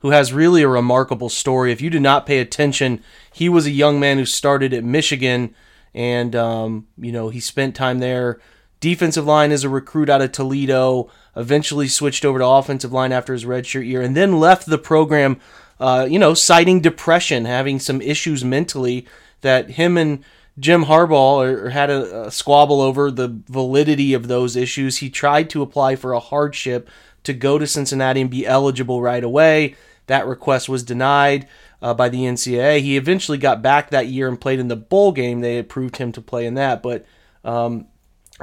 who 0.00 0.10
has 0.10 0.30
really 0.30 0.62
a 0.62 0.68
remarkable 0.68 1.30
story. 1.30 1.72
If 1.72 1.80
you 1.80 1.88
do 1.88 1.98
not 1.98 2.26
pay 2.26 2.38
attention, 2.38 3.02
he 3.32 3.48
was 3.48 3.64
a 3.64 3.70
young 3.70 3.98
man 3.98 4.18
who 4.18 4.26
started 4.26 4.74
at 4.74 4.84
Michigan 4.84 5.54
and 5.94 6.34
um, 6.36 6.86
you 6.98 7.12
know 7.12 7.28
he 7.28 7.40
spent 7.40 7.74
time 7.74 7.98
there. 7.98 8.40
Defensive 8.80 9.26
line 9.26 9.50
as 9.50 9.64
a 9.64 9.68
recruit 9.68 10.08
out 10.08 10.22
of 10.22 10.32
Toledo. 10.32 11.10
Eventually 11.36 11.88
switched 11.88 12.24
over 12.24 12.38
to 12.38 12.46
offensive 12.46 12.92
line 12.92 13.12
after 13.12 13.32
his 13.32 13.44
redshirt 13.44 13.86
year, 13.86 14.02
and 14.02 14.16
then 14.16 14.40
left 14.40 14.66
the 14.66 14.78
program 14.78 15.40
uh, 15.80 16.06
you 16.10 16.18
know, 16.18 16.34
citing 16.34 16.80
depression, 16.80 17.44
having 17.44 17.78
some 17.78 18.00
issues 18.00 18.44
mentally 18.44 19.06
that 19.42 19.70
him 19.70 19.96
and 19.96 20.24
Jim 20.58 20.86
Harbaugh 20.86 21.70
had 21.70 21.88
a, 21.88 22.26
a, 22.26 22.30
squabble 22.30 22.80
over 22.80 23.10
the 23.10 23.40
validity 23.46 24.12
of 24.12 24.26
those 24.26 24.56
issues. 24.56 24.98
He 24.98 25.08
tried 25.08 25.48
to 25.50 25.62
apply 25.62 25.94
for 25.94 26.12
a 26.12 26.20
hardship 26.20 26.88
to 27.22 27.32
go 27.32 27.58
to 27.58 27.66
Cincinnati 27.66 28.20
and 28.20 28.30
be 28.30 28.46
eligible 28.46 29.00
right 29.00 29.22
away. 29.22 29.76
That 30.06 30.26
request 30.26 30.68
was 30.68 30.82
denied 30.82 31.46
uh, 31.80 31.94
by 31.94 32.08
the 32.08 32.20
NCAA. 32.20 32.80
He 32.80 32.96
eventually 32.96 33.38
got 33.38 33.62
back 33.62 33.90
that 33.90 34.08
year 34.08 34.28
and 34.28 34.40
played 34.40 34.58
in 34.58 34.68
the 34.68 34.76
bowl 34.76 35.12
game. 35.12 35.40
They 35.40 35.58
approved 35.58 35.96
him 35.96 36.12
to 36.12 36.20
play 36.20 36.46
in 36.46 36.54
that, 36.54 36.82
but 36.82 37.06
um, 37.44 37.86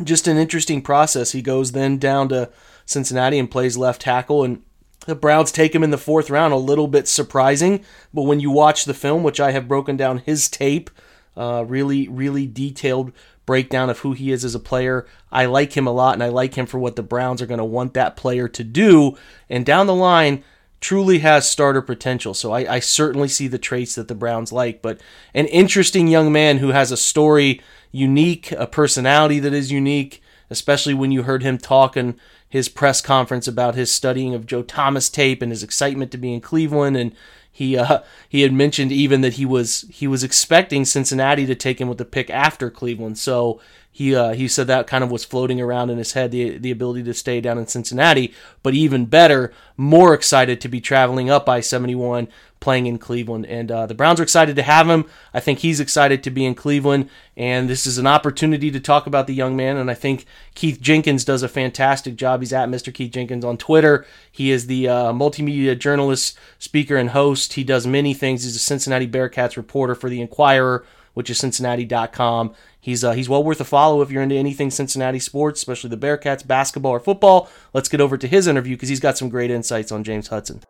just 0.04 0.28
an 0.28 0.38
interesting 0.38 0.82
process. 0.82 1.32
He 1.32 1.42
goes 1.42 1.72
then 1.72 1.98
down 1.98 2.30
to 2.30 2.50
Cincinnati 2.86 3.40
and 3.40 3.52
plays 3.52 3.78
left 3.78 4.02
tackle, 4.02 4.44
and 4.44 4.62
the 5.06 5.16
Browns 5.16 5.52
take 5.52 5.76
him 5.76 5.84
in 5.84 5.92
the 5.92 5.98
fourth 5.98 6.30
round. 6.30 6.54
A 6.54 6.58
little 6.58 6.88
bit 6.88 7.08
surprising, 7.08 7.84
but 8.14 8.24
when 8.24 8.40
you 8.40 8.52
watch 8.52 8.86
the 8.86 8.94
film, 8.94 9.24
which 9.24 9.40
I 9.40 9.52
have 9.52 9.68
broken 9.68 9.98
down 9.98 10.20
his 10.20 10.50
tape, 10.50 10.90
uh, 11.38 11.66
really, 11.68 12.08
really 12.08 12.48
detailed 12.48 13.12
breakdown 13.46 13.90
of 13.90 14.00
who 14.00 14.14
he 14.14 14.32
is 14.32 14.44
as 14.44 14.56
a 14.56 14.60
player. 14.60 15.06
I 15.32 15.46
like 15.46 15.74
him 15.74 15.86
a 15.86 15.92
lot, 15.92 16.14
and 16.14 16.24
I 16.24 16.30
like 16.30 16.56
him 16.56 16.66
for 16.66 16.80
what 16.80 16.96
the 16.96 17.04
Browns 17.04 17.42
are 17.42 17.46
going 17.46 17.60
to 17.60 17.66
want 17.66 17.94
that 17.94 18.16
player 18.16 18.48
to 18.48 18.64
do. 18.64 19.18
And 19.50 19.66
down 19.66 19.88
the 19.88 19.94
line, 19.94 20.44
truly 20.82 21.20
has 21.20 21.50
starter 21.50 21.82
potential. 21.82 22.34
So 22.34 22.52
I, 22.52 22.76
I, 22.76 22.80
certainly 22.80 23.28
see 23.28 23.48
the 23.48 23.58
traits 23.58 23.96
that 23.96 24.08
the 24.08 24.16
Browns 24.16 24.52
like. 24.52 24.82
But 24.82 25.02
an 25.34 25.48
interesting 25.48 26.08
young 26.08 26.32
man 26.32 26.60
who 26.60 26.70
has 26.70 26.92
a 26.92 26.98
story 26.98 27.62
unique, 27.92 28.52
a 28.52 28.68
personality 28.68 29.40
that 29.40 29.54
is 29.54 29.72
unique, 29.72 30.22
especially 30.50 30.94
when 30.94 31.12
you 31.12 31.24
heard 31.24 31.44
him 31.44 31.58
talk 31.58 31.98
in 31.98 32.20
his 32.48 32.70
press 32.70 33.02
conference 33.02 33.48
about 33.48 33.76
his 33.76 33.92
studying 33.92 34.34
of 34.34 34.46
Joe 34.46 34.64
Thomas 34.64 35.10
tape 35.10 35.42
and 35.42 35.52
his 35.52 35.64
excitement 35.64 36.12
to 36.12 36.18
be 36.18 36.34
in 36.34 36.42
Cleveland 36.42 36.98
and 36.98 37.16
he 37.56 37.78
uh, 37.78 38.00
he 38.30 38.42
had 38.42 38.54
mentioned 38.54 38.92
even 38.92 39.22
that 39.22 39.34
he 39.34 39.46
was 39.46 39.86
he 39.90 40.08
was 40.08 40.24
expecting 40.24 40.86
Cincinnati 40.86 41.46
to 41.46 41.56
take 41.56 41.80
him 41.80 41.88
with 41.88 41.98
the 41.98 42.06
pick 42.06 42.30
after 42.30 42.70
Cleveland. 42.70 43.18
So 43.18 43.62
he 43.96 44.14
uh, 44.14 44.34
he 44.34 44.50
said 44.50 44.68
that 44.68 44.88
kind 44.88 45.06
of 45.06 45.10
was 45.10 45.24
floating 45.24 45.62
around 45.62 45.90
in 45.90 45.98
his 45.98 46.12
head 46.12 46.32
the 46.32 46.58
the 46.58 46.70
ability 46.70 47.02
to 47.04 47.14
stay 47.14 47.40
down 47.40 47.58
in 47.58 47.66
Cincinnati, 47.66 48.34
but 48.62 48.74
even 48.74 49.06
better, 49.06 49.54
more 49.78 50.14
excited 50.14 50.60
to 50.60 50.68
be 50.68 50.82
traveling 50.82 51.30
up 51.30 51.48
I 51.48 51.62
seventy 51.62 51.96
one, 51.96 52.28
playing 52.60 52.88
in 52.88 52.98
Cleveland, 52.98 53.46
and 53.46 53.72
uh, 53.72 53.86
the 53.86 53.94
Browns 53.94 54.20
are 54.20 54.24
excited 54.24 54.58
to 54.58 54.64
have 54.64 54.90
him. 54.90 55.06
I 55.34 55.40
think 55.40 55.60
he's 55.60 55.80
excited 55.80 56.24
to 56.24 56.30
be 56.30 56.44
in 56.44 56.56
Cleveland, 56.56 57.10
and 57.38 57.70
this 57.70 57.88
is 57.88 57.98
an 57.98 58.06
opportunity 58.06 58.70
to 58.70 58.82
talk 58.82 59.08
about 59.08 59.28
the 59.28 59.34
young 59.34 59.56
man. 59.56 59.78
And 59.78 59.90
I 59.90 59.94
think 59.94 60.26
Keith 60.56 60.82
Jenkins 60.82 61.24
does 61.24 61.42
a 61.42 61.48
fantastic 61.48 62.18
job. 62.18 62.42
He's 62.42 62.52
at 62.52 62.68
Mr. 62.68 62.94
Keith 62.94 63.14
Jenkins 63.14 63.46
on 63.46 63.56
Twitter. 63.56 64.06
He 64.30 64.52
is 64.52 64.68
the 64.68 64.90
uh, 64.90 65.14
multimedia 65.14 65.80
journalist, 65.80 66.38
speaker, 66.60 66.98
and 66.98 67.12
host. 67.12 67.54
He 67.54 67.64
does 67.64 67.88
many 67.88 68.14
things. 68.14 68.44
He's 68.44 68.58
a 68.58 68.60
Cincinnati 68.60 69.08
Bearcats 69.08 69.56
reporter 69.56 69.96
for 69.96 70.10
the 70.10 70.20
Enquirer 70.20 70.86
which 71.16 71.32
is 71.32 71.40
Cincinnati.com. 71.40 72.54
He's 72.80 73.04
uh, 73.04 73.14
he's 73.14 73.28
well 73.28 73.44
worth 73.44 73.60
a 73.60 73.66
follow 73.66 74.04
if 74.04 74.12
you're 74.12 74.22
into 74.22 74.36
anything 74.36 74.70
Cincinnati 74.70 75.18
sports, 75.18 75.60
especially 75.60 75.90
the 75.90 75.98
Bearcats, 75.98 76.46
basketball 76.46 76.92
or 76.92 77.00
football. 77.00 77.50
Let's 77.74 77.90
get 77.90 78.00
over 78.00 78.18
to 78.18 78.28
his 78.28 78.46
interview 78.46 78.76
because 78.76 78.90
he's 78.90 79.00
got 79.00 79.18
some 79.18 79.30
great 79.30 79.50
insights 79.50 79.92
on 79.92 80.04
James 80.04 80.28
Hudson. 80.28 80.62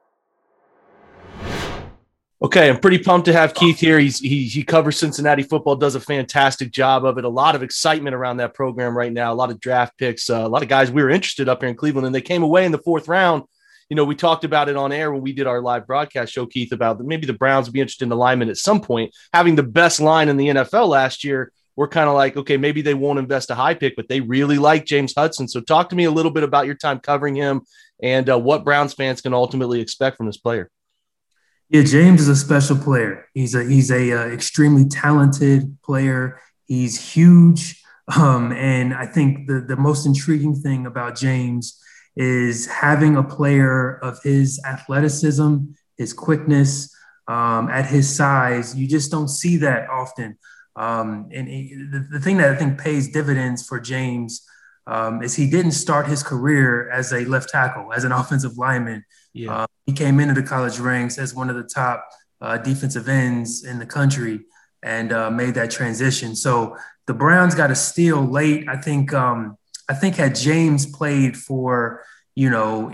Okay, 2.41 2.69
I'm 2.69 2.79
pretty 2.79 2.99
pumped 2.99 3.25
to 3.25 3.33
have 3.33 3.53
Keith 3.53 3.79
here. 3.79 3.97
He's 3.97 4.19
he 4.19 4.43
he 4.43 4.63
covers 4.63 4.99
Cincinnati 4.99 5.41
football, 5.41 5.75
does 5.75 5.95
a 5.95 5.99
fantastic 5.99 6.71
job 6.71 7.03
of 7.03 7.17
it. 7.17 7.25
A 7.25 7.29
lot 7.29 7.55
of 7.55 7.63
excitement 7.63 8.15
around 8.15 8.37
that 8.37 8.53
program 8.53 8.95
right 8.95 9.11
now. 9.11 9.33
A 9.33 9.35
lot 9.35 9.49
of 9.49 9.59
draft 9.59 9.97
picks, 9.97 10.29
uh, 10.29 10.45
a 10.45 10.47
lot 10.47 10.61
of 10.61 10.69
guys 10.69 10.91
we 10.91 11.01
were 11.01 11.09
interested 11.09 11.49
up 11.49 11.61
here 11.61 11.69
in 11.69 11.75
Cleveland, 11.75 12.05
and 12.05 12.13
they 12.13 12.21
came 12.21 12.43
away 12.43 12.65
in 12.65 12.71
the 12.71 12.77
fourth 12.77 13.07
round. 13.07 13.43
You 13.89 13.95
know, 13.95 14.05
we 14.05 14.15
talked 14.15 14.43
about 14.43 14.67
it 14.67 14.75
on 14.75 14.91
air 14.91 15.11
when 15.11 15.21
we 15.21 15.31
did 15.31 15.45
our 15.45 15.61
live 15.61 15.85
broadcast 15.85 16.33
show, 16.33 16.45
Keith, 16.45 16.71
about 16.71 16.99
maybe 17.01 17.27
the 17.27 17.33
Browns 17.33 17.67
would 17.67 17.73
be 17.73 17.81
interested 17.81 18.05
in 18.05 18.09
lineman 18.09 18.49
at 18.49 18.57
some 18.57 18.81
point. 18.81 19.13
Having 19.33 19.55
the 19.55 19.63
best 19.63 19.99
line 19.99 20.27
in 20.27 20.37
the 20.37 20.47
NFL 20.47 20.87
last 20.87 21.23
year, 21.23 21.51
we're 21.75 21.87
kind 21.87 22.09
of 22.09 22.15
like, 22.15 22.37
okay, 22.37 22.57
maybe 22.57 22.81
they 22.81 22.93
won't 22.93 23.19
invest 23.19 23.51
a 23.51 23.55
high 23.55 23.73
pick, 23.73 23.95
but 23.95 24.07
they 24.07 24.21
really 24.21 24.57
like 24.57 24.85
James 24.85 25.13
Hudson. 25.15 25.47
So 25.47 25.59
talk 25.61 25.89
to 25.89 25.95
me 25.95 26.05
a 26.05 26.11
little 26.11 26.31
bit 26.31 26.43
about 26.43 26.65
your 26.65 26.75
time 26.75 26.99
covering 26.99 27.35
him 27.35 27.61
and 28.01 28.29
uh, 28.29 28.39
what 28.39 28.63
Browns 28.63 28.93
fans 28.93 29.21
can 29.21 29.33
ultimately 29.33 29.81
expect 29.81 30.17
from 30.17 30.25
this 30.25 30.37
player. 30.37 30.69
Yeah, 31.69 31.83
James 31.83 32.21
is 32.21 32.29
a 32.29 32.35
special 32.35 32.77
player. 32.77 33.27
He's 33.33 33.55
a 33.55 33.63
he's 33.63 33.89
a 33.89 34.11
uh, 34.11 34.27
extremely 34.27 34.87
talented 34.87 35.77
player. 35.83 36.39
He's 36.65 37.13
huge, 37.13 37.83
um, 38.15 38.51
and 38.51 38.93
I 38.93 39.07
think 39.07 39.47
the 39.47 39.65
the 39.67 39.75
most 39.75 40.05
intriguing 40.05 40.55
thing 40.55 40.85
about 40.85 41.15
James 41.15 41.81
is 42.15 42.65
having 42.67 43.17
a 43.17 43.23
player 43.23 43.97
of 43.97 44.21
his 44.23 44.61
athleticism, 44.65 45.57
his 45.97 46.13
quickness, 46.13 46.95
um, 47.27 47.69
at 47.69 47.85
his 47.85 48.13
size. 48.13 48.75
You 48.75 48.87
just 48.87 49.11
don't 49.11 49.27
see 49.27 49.57
that 49.57 49.89
often. 49.89 50.37
Um, 50.75 51.29
and 51.31 51.47
the, 51.47 52.07
the, 52.11 52.19
thing 52.19 52.37
that 52.37 52.51
I 52.51 52.55
think 52.55 52.79
pays 52.79 53.09
dividends 53.09 53.65
for 53.65 53.79
James 53.79 54.45
um, 54.87 55.23
is 55.23 55.33
he 55.35 55.49
didn't 55.49 55.71
start 55.71 56.07
his 56.07 56.21
career 56.21 56.89
as 56.91 57.13
a 57.13 57.23
left 57.25 57.49
tackle, 57.49 57.93
as 57.93 58.03
an 58.03 58.11
offensive 58.21 58.57
lineman. 58.57 59.05
Yeah. 59.33 59.53
Uh, 59.53 59.67
he 59.85 59.93
came 59.93 60.19
into 60.19 60.33
the 60.33 60.43
college 60.43 60.79
ranks 60.79 61.17
as 61.17 61.33
one 61.33 61.49
of 61.49 61.55
the 61.55 61.63
top 61.63 62.07
uh, 62.41 62.57
defensive 62.57 63.07
ends 63.07 63.63
in 63.63 63.79
the 63.79 63.85
country 63.85 64.41
and 64.83 65.13
uh, 65.13 65.31
made 65.31 65.55
that 65.55 65.71
transition. 65.71 66.35
So 66.35 66.77
the 67.07 67.13
Browns 67.13 67.55
got 67.55 67.71
a 67.71 67.75
steal 67.75 68.23
late. 68.23 68.67
I 68.67 68.77
think 68.77 69.13
um, 69.13 69.57
I 69.89 69.93
think 69.93 70.15
had 70.15 70.35
James 70.35 70.85
played 70.85 71.37
for 71.37 72.03
you 72.35 72.49
know 72.49 72.91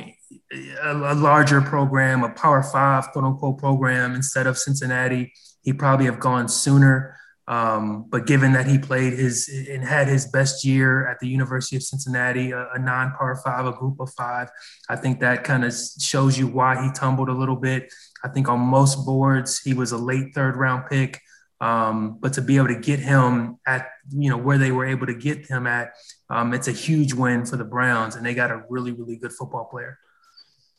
a, 0.83 0.91
a 0.91 1.15
larger 1.15 1.61
program, 1.61 2.23
a 2.23 2.29
Power 2.29 2.63
Five 2.63 3.11
quote 3.11 3.25
unquote 3.25 3.57
program 3.57 4.15
instead 4.15 4.47
of 4.47 4.57
Cincinnati, 4.57 5.33
he 5.61 5.73
probably 5.73 6.05
have 6.05 6.19
gone 6.19 6.47
sooner. 6.47 7.17
Um, 7.47 8.05
but 8.09 8.27
given 8.27 8.53
that 8.53 8.67
he 8.67 8.77
played 8.77 9.13
his 9.13 9.49
and 9.69 9.83
had 9.83 10.07
his 10.07 10.27
best 10.27 10.63
year 10.63 11.07
at 11.07 11.19
the 11.19 11.27
University 11.27 11.75
of 11.75 11.83
Cincinnati, 11.83 12.51
a, 12.51 12.69
a 12.73 12.79
non 12.79 13.13
Power 13.17 13.35
Five, 13.43 13.65
a 13.65 13.73
Group 13.73 13.99
of 13.99 14.09
Five, 14.13 14.49
I 14.89 14.95
think 14.95 15.19
that 15.19 15.43
kind 15.43 15.65
of 15.65 15.73
shows 15.99 16.37
you 16.37 16.47
why 16.47 16.81
he 16.81 16.91
tumbled 16.91 17.29
a 17.29 17.33
little 17.33 17.55
bit. 17.55 17.91
I 18.23 18.29
think 18.29 18.47
on 18.47 18.59
most 18.59 19.05
boards 19.05 19.59
he 19.59 19.73
was 19.73 19.91
a 19.91 19.97
late 19.97 20.33
third 20.33 20.55
round 20.55 20.85
pick, 20.89 21.19
um, 21.61 22.17
but 22.19 22.33
to 22.33 22.41
be 22.41 22.57
able 22.57 22.67
to 22.67 22.79
get 22.79 22.99
him 22.99 23.59
at 23.65 23.87
you 24.09 24.29
know 24.29 24.37
where 24.37 24.57
they 24.57 24.71
were 24.71 24.85
able 24.85 25.05
to 25.05 25.13
get 25.13 25.45
him 25.45 25.67
at, 25.67 25.91
um, 26.29 26.53
it's 26.53 26.67
a 26.67 26.73
huge 26.73 27.13
win 27.13 27.45
for 27.45 27.55
the 27.55 27.63
Browns, 27.63 28.15
and 28.15 28.25
they 28.25 28.33
got 28.33 28.51
a 28.51 28.63
really 28.69 28.91
really 28.91 29.15
good 29.15 29.31
football 29.31 29.65
player. 29.65 29.97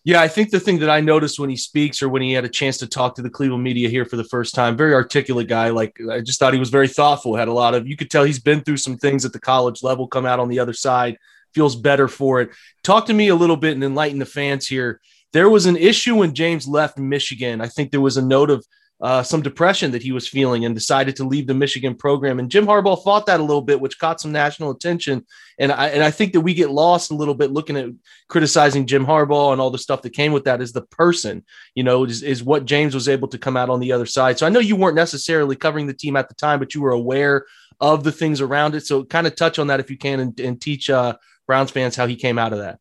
Yeah, 0.04 0.20
I 0.20 0.26
think 0.26 0.50
the 0.50 0.58
thing 0.58 0.80
that 0.80 0.90
I 0.90 1.00
noticed 1.00 1.38
when 1.38 1.48
he 1.48 1.56
speaks 1.56 2.02
or 2.02 2.08
when 2.08 2.22
he 2.22 2.32
had 2.32 2.44
a 2.44 2.48
chance 2.48 2.76
to 2.78 2.88
talk 2.88 3.14
to 3.14 3.22
the 3.22 3.30
Cleveland 3.30 3.62
media 3.62 3.88
here 3.88 4.04
for 4.04 4.16
the 4.16 4.24
first 4.24 4.52
time, 4.52 4.76
very 4.76 4.94
articulate 4.94 5.46
guy. 5.46 5.68
Like 5.68 5.96
I 6.10 6.20
just 6.20 6.40
thought 6.40 6.52
he 6.52 6.58
was 6.58 6.70
very 6.70 6.88
thoughtful, 6.88 7.36
had 7.36 7.46
a 7.46 7.52
lot 7.52 7.74
of, 7.74 7.86
you 7.86 7.96
could 7.96 8.10
tell 8.10 8.24
he's 8.24 8.40
been 8.40 8.62
through 8.62 8.78
some 8.78 8.96
things 8.96 9.24
at 9.24 9.32
the 9.32 9.38
college 9.38 9.84
level, 9.84 10.08
come 10.08 10.26
out 10.26 10.40
on 10.40 10.48
the 10.48 10.58
other 10.58 10.72
side, 10.72 11.18
feels 11.54 11.76
better 11.76 12.08
for 12.08 12.40
it. 12.40 12.50
Talk 12.82 13.06
to 13.06 13.14
me 13.14 13.28
a 13.28 13.36
little 13.36 13.56
bit 13.56 13.74
and 13.74 13.84
enlighten 13.84 14.18
the 14.18 14.26
fans 14.26 14.66
here. 14.66 15.00
There 15.32 15.48
was 15.48 15.66
an 15.66 15.76
issue 15.76 16.16
when 16.16 16.34
James 16.34 16.66
left 16.66 16.98
Michigan. 16.98 17.60
I 17.60 17.68
think 17.68 17.92
there 17.92 18.00
was 18.00 18.16
a 18.16 18.26
note 18.26 18.50
of 18.50 18.66
uh, 19.02 19.20
some 19.20 19.42
depression 19.42 19.90
that 19.90 20.02
he 20.02 20.12
was 20.12 20.28
feeling 20.28 20.64
and 20.64 20.76
decided 20.76 21.16
to 21.16 21.24
leave 21.24 21.48
the 21.48 21.54
Michigan 21.54 21.92
program. 21.92 22.38
And 22.38 22.48
Jim 22.48 22.66
Harbaugh 22.66 23.02
fought 23.02 23.26
that 23.26 23.40
a 23.40 23.42
little 23.42 23.60
bit, 23.60 23.80
which 23.80 23.98
caught 23.98 24.20
some 24.20 24.30
national 24.30 24.70
attention. 24.70 25.26
And 25.58 25.72
I, 25.72 25.88
and 25.88 26.04
I 26.04 26.12
think 26.12 26.32
that 26.34 26.42
we 26.42 26.54
get 26.54 26.70
lost 26.70 27.10
a 27.10 27.16
little 27.16 27.34
bit 27.34 27.50
looking 27.50 27.76
at 27.76 27.90
criticizing 28.28 28.86
Jim 28.86 29.04
Harbaugh 29.04 29.50
and 29.50 29.60
all 29.60 29.70
the 29.70 29.78
stuff 29.78 30.02
that 30.02 30.10
came 30.10 30.30
with 30.30 30.44
that 30.44 30.60
as 30.60 30.72
the 30.72 30.82
person, 30.82 31.44
you 31.74 31.82
know, 31.82 32.04
is, 32.04 32.22
is 32.22 32.44
what 32.44 32.64
James 32.64 32.94
was 32.94 33.08
able 33.08 33.26
to 33.28 33.38
come 33.38 33.56
out 33.56 33.70
on 33.70 33.80
the 33.80 33.90
other 33.90 34.06
side. 34.06 34.38
So 34.38 34.46
I 34.46 34.50
know 34.50 34.60
you 34.60 34.76
weren't 34.76 34.94
necessarily 34.94 35.56
covering 35.56 35.88
the 35.88 35.94
team 35.94 36.16
at 36.16 36.28
the 36.28 36.36
time, 36.36 36.60
but 36.60 36.72
you 36.72 36.80
were 36.80 36.92
aware 36.92 37.44
of 37.80 38.04
the 38.04 38.12
things 38.12 38.40
around 38.40 38.76
it. 38.76 38.86
So 38.86 39.02
kind 39.02 39.26
of 39.26 39.34
touch 39.34 39.58
on 39.58 39.66
that 39.66 39.80
if 39.80 39.90
you 39.90 39.98
can 39.98 40.20
and, 40.20 40.38
and 40.38 40.60
teach 40.60 40.88
uh, 40.88 41.16
Browns 41.48 41.72
fans 41.72 41.96
how 41.96 42.06
he 42.06 42.14
came 42.14 42.38
out 42.38 42.52
of 42.52 42.60
that. 42.60 42.78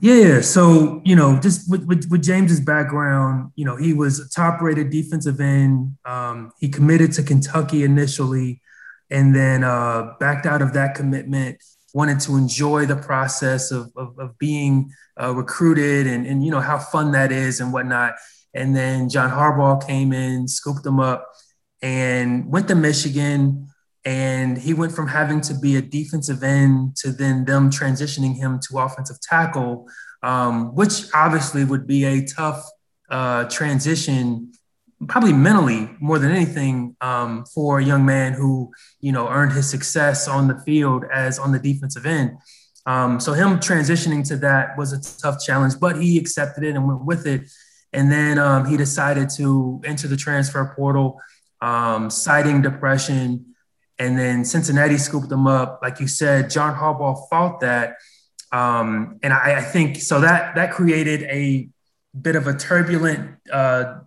Yeah, 0.00 0.40
so 0.42 1.00
you 1.04 1.16
know, 1.16 1.38
just 1.40 1.70
with, 1.70 1.84
with, 1.84 2.08
with, 2.10 2.22
James's 2.22 2.60
background, 2.60 3.52
you 3.56 3.64
know, 3.64 3.76
he 3.76 3.92
was 3.92 4.20
a 4.20 4.28
top-rated 4.28 4.90
defensive 4.90 5.40
end. 5.40 5.96
Um, 6.04 6.52
he 6.60 6.68
committed 6.68 7.12
to 7.12 7.22
Kentucky 7.22 7.82
initially, 7.82 8.60
and 9.10 9.34
then 9.34 9.64
uh, 9.64 10.14
backed 10.20 10.44
out 10.44 10.60
of 10.60 10.74
that 10.74 10.94
commitment. 10.94 11.62
Wanted 11.94 12.20
to 12.20 12.36
enjoy 12.36 12.84
the 12.84 12.96
process 12.96 13.70
of 13.70 13.90
of, 13.96 14.18
of 14.18 14.36
being 14.38 14.90
uh, 15.20 15.34
recruited, 15.34 16.06
and 16.06 16.26
and 16.26 16.44
you 16.44 16.50
know 16.50 16.60
how 16.60 16.78
fun 16.78 17.12
that 17.12 17.32
is 17.32 17.60
and 17.60 17.72
whatnot. 17.72 18.14
And 18.52 18.76
then 18.76 19.08
John 19.08 19.30
Harbaugh 19.30 19.86
came 19.86 20.12
in, 20.12 20.46
scooped 20.46 20.84
him 20.84 21.00
up, 21.00 21.26
and 21.80 22.50
went 22.50 22.68
to 22.68 22.74
Michigan. 22.74 23.68
And 24.06 24.56
he 24.56 24.72
went 24.72 24.92
from 24.92 25.08
having 25.08 25.40
to 25.42 25.54
be 25.54 25.76
a 25.76 25.82
defensive 25.82 26.44
end 26.44 26.96
to 26.98 27.10
then 27.10 27.44
them 27.44 27.70
transitioning 27.70 28.36
him 28.36 28.60
to 28.68 28.78
offensive 28.78 29.20
tackle, 29.20 29.88
um, 30.22 30.74
which 30.76 31.06
obviously 31.12 31.64
would 31.64 31.88
be 31.88 32.04
a 32.04 32.24
tough 32.24 32.64
uh, 33.10 33.44
transition, 33.44 34.52
probably 35.08 35.32
mentally 35.32 35.90
more 35.98 36.20
than 36.20 36.30
anything, 36.30 36.96
um, 37.00 37.44
for 37.52 37.80
a 37.80 37.84
young 37.84 38.06
man 38.06 38.32
who 38.32 38.70
you 39.00 39.10
know 39.10 39.28
earned 39.28 39.52
his 39.52 39.68
success 39.68 40.28
on 40.28 40.46
the 40.46 40.58
field 40.60 41.04
as 41.12 41.40
on 41.40 41.50
the 41.50 41.58
defensive 41.58 42.06
end. 42.06 42.38
Um, 42.86 43.18
so 43.18 43.32
him 43.32 43.58
transitioning 43.58 44.26
to 44.28 44.36
that 44.36 44.78
was 44.78 44.92
a 44.92 45.20
tough 45.20 45.44
challenge, 45.44 45.74
but 45.80 46.00
he 46.00 46.16
accepted 46.16 46.62
it 46.62 46.76
and 46.76 46.86
went 46.86 47.04
with 47.04 47.26
it. 47.26 47.42
And 47.92 48.12
then 48.12 48.38
um, 48.38 48.66
he 48.66 48.76
decided 48.76 49.30
to 49.30 49.80
enter 49.84 50.06
the 50.06 50.16
transfer 50.16 50.72
portal, 50.76 51.20
um, 51.60 52.08
citing 52.10 52.62
depression. 52.62 53.55
And 53.98 54.18
then 54.18 54.44
Cincinnati 54.44 54.98
scooped 54.98 55.28
them 55.28 55.46
up. 55.46 55.80
Like 55.82 56.00
you 56.00 56.06
said, 56.06 56.50
John 56.50 56.74
Harbaugh 56.74 57.28
fought 57.30 57.60
that. 57.60 57.96
Um, 58.52 59.18
and 59.22 59.32
I, 59.32 59.58
I, 59.58 59.60
think 59.60 59.96
so 59.96 60.20
that 60.20 60.54
that 60.54 60.70
created 60.70 61.24
a 61.24 61.68
bit 62.18 62.36
of 62.36 62.46
a 62.46 62.54
turbulent 62.54 63.38
uh, 63.52 63.98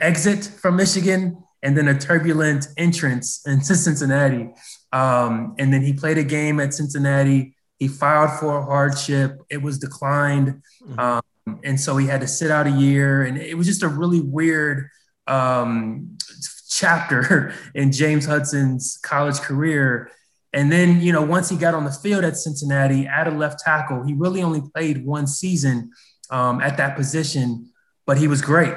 exit 0.00 0.44
from 0.44 0.76
Michigan 0.76 1.42
and 1.62 1.76
then 1.76 1.88
a 1.88 1.98
turbulent 1.98 2.66
entrance 2.76 3.42
into 3.46 3.74
Cincinnati. 3.74 4.50
Um, 4.92 5.54
and 5.58 5.72
then 5.72 5.82
he 5.82 5.92
played 5.92 6.18
a 6.18 6.24
game 6.24 6.60
at 6.60 6.74
Cincinnati. 6.74 7.56
He 7.78 7.88
filed 7.88 8.38
for 8.38 8.58
a 8.58 8.64
hardship. 8.64 9.40
It 9.50 9.62
was 9.62 9.78
declined. 9.78 10.62
Mm-hmm. 10.82 10.98
Um, 10.98 11.60
and 11.62 11.80
so 11.80 11.96
he 11.96 12.06
had 12.06 12.20
to 12.20 12.28
sit 12.28 12.50
out 12.50 12.66
a 12.66 12.70
year. 12.70 13.22
And 13.22 13.36
it 13.36 13.56
was 13.56 13.66
just 13.66 13.82
a 13.82 13.88
really 13.88 14.20
weird 14.20 14.88
um, 15.26 16.16
chapter 16.68 17.54
in 17.74 17.92
James 17.92 18.26
Hudson's 18.26 18.98
college 19.02 19.40
career. 19.40 20.10
And 20.52 20.70
then, 20.70 21.00
you 21.00 21.12
know, 21.12 21.22
once 21.22 21.48
he 21.48 21.56
got 21.56 21.74
on 21.74 21.84
the 21.84 21.90
field 21.90 22.24
at 22.24 22.36
Cincinnati 22.36 23.06
at 23.06 23.26
a 23.26 23.30
left 23.30 23.60
tackle, 23.60 24.04
he 24.04 24.14
really 24.14 24.42
only 24.42 24.62
played 24.74 25.04
one 25.04 25.26
season 25.26 25.90
um, 26.30 26.60
at 26.60 26.76
that 26.76 26.96
position, 26.96 27.70
but 28.06 28.18
he 28.18 28.28
was 28.28 28.40
great. 28.40 28.74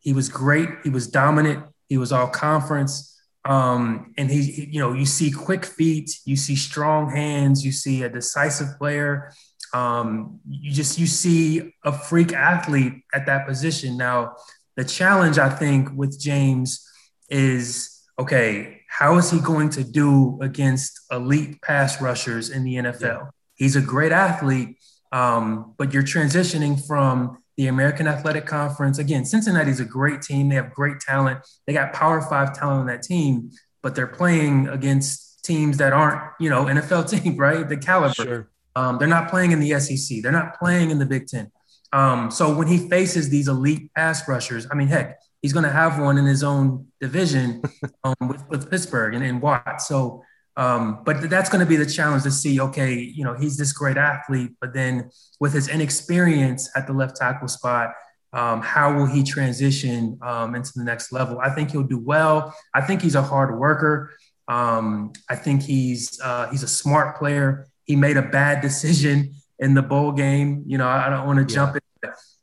He 0.00 0.12
was 0.12 0.28
great. 0.28 0.68
He 0.82 0.90
was 0.90 1.06
dominant. 1.06 1.64
He 1.88 1.98
was 1.98 2.12
all 2.12 2.28
conference. 2.28 3.06
Um, 3.44 4.12
and 4.18 4.30
he, 4.30 4.42
he, 4.42 4.68
you 4.72 4.80
know, 4.80 4.92
you 4.92 5.06
see 5.06 5.30
quick 5.30 5.64
feet, 5.64 6.10
you 6.24 6.36
see 6.36 6.56
strong 6.56 7.10
hands, 7.10 7.64
you 7.64 7.72
see 7.72 8.02
a 8.02 8.08
decisive 8.08 8.78
player. 8.78 9.32
Um, 9.72 10.40
you 10.48 10.72
just 10.72 10.98
you 10.98 11.06
see 11.06 11.74
a 11.84 11.92
freak 11.92 12.32
athlete 12.32 12.94
at 13.14 13.26
that 13.26 13.46
position. 13.46 13.96
Now, 13.96 14.36
the 14.76 14.84
challenge 14.84 15.38
I 15.38 15.48
think 15.48 15.90
with 15.94 16.18
James 16.18 16.86
is 17.30 18.02
okay, 18.18 18.82
how 18.88 19.16
is 19.16 19.30
he 19.30 19.40
going 19.40 19.70
to 19.70 19.84
do 19.84 20.38
against 20.42 21.00
elite 21.10 21.62
pass 21.62 22.02
rushers 22.02 22.50
in 22.50 22.64
the 22.64 22.74
NFL? 22.76 23.00
Yeah. 23.02 23.26
He's 23.54 23.76
a 23.76 23.80
great 23.80 24.12
athlete, 24.12 24.76
um, 25.12 25.74
but 25.78 25.94
you're 25.94 26.02
transitioning 26.02 26.86
from 26.86 27.38
the 27.56 27.68
American 27.68 28.06
Athletic 28.06 28.46
Conference. 28.46 28.98
Again, 28.98 29.24
Cincinnati's 29.24 29.80
a 29.80 29.84
great 29.84 30.22
team. 30.22 30.48
They 30.48 30.56
have 30.56 30.72
great 30.74 31.00
talent. 31.00 31.40
They 31.66 31.72
got 31.72 31.92
Power 31.92 32.20
Five 32.20 32.52
talent 32.52 32.80
on 32.80 32.86
that 32.86 33.02
team, 33.02 33.50
but 33.82 33.94
they're 33.94 34.06
playing 34.06 34.68
against 34.68 35.44
teams 35.44 35.78
that 35.78 35.92
aren't, 35.92 36.20
you 36.40 36.50
know, 36.50 36.64
NFL 36.66 37.08
team, 37.22 37.36
right? 37.36 37.68
The 37.68 37.76
caliber. 37.76 38.14
Sure. 38.14 38.50
Um, 38.76 38.98
they're 38.98 39.08
not 39.08 39.30
playing 39.30 39.52
in 39.52 39.60
the 39.60 39.78
SEC. 39.80 40.22
They're 40.22 40.32
not 40.32 40.58
playing 40.58 40.90
in 40.90 40.98
the 40.98 41.06
Big 41.06 41.26
Ten. 41.26 41.50
Um, 41.92 42.30
so 42.30 42.54
when 42.54 42.68
he 42.68 42.88
faces 42.88 43.28
these 43.28 43.48
elite 43.48 43.92
pass 43.94 44.28
rushers, 44.28 44.66
I 44.70 44.74
mean, 44.74 44.88
heck, 44.88 45.18
he's 45.42 45.52
going 45.52 45.64
to 45.64 45.70
have 45.70 45.98
one 45.98 46.18
in 46.18 46.26
his 46.26 46.42
own 46.42 46.86
division 47.00 47.62
um, 48.04 48.28
with, 48.28 48.48
with, 48.48 48.70
Pittsburgh 48.70 49.14
and, 49.14 49.24
and 49.24 49.40
Watt. 49.40 49.80
So, 49.80 50.22
um, 50.56 51.02
but 51.04 51.30
that's 51.30 51.48
going 51.48 51.64
to 51.64 51.68
be 51.68 51.76
the 51.76 51.86
challenge 51.86 52.24
to 52.24 52.30
see. 52.30 52.60
Okay, 52.60 52.94
you 52.94 53.24
know, 53.24 53.34
he's 53.34 53.56
this 53.56 53.72
great 53.72 53.96
athlete, 53.96 54.52
but 54.60 54.74
then 54.74 55.10
with 55.38 55.52
his 55.52 55.68
inexperience 55.68 56.70
at 56.76 56.86
the 56.86 56.92
left 56.92 57.16
tackle 57.16 57.48
spot, 57.48 57.92
um, 58.32 58.60
how 58.60 58.94
will 58.94 59.06
he 59.06 59.22
transition 59.22 60.18
um, 60.22 60.54
into 60.54 60.72
the 60.76 60.84
next 60.84 61.12
level? 61.12 61.38
I 61.40 61.50
think 61.50 61.70
he'll 61.70 61.82
do 61.82 61.98
well. 61.98 62.54
I 62.74 62.80
think 62.80 63.02
he's 63.02 63.14
a 63.14 63.22
hard 63.22 63.58
worker. 63.58 64.12
Um, 64.46 65.12
I 65.28 65.36
think 65.36 65.62
he's 65.62 66.20
uh, 66.20 66.48
he's 66.50 66.62
a 66.62 66.68
smart 66.68 67.16
player. 67.16 67.66
He 67.84 67.96
made 67.96 68.16
a 68.16 68.22
bad 68.22 68.60
decision 68.62 69.34
in 69.58 69.74
the 69.74 69.82
bowl 69.82 70.12
game. 70.12 70.64
You 70.66 70.78
know, 70.78 70.88
I 70.88 71.08
don't 71.08 71.26
want 71.26 71.36
to 71.38 71.52
yeah. 71.52 71.66
jump. 71.66 71.79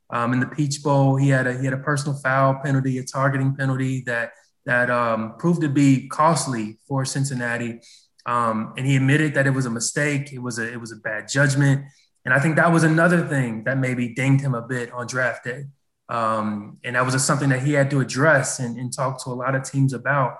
Um, 0.09 0.33
in 0.33 0.39
the 0.39 0.47
Peach 0.47 0.81
Bowl, 0.81 1.17
he 1.17 1.29
had 1.29 1.47
a 1.47 1.57
he 1.57 1.65
had 1.65 1.73
a 1.73 1.77
personal 1.77 2.17
foul 2.17 2.59
penalty, 2.63 2.97
a 2.97 3.03
targeting 3.03 3.55
penalty 3.55 4.01
that 4.05 4.31
that 4.65 4.89
um, 4.89 5.35
proved 5.37 5.61
to 5.61 5.69
be 5.69 6.07
costly 6.07 6.77
for 6.87 7.05
Cincinnati. 7.05 7.81
Um, 8.25 8.73
and 8.77 8.85
he 8.85 8.97
admitted 8.97 9.33
that 9.35 9.47
it 9.47 9.51
was 9.51 9.65
a 9.65 9.69
mistake. 9.69 10.31
It 10.33 10.39
was 10.39 10.59
a 10.59 10.71
it 10.71 10.79
was 10.79 10.91
a 10.91 10.97
bad 10.97 11.27
judgment. 11.29 11.85
And 12.25 12.33
I 12.33 12.39
think 12.39 12.57
that 12.57 12.71
was 12.73 12.83
another 12.83 13.25
thing 13.25 13.63
that 13.63 13.77
maybe 13.77 14.13
dinged 14.13 14.43
him 14.43 14.53
a 14.53 14.61
bit 14.61 14.91
on 14.91 15.07
draft 15.07 15.45
day. 15.45 15.65
Um, 16.09 16.77
and 16.83 16.95
that 16.95 17.05
was 17.05 17.21
something 17.23 17.49
that 17.49 17.63
he 17.63 17.73
had 17.73 17.89
to 17.91 18.01
address 18.01 18.59
and, 18.59 18.77
and 18.77 18.93
talk 18.93 19.23
to 19.23 19.29
a 19.29 19.31
lot 19.31 19.55
of 19.55 19.63
teams 19.63 19.93
about. 19.93 20.37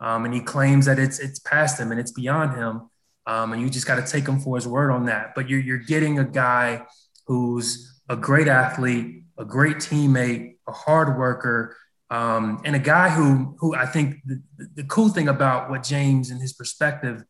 Um, 0.00 0.24
and 0.24 0.34
he 0.34 0.40
claims 0.40 0.86
that 0.86 0.98
it's 0.98 1.18
it's 1.18 1.38
past 1.38 1.78
him 1.78 1.90
and 1.90 2.00
it's 2.00 2.12
beyond 2.12 2.56
him. 2.56 2.90
Um, 3.26 3.52
and 3.52 3.62
you 3.62 3.70
just 3.70 3.86
got 3.86 3.96
to 3.96 4.10
take 4.10 4.28
him 4.28 4.38
for 4.38 4.56
his 4.56 4.68
word 4.68 4.90
on 4.90 5.06
that. 5.06 5.34
But 5.34 5.48
you're, 5.48 5.60
you're 5.60 5.78
getting 5.78 6.18
a 6.18 6.24
guy 6.24 6.86
who's 7.26 7.93
a 8.08 8.16
great 8.16 8.48
athlete, 8.48 9.24
a 9.38 9.44
great 9.44 9.76
teammate, 9.76 10.56
a 10.68 10.72
hard 10.72 11.18
worker, 11.18 11.76
um, 12.10 12.60
and 12.64 12.76
a 12.76 12.80
guy 12.80 13.08
who, 13.08 13.56
who 13.58 13.74
I 13.74 13.86
think 13.86 14.16
the, 14.26 14.40
the 14.74 14.84
cool 14.84 15.08
thing 15.08 15.28
about 15.28 15.70
what 15.70 15.82
James 15.82 16.30
and 16.30 16.40
his 16.40 16.52
perspective 16.52 17.24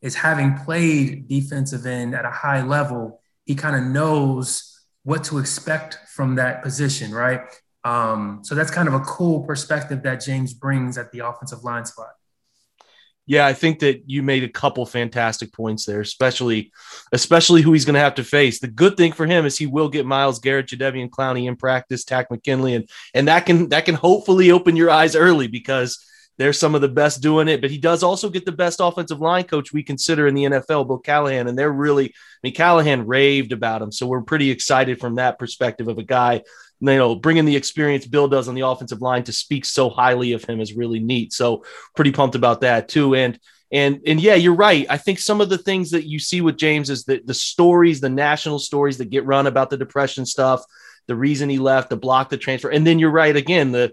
is 0.00 0.14
having 0.14 0.56
played 0.56 1.28
defensive 1.28 1.84
end 1.84 2.14
at 2.14 2.24
a 2.24 2.30
high 2.30 2.62
level, 2.62 3.20
he 3.44 3.54
kind 3.54 3.76
of 3.76 3.82
knows 3.82 4.66
what 5.02 5.24
to 5.24 5.38
expect 5.38 5.98
from 6.14 6.36
that 6.36 6.62
position, 6.62 7.12
right? 7.12 7.40
Um, 7.84 8.40
so 8.42 8.54
that's 8.54 8.70
kind 8.70 8.88
of 8.88 8.94
a 8.94 9.00
cool 9.00 9.42
perspective 9.44 10.02
that 10.02 10.20
James 10.20 10.54
brings 10.54 10.98
at 10.98 11.12
the 11.12 11.20
offensive 11.20 11.64
line 11.64 11.84
spot. 11.84 12.10
Yeah, 13.26 13.46
I 13.46 13.52
think 13.52 13.78
that 13.80 14.02
you 14.06 14.22
made 14.22 14.42
a 14.42 14.48
couple 14.48 14.84
fantastic 14.86 15.52
points 15.52 15.84
there, 15.84 16.00
especially 16.00 16.72
especially 17.12 17.62
who 17.62 17.72
he's 17.72 17.84
going 17.84 17.94
to 17.94 18.00
have 18.00 18.16
to 18.16 18.24
face. 18.24 18.58
The 18.58 18.66
good 18.66 18.96
thing 18.96 19.12
for 19.12 19.26
him 19.26 19.46
is 19.46 19.56
he 19.56 19.66
will 19.66 19.88
get 19.88 20.06
Myles 20.06 20.40
Garrett, 20.40 20.66
Jadeveon 20.66 21.10
Clowney 21.10 21.46
in 21.46 21.56
practice, 21.56 22.04
Takk 22.04 22.30
McKinley, 22.30 22.74
and 22.74 22.88
and 23.14 23.28
that 23.28 23.46
can 23.46 23.68
that 23.68 23.84
can 23.84 23.94
hopefully 23.94 24.50
open 24.50 24.74
your 24.74 24.90
eyes 24.90 25.14
early 25.14 25.46
because 25.46 26.04
they're 26.38 26.52
some 26.54 26.74
of 26.74 26.80
the 26.80 26.88
best 26.88 27.20
doing 27.20 27.48
it. 27.48 27.60
But 27.60 27.70
he 27.70 27.78
does 27.78 28.02
also 28.02 28.30
get 28.30 28.46
the 28.46 28.52
best 28.52 28.80
offensive 28.80 29.20
line 29.20 29.44
coach 29.44 29.72
we 29.72 29.82
consider 29.82 30.26
in 30.26 30.34
the 30.34 30.44
NFL, 30.44 30.86
Bill 30.86 30.98
Callahan, 30.98 31.46
and 31.46 31.56
they're 31.56 31.70
really 31.70 32.06
I 32.06 32.12
mean 32.42 32.54
Callahan 32.54 33.06
raved 33.06 33.52
about 33.52 33.82
him, 33.82 33.92
so 33.92 34.06
we're 34.06 34.22
pretty 34.22 34.50
excited 34.50 34.98
from 34.98 35.16
that 35.16 35.38
perspective 35.38 35.86
of 35.86 35.98
a 35.98 36.02
guy 36.02 36.42
you 36.80 36.96
know, 36.96 37.14
bringing 37.14 37.44
the 37.44 37.56
experience 37.56 38.06
Bill 38.06 38.28
does 38.28 38.48
on 38.48 38.54
the 38.54 38.66
offensive 38.66 39.02
line 39.02 39.24
to 39.24 39.32
speak 39.32 39.64
so 39.64 39.90
highly 39.90 40.32
of 40.32 40.44
him 40.44 40.60
is 40.60 40.74
really 40.74 41.00
neat. 41.00 41.32
So 41.32 41.64
pretty 41.94 42.12
pumped 42.12 42.34
about 42.34 42.62
that 42.62 42.88
too. 42.88 43.14
And 43.14 43.38
and 43.72 44.00
and 44.06 44.20
yeah, 44.20 44.34
you're 44.34 44.54
right. 44.54 44.86
I 44.88 44.96
think 44.96 45.18
some 45.18 45.40
of 45.40 45.48
the 45.48 45.58
things 45.58 45.90
that 45.90 46.06
you 46.06 46.18
see 46.18 46.40
with 46.40 46.56
James 46.56 46.90
is 46.90 47.04
that 47.04 47.26
the 47.26 47.34
stories, 47.34 48.00
the 48.00 48.08
national 48.08 48.58
stories 48.58 48.98
that 48.98 49.10
get 49.10 49.26
run 49.26 49.46
about 49.46 49.70
the 49.70 49.76
depression 49.76 50.26
stuff, 50.26 50.62
the 51.06 51.14
reason 51.14 51.48
he 51.48 51.58
left, 51.58 51.90
the 51.90 51.96
block, 51.96 52.30
the 52.30 52.36
transfer, 52.36 52.70
and 52.70 52.86
then 52.86 52.98
you're 52.98 53.10
right 53.10 53.36
again. 53.36 53.72
The 53.72 53.92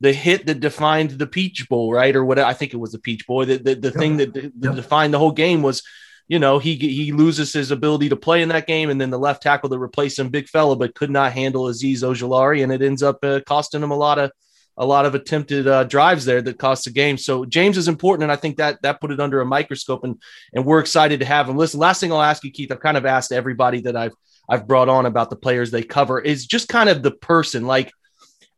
the 0.00 0.12
hit 0.12 0.46
that 0.46 0.58
defined 0.58 1.10
the 1.12 1.28
Peach 1.28 1.68
Bowl, 1.68 1.92
right, 1.92 2.16
or 2.16 2.24
what 2.24 2.38
I 2.38 2.54
think 2.54 2.74
it 2.74 2.78
was 2.78 2.90
the 2.90 2.98
Peach 2.98 3.26
Bowl. 3.26 3.46
The 3.46 3.58
the, 3.58 3.74
the 3.76 3.88
yep. 3.88 3.94
thing 3.94 4.16
that, 4.16 4.34
that 4.34 4.52
yep. 4.60 4.74
defined 4.74 5.14
the 5.14 5.18
whole 5.20 5.32
game 5.32 5.62
was 5.62 5.84
you 6.28 6.38
know, 6.38 6.58
he 6.58 6.76
he 6.76 7.12
loses 7.12 7.52
his 7.52 7.70
ability 7.70 8.08
to 8.08 8.16
play 8.16 8.42
in 8.42 8.48
that 8.50 8.66
game, 8.66 8.90
and 8.90 9.00
then 9.00 9.10
the 9.10 9.18
left 9.18 9.42
tackle 9.42 9.68
to 9.70 9.78
replace 9.78 10.18
him, 10.18 10.28
big 10.28 10.48
fella, 10.48 10.76
but 10.76 10.94
could 10.94 11.10
not 11.10 11.32
handle 11.32 11.64
Azeez 11.64 12.02
Ojulari, 12.02 12.62
and 12.62 12.72
it 12.72 12.82
ends 12.82 13.02
up 13.02 13.18
uh, 13.22 13.40
costing 13.46 13.82
him 13.82 13.90
a 13.90 13.96
lot 13.96 14.18
of 14.18 14.30
a 14.78 14.86
lot 14.86 15.04
of 15.04 15.14
attempted 15.14 15.68
uh, 15.68 15.84
drives 15.84 16.24
there 16.24 16.40
that 16.40 16.58
cost 16.58 16.84
the 16.84 16.90
game. 16.90 17.18
So 17.18 17.44
James 17.44 17.76
is 17.76 17.88
important, 17.88 18.24
and 18.24 18.32
I 18.32 18.36
think 18.36 18.56
that 18.56 18.80
that 18.82 19.00
put 19.00 19.10
it 19.10 19.20
under 19.20 19.40
a 19.40 19.46
microscope, 19.46 20.04
and 20.04 20.20
and 20.52 20.64
we're 20.64 20.80
excited 20.80 21.20
to 21.20 21.26
have 21.26 21.48
him. 21.48 21.56
Listen, 21.56 21.80
last 21.80 22.00
thing 22.00 22.12
I'll 22.12 22.22
ask 22.22 22.44
you, 22.44 22.50
Keith, 22.50 22.72
I've 22.72 22.80
kind 22.80 22.96
of 22.96 23.06
asked 23.06 23.32
everybody 23.32 23.82
that 23.82 23.96
I've 23.96 24.14
I've 24.48 24.66
brought 24.66 24.88
on 24.88 25.06
about 25.06 25.30
the 25.30 25.36
players 25.36 25.70
they 25.70 25.82
cover 25.82 26.20
is 26.20 26.46
just 26.46 26.68
kind 26.68 26.88
of 26.88 27.02
the 27.02 27.10
person, 27.10 27.66
like 27.66 27.92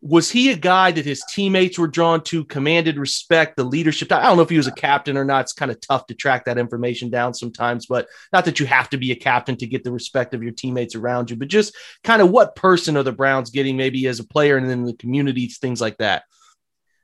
was 0.07 0.31
he 0.31 0.51
a 0.51 0.57
guy 0.57 0.91
that 0.91 1.07
his 1.07 1.25
teammates 1.31 1.79
were 1.79 1.89
drawn 1.89 2.23
to, 2.25 2.45
commanded 2.45 2.99
respect, 2.99 3.57
the 3.57 3.65
leadership? 3.65 4.13
I 4.13 4.25
don't 4.25 4.37
know 4.37 4.43
if 4.43 4.51
he 4.51 4.59
was 4.59 4.67
a 4.67 4.73
captain 4.73 5.17
or 5.17 5.25
not. 5.25 5.41
It's 5.41 5.55
kind 5.55 5.71
of 5.71 5.81
tough 5.81 6.07
to 6.09 6.15
track 6.15 6.45
that 6.45 6.59
information 6.59 7.09
down 7.09 7.33
sometimes, 7.33 7.87
but 7.87 8.07
not 8.31 8.45
that 8.45 8.61
you 8.61 8.67
have 8.67 8.91
to 8.91 8.99
be 8.99 9.13
a 9.13 9.17
captain 9.17 9.57
to 9.57 9.67
get 9.67 9.83
the 9.83 9.91
respect 9.91 10.35
of 10.35 10.43
your 10.43 10.53
teammates 10.53 10.95
around 10.95 11.31
you, 11.31 11.37
but 11.37 11.49
just 11.49 11.75
kind 12.05 12.21
of 12.21 12.31
what 12.31 12.55
person 12.55 12.99
are 12.99 13.03
the 13.03 13.13
Browns 13.13 13.49
getting 13.49 13.79
maybe 13.79 14.07
as 14.07 14.21
a 14.21 14.27
player 14.27 14.59
and 14.59 14.69
then 14.69 14.85
the 14.85 14.93
communities, 14.93 15.57
things 15.57 15.81
like 15.81 15.97
that. 15.97 16.25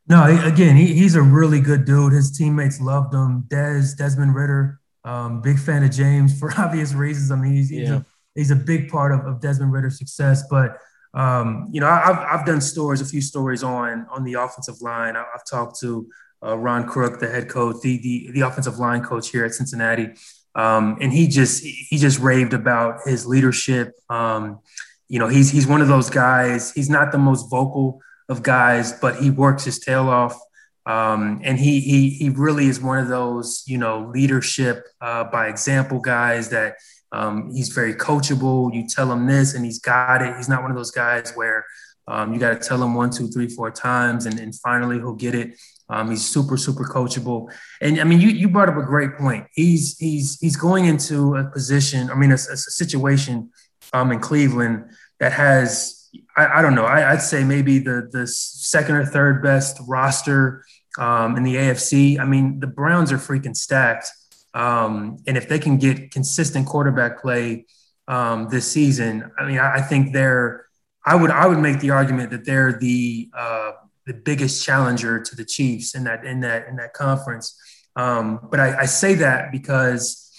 No, 0.06 0.22
again, 0.44 0.76
he, 0.76 0.92
he's 0.92 1.14
a 1.14 1.22
really 1.22 1.60
good 1.60 1.86
dude. 1.86 2.12
His 2.12 2.36
teammates 2.36 2.82
loved 2.82 3.14
him. 3.14 3.46
Des, 3.48 3.94
Desmond 3.96 4.34
Ridder, 4.34 4.78
um, 5.06 5.40
big 5.40 5.58
fan 5.58 5.82
of 5.82 5.90
James 5.90 6.38
for 6.38 6.52
obvious 6.58 6.92
reasons. 6.92 7.30
I 7.30 7.36
mean, 7.36 7.54
he's, 7.54 7.70
he's, 7.70 7.88
yeah. 7.88 7.96
a, 7.96 8.04
he's 8.34 8.50
a 8.50 8.56
big 8.56 8.90
part 8.90 9.12
of, 9.12 9.20
of 9.20 9.40
Desmond 9.40 9.72
Ridder's 9.72 9.96
success, 9.96 10.42
but– 10.50 10.76
um, 11.14 11.68
you 11.72 11.80
know, 11.80 11.88
I've, 11.88 12.18
I've 12.18 12.46
done 12.46 12.60
stories, 12.60 13.00
a 13.00 13.04
few 13.04 13.20
stories 13.20 13.62
on 13.62 14.06
on 14.10 14.24
the 14.24 14.34
offensive 14.34 14.80
line. 14.80 15.16
I, 15.16 15.24
have 15.32 15.44
talked 15.48 15.80
to 15.80 16.08
uh, 16.44 16.56
Ron 16.56 16.86
Crook, 16.86 17.18
the 17.20 17.28
head 17.28 17.48
coach, 17.48 17.76
the, 17.82 17.98
the 17.98 18.30
the 18.32 18.40
offensive 18.42 18.78
line 18.78 19.02
coach 19.02 19.30
here 19.30 19.44
at 19.44 19.54
Cincinnati, 19.54 20.10
um, 20.54 20.98
and 21.00 21.12
he 21.12 21.26
just 21.26 21.64
he 21.64 21.98
just 21.98 22.20
raved 22.20 22.54
about 22.54 23.00
his 23.06 23.26
leadership. 23.26 23.92
Um, 24.08 24.60
you 25.08 25.18
know, 25.18 25.26
he's 25.26 25.50
he's 25.50 25.66
one 25.66 25.80
of 25.80 25.88
those 25.88 26.10
guys. 26.10 26.72
He's 26.72 26.88
not 26.88 27.10
the 27.10 27.18
most 27.18 27.50
vocal 27.50 28.00
of 28.28 28.44
guys, 28.44 28.92
but 28.92 29.16
he 29.16 29.30
works 29.30 29.64
his 29.64 29.80
tail 29.80 30.08
off. 30.08 30.38
Um, 30.86 31.40
and 31.44 31.58
he, 31.58 31.80
he 31.80 32.10
he 32.10 32.30
really 32.30 32.66
is 32.66 32.80
one 32.80 32.98
of 32.98 33.08
those 33.08 33.64
you 33.66 33.76
know 33.76 34.10
leadership 34.14 34.86
uh, 35.00 35.24
by 35.24 35.48
example 35.48 35.98
guys 35.98 36.48
that 36.50 36.76
um, 37.12 37.50
he's 37.54 37.70
very 37.70 37.94
coachable. 37.94 38.72
You 38.74 38.86
tell 38.86 39.10
him 39.12 39.26
this, 39.26 39.54
and 39.54 39.64
he's 39.64 39.80
got 39.80 40.22
it. 40.22 40.36
He's 40.36 40.48
not 40.48 40.62
one 40.62 40.70
of 40.70 40.76
those 40.76 40.90
guys 40.90 41.32
where 41.34 41.64
Um, 42.08 42.32
you 42.32 42.40
got 42.40 42.60
to 42.60 42.68
tell 42.68 42.82
him 42.82 42.94
one, 42.94 43.10
two, 43.10 43.28
three, 43.28 43.48
four 43.48 43.70
times, 43.70 44.26
and, 44.26 44.40
and 44.40 44.52
finally 44.54 44.96
he'll 44.96 45.14
get 45.14 45.34
it. 45.34 45.54
Um, 45.88 46.10
he's 46.10 46.24
super, 46.26 46.56
super 46.56 46.84
coachable. 46.84 47.52
And 47.80 48.00
I 48.00 48.04
mean, 48.04 48.20
you 48.20 48.30
you 48.30 48.48
brought 48.48 48.68
up 48.68 48.76
a 48.76 48.82
great 48.82 49.16
point. 49.16 49.46
He's 49.52 49.96
he's 49.98 50.38
he's 50.40 50.56
going 50.56 50.86
into 50.86 51.36
a 51.36 51.44
position. 51.44 52.10
I 52.10 52.14
mean, 52.14 52.32
a, 52.32 52.34
a 52.34 52.56
situation 52.56 53.50
um, 53.92 54.10
in 54.12 54.18
Cleveland 54.18 54.90
that 55.20 55.32
has 55.32 56.08
I, 56.36 56.58
I 56.58 56.62
don't 56.62 56.74
know. 56.74 56.84
I, 56.84 57.12
would 57.12 57.22
say 57.22 57.44
maybe 57.44 57.78
the 57.78 58.08
the 58.10 58.26
second 58.26 58.96
or 58.96 59.04
third 59.04 59.42
best 59.42 59.78
roster 59.86 60.64
um, 60.98 61.36
in 61.36 61.42
the 61.42 61.56
AFC. 61.56 62.18
I 62.18 62.24
mean, 62.24 62.60
the 62.60 62.66
Browns 62.66 63.12
are 63.12 63.18
freaking 63.18 63.56
stacked. 63.56 64.10
Um, 64.54 65.18
and 65.26 65.36
if 65.36 65.48
they 65.48 65.58
can 65.58 65.76
get 65.76 66.10
consistent 66.10 66.66
quarterback 66.66 67.20
play 67.20 67.66
um, 68.08 68.48
this 68.48 68.70
season, 68.70 69.30
I 69.38 69.46
mean, 69.46 69.58
I, 69.58 69.76
I, 69.76 69.82
think 69.82 70.12
they're. 70.12 70.66
I 71.06 71.14
would 71.14 71.30
I 71.30 71.46
would 71.46 71.58
make 71.58 71.80
the 71.80 71.90
argument 71.90 72.30
that 72.30 72.44
they're 72.44 72.72
the 72.72 73.30
uh, 73.36 73.72
the 74.06 74.14
biggest 74.14 74.64
challenger 74.64 75.20
to 75.20 75.36
the 75.36 75.44
Chiefs 75.44 75.94
in 75.94 76.04
that 76.04 76.24
in 76.24 76.40
that 76.40 76.66
in 76.68 76.76
that 76.76 76.94
conference. 76.94 77.56
Um, 77.96 78.48
but 78.50 78.60
I, 78.60 78.80
I 78.80 78.86
say 78.86 79.14
that 79.14 79.52
because 79.52 80.30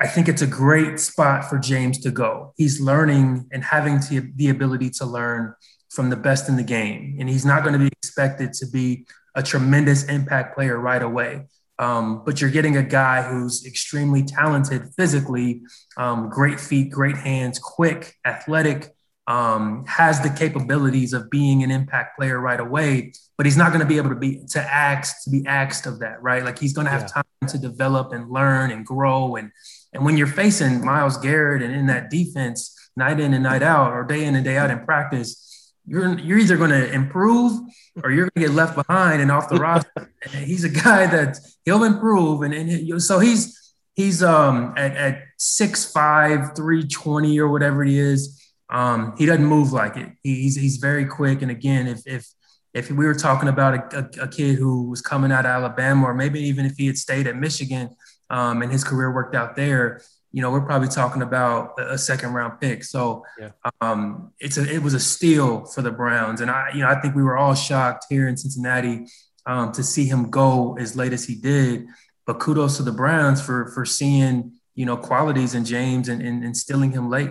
I 0.00 0.06
think 0.06 0.28
it's 0.28 0.42
a 0.42 0.46
great 0.46 1.00
spot 1.00 1.48
for 1.48 1.58
James 1.58 1.98
to 2.00 2.10
go. 2.10 2.52
He's 2.56 2.80
learning 2.80 3.48
and 3.50 3.64
having 3.64 3.98
to, 4.00 4.30
the 4.34 4.50
ability 4.50 4.90
to 4.90 5.06
learn 5.06 5.54
from 5.90 6.10
the 6.10 6.16
best 6.16 6.48
in 6.48 6.56
the 6.56 6.62
game, 6.62 7.16
and 7.18 7.28
he's 7.28 7.46
not 7.46 7.62
going 7.62 7.72
to 7.72 7.78
be 7.78 7.90
expected 8.02 8.52
to 8.54 8.66
be 8.66 9.06
a 9.34 9.42
tremendous 9.42 10.04
impact 10.04 10.54
player 10.54 10.78
right 10.78 11.02
away. 11.02 11.46
Um, 11.78 12.22
but 12.24 12.40
you're 12.40 12.50
getting 12.50 12.76
a 12.76 12.82
guy 12.82 13.22
who's 13.22 13.66
extremely 13.66 14.22
talented 14.22 14.90
physically, 14.96 15.62
um, 15.96 16.30
great 16.30 16.58
feet, 16.58 16.90
great 16.90 17.16
hands, 17.16 17.58
quick, 17.58 18.14
athletic, 18.24 18.96
um, 19.26 19.84
has 19.86 20.20
the 20.20 20.30
capabilities 20.30 21.12
of 21.12 21.28
being 21.30 21.62
an 21.62 21.70
impact 21.70 22.16
player 22.16 22.38
right 22.38 22.60
away. 22.60 23.12
But 23.36 23.46
he's 23.46 23.56
not 23.56 23.72
going 23.72 23.80
to 23.80 23.86
be 23.86 23.96
able 23.96 24.10
to 24.10 24.16
be 24.16 24.42
to 24.50 24.60
ask 24.60 25.24
to 25.24 25.30
be 25.30 25.44
asked 25.46 25.86
of 25.86 25.98
that, 25.98 26.22
right? 26.22 26.44
Like 26.44 26.58
he's 26.58 26.72
going 26.72 26.86
to 26.86 26.90
have 26.90 27.02
yeah. 27.02 27.22
time 27.22 27.48
to 27.48 27.58
develop 27.58 28.12
and 28.12 28.30
learn 28.30 28.70
and 28.70 28.86
grow. 28.86 29.36
And 29.36 29.50
and 29.92 30.04
when 30.04 30.16
you're 30.16 30.26
facing 30.26 30.84
Myles 30.84 31.18
Garrett 31.18 31.62
and 31.62 31.74
in 31.74 31.86
that 31.86 32.08
defense 32.08 32.72
night 32.96 33.20
in 33.20 33.34
and 33.34 33.42
night 33.42 33.62
out, 33.62 33.92
or 33.92 34.04
day 34.04 34.24
in 34.24 34.34
and 34.34 34.44
day 34.44 34.56
out 34.56 34.70
in 34.70 34.84
practice, 34.84 35.45
you're 35.86 36.18
you're 36.18 36.38
either 36.38 36.56
going 36.56 36.70
to 36.70 36.92
improve 36.92 37.60
or 38.02 38.10
you're 38.10 38.28
going 38.34 38.46
to 38.46 38.48
get 38.48 38.50
left 38.50 38.74
behind 38.74 39.22
and 39.22 39.30
off 39.30 39.48
the 39.48 39.56
roster. 39.60 40.10
And 40.22 40.44
he's 40.44 40.64
a 40.64 40.68
guy 40.68 41.06
that 41.06 41.38
he'll 41.64 41.84
improve, 41.84 42.42
and, 42.42 42.52
and 42.52 43.02
so 43.02 43.18
he's 43.18 43.74
he's 43.94 44.22
um 44.22 44.74
at 44.76 44.96
at 44.96 45.22
six 45.38 45.90
five 45.90 46.54
three 46.56 46.86
twenty 46.86 47.38
or 47.38 47.48
whatever 47.48 47.84
he 47.84 47.98
is. 47.98 48.42
Um, 48.68 49.14
he 49.16 49.26
doesn't 49.26 49.44
move 49.44 49.72
like 49.72 49.96
it. 49.96 50.10
He's 50.22 50.56
he's 50.56 50.78
very 50.78 51.06
quick, 51.06 51.42
and 51.42 51.50
again, 51.50 51.86
if 51.86 52.06
if 52.06 52.26
if 52.74 52.90
we 52.90 53.06
were 53.06 53.14
talking 53.14 53.48
about 53.48 53.94
a, 53.94 53.98
a, 53.98 54.24
a 54.24 54.28
kid 54.28 54.56
who 54.56 54.90
was 54.90 55.00
coming 55.00 55.32
out 55.32 55.46
of 55.46 55.50
Alabama, 55.50 56.08
or 56.08 56.14
maybe 56.14 56.40
even 56.40 56.66
if 56.66 56.76
he 56.76 56.86
had 56.86 56.98
stayed 56.98 57.26
at 57.26 57.36
Michigan 57.36 57.88
um, 58.28 58.60
and 58.60 58.70
his 58.70 58.84
career 58.84 59.14
worked 59.14 59.34
out 59.34 59.56
there, 59.56 60.02
you 60.36 60.42
know, 60.42 60.50
we're 60.50 60.66
probably 60.66 60.88
talking 60.88 61.22
about 61.22 61.72
a 61.78 61.96
second 61.96 62.34
round 62.34 62.60
pick. 62.60 62.84
So 62.84 63.24
yeah. 63.40 63.52
um, 63.80 64.32
it's 64.38 64.58
a, 64.58 64.70
it 64.70 64.82
was 64.82 64.92
a 64.92 65.00
steal 65.00 65.64
for 65.64 65.80
the 65.80 65.90
Browns. 65.90 66.42
And 66.42 66.50
I, 66.50 66.72
you 66.74 66.80
know, 66.80 66.88
I 66.88 67.00
think 67.00 67.14
we 67.14 67.22
were 67.22 67.38
all 67.38 67.54
shocked 67.54 68.04
here 68.10 68.28
in 68.28 68.36
Cincinnati 68.36 69.06
um, 69.46 69.72
to 69.72 69.82
see 69.82 70.04
him 70.04 70.28
go 70.28 70.76
as 70.78 70.94
late 70.94 71.14
as 71.14 71.24
he 71.24 71.36
did. 71.36 71.86
But 72.26 72.38
kudos 72.38 72.76
to 72.76 72.82
the 72.82 72.92
Browns 72.92 73.40
for, 73.40 73.68
for 73.68 73.86
seeing, 73.86 74.52
you 74.74 74.84
know, 74.84 74.98
qualities 74.98 75.54
in 75.54 75.64
James 75.64 76.10
and, 76.10 76.20
and, 76.20 76.44
and 76.44 76.54
stealing 76.54 76.92
him 76.92 77.08
late 77.08 77.30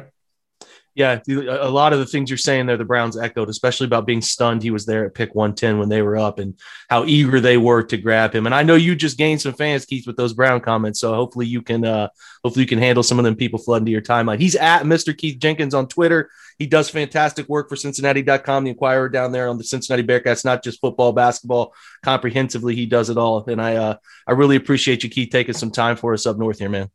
yeah, 0.96 1.20
a 1.28 1.70
lot 1.70 1.91
of 1.91 2.00
the 2.00 2.06
things 2.06 2.30
you're 2.30 2.38
saying 2.38 2.68
there, 2.68 2.78
the 2.78 2.86
Browns 2.86 3.18
echoed, 3.18 3.50
especially 3.50 3.86
about 3.86 4.08
being 4.08 4.22
stunned. 4.22 4.64
He 4.64 4.72
was 4.72 4.86
there 4.86 5.06
at 5.06 5.14
pick 5.14 5.36
110 5.36 5.78
when 5.78 5.89
they 5.89 6.02
were 6.02 6.16
up 6.16 6.39
and 6.39 6.58
how 6.89 7.04
eager 7.04 7.41
they 7.41 7.58
were 7.58 7.84
to 7.84 7.98
grab 7.98 8.34
him. 8.34 8.46
And 8.46 8.56
I 8.56 8.64
know 8.64 8.76
you 8.76 8.96
just 8.96 9.18
gained 9.18 9.41
some 9.41 9.54
fans, 9.54 9.86
Keith, 9.86 10.08
with 10.08 10.16
those 10.16 10.32
Brown 10.32 10.62
comments. 10.62 11.02
So 11.02 11.14
hopefully 11.14 11.48
you 11.48 11.62
can, 11.62 11.84
uh, 11.84 12.08
hopefully 12.46 12.64
you 12.64 12.70
can 12.70 12.80
handle 12.80 13.04
some 13.04 13.20
of 13.20 13.26
them 13.26 13.36
people 13.36 13.60
flooding 13.60 13.86
to 13.88 13.91
your 13.91 14.02
timeline. 14.02 14.39
He's 14.39 14.56
at 14.56 14.84
Mr. 14.84 15.16
Keith 15.16 15.38
Jenkins 15.38 15.74
on 15.74 15.89
Twitter. 15.89 16.30
He 16.60 16.66
does 16.66 16.89
fantastic 16.89 17.50
work 17.50 17.68
for 17.68 17.76
Cincinnati.com, 17.76 18.64
the 18.64 18.70
Enquirer 18.70 19.10
down 19.10 19.34
there 19.34 19.50
on 19.50 19.58
the 19.58 19.66
Cincinnati 19.66 20.04
Bearcats, 20.04 20.46
not 20.46 20.64
just 20.64 20.80
football, 20.80 21.12
basketball, 21.12 21.74
comprehensively. 22.04 22.74
He 22.74 22.86
does 22.86 23.10
it 23.10 23.18
all. 23.18 23.43
And 23.50 23.62
I, 23.62 23.76
uh, 23.76 23.98
I 24.26 24.32
really 24.32 24.56
appreciate 24.56 25.04
you, 25.04 25.10
Keith, 25.10 25.30
taking 25.30 25.56
some 25.56 25.72
time 25.72 25.98
for 25.98 26.14
us 26.14 26.26
up 26.26 26.38
north 26.38 26.60
here, 26.60 26.70
man. 26.70 26.89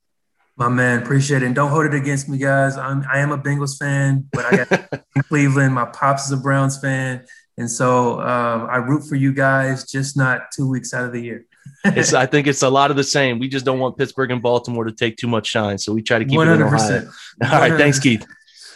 My 0.57 0.69
man, 0.69 1.03
appreciate 1.03 1.43
it. 1.43 1.47
And 1.47 1.55
don't 1.55 1.71
hold 1.71 1.87
it 1.87 1.95
against 1.95 2.29
me, 2.29 2.39
guys. 2.39 2.77
I'm 2.77 3.05
I 3.11 3.19
am 3.19 3.33
a 3.33 3.39
Bengals 3.39 3.79
fan, 3.79 4.29
but 4.33 4.45
I 4.45 4.65
got 4.65 5.05
Cleveland. 5.29 5.75
My 5.75 5.87
pops 5.87 6.27
is 6.27 6.33
a 6.33 6.37
Browns 6.37 6.79
fan, 6.79 7.25
and 7.57 7.71
so 7.71 8.21
um, 8.21 8.69
I 8.71 8.77
root 8.77 9.09
for 9.09 9.15
you 9.15 9.33
guys, 9.33 9.91
just 9.91 10.17
not 10.17 10.53
two 10.55 10.69
weeks 10.69 10.93
out 10.93 11.05
of 11.05 11.13
the 11.13 11.21
year. 11.21 11.47
it's, 11.85 12.13
I 12.15 12.27
think 12.27 12.47
it's 12.47 12.63
a 12.63 12.69
lot 12.69 12.91
of 12.91 12.97
the 12.97 13.05
same. 13.05 13.39
We 13.39 13.49
just 13.49 13.65
don't 13.65 13.79
want 13.79 13.97
Pittsburgh 13.97 14.31
and 14.31 14.43
Baltimore 14.43 14.85
to 14.85 14.93
take 14.93 15.17
too 15.17 15.29
much 15.29 15.47
shine, 15.47 15.79
so 15.79 15.95
we 15.95 16.03
try 16.03 16.19
to 16.19 16.25
keep 16.25 16.39
100%. 16.39 16.47
it 16.47 16.55
in 16.55 16.63
Ohio. 16.63 17.11
All 17.43 17.61
right, 17.61 17.79
thanks, 17.79 17.99
Keith. 17.99 18.27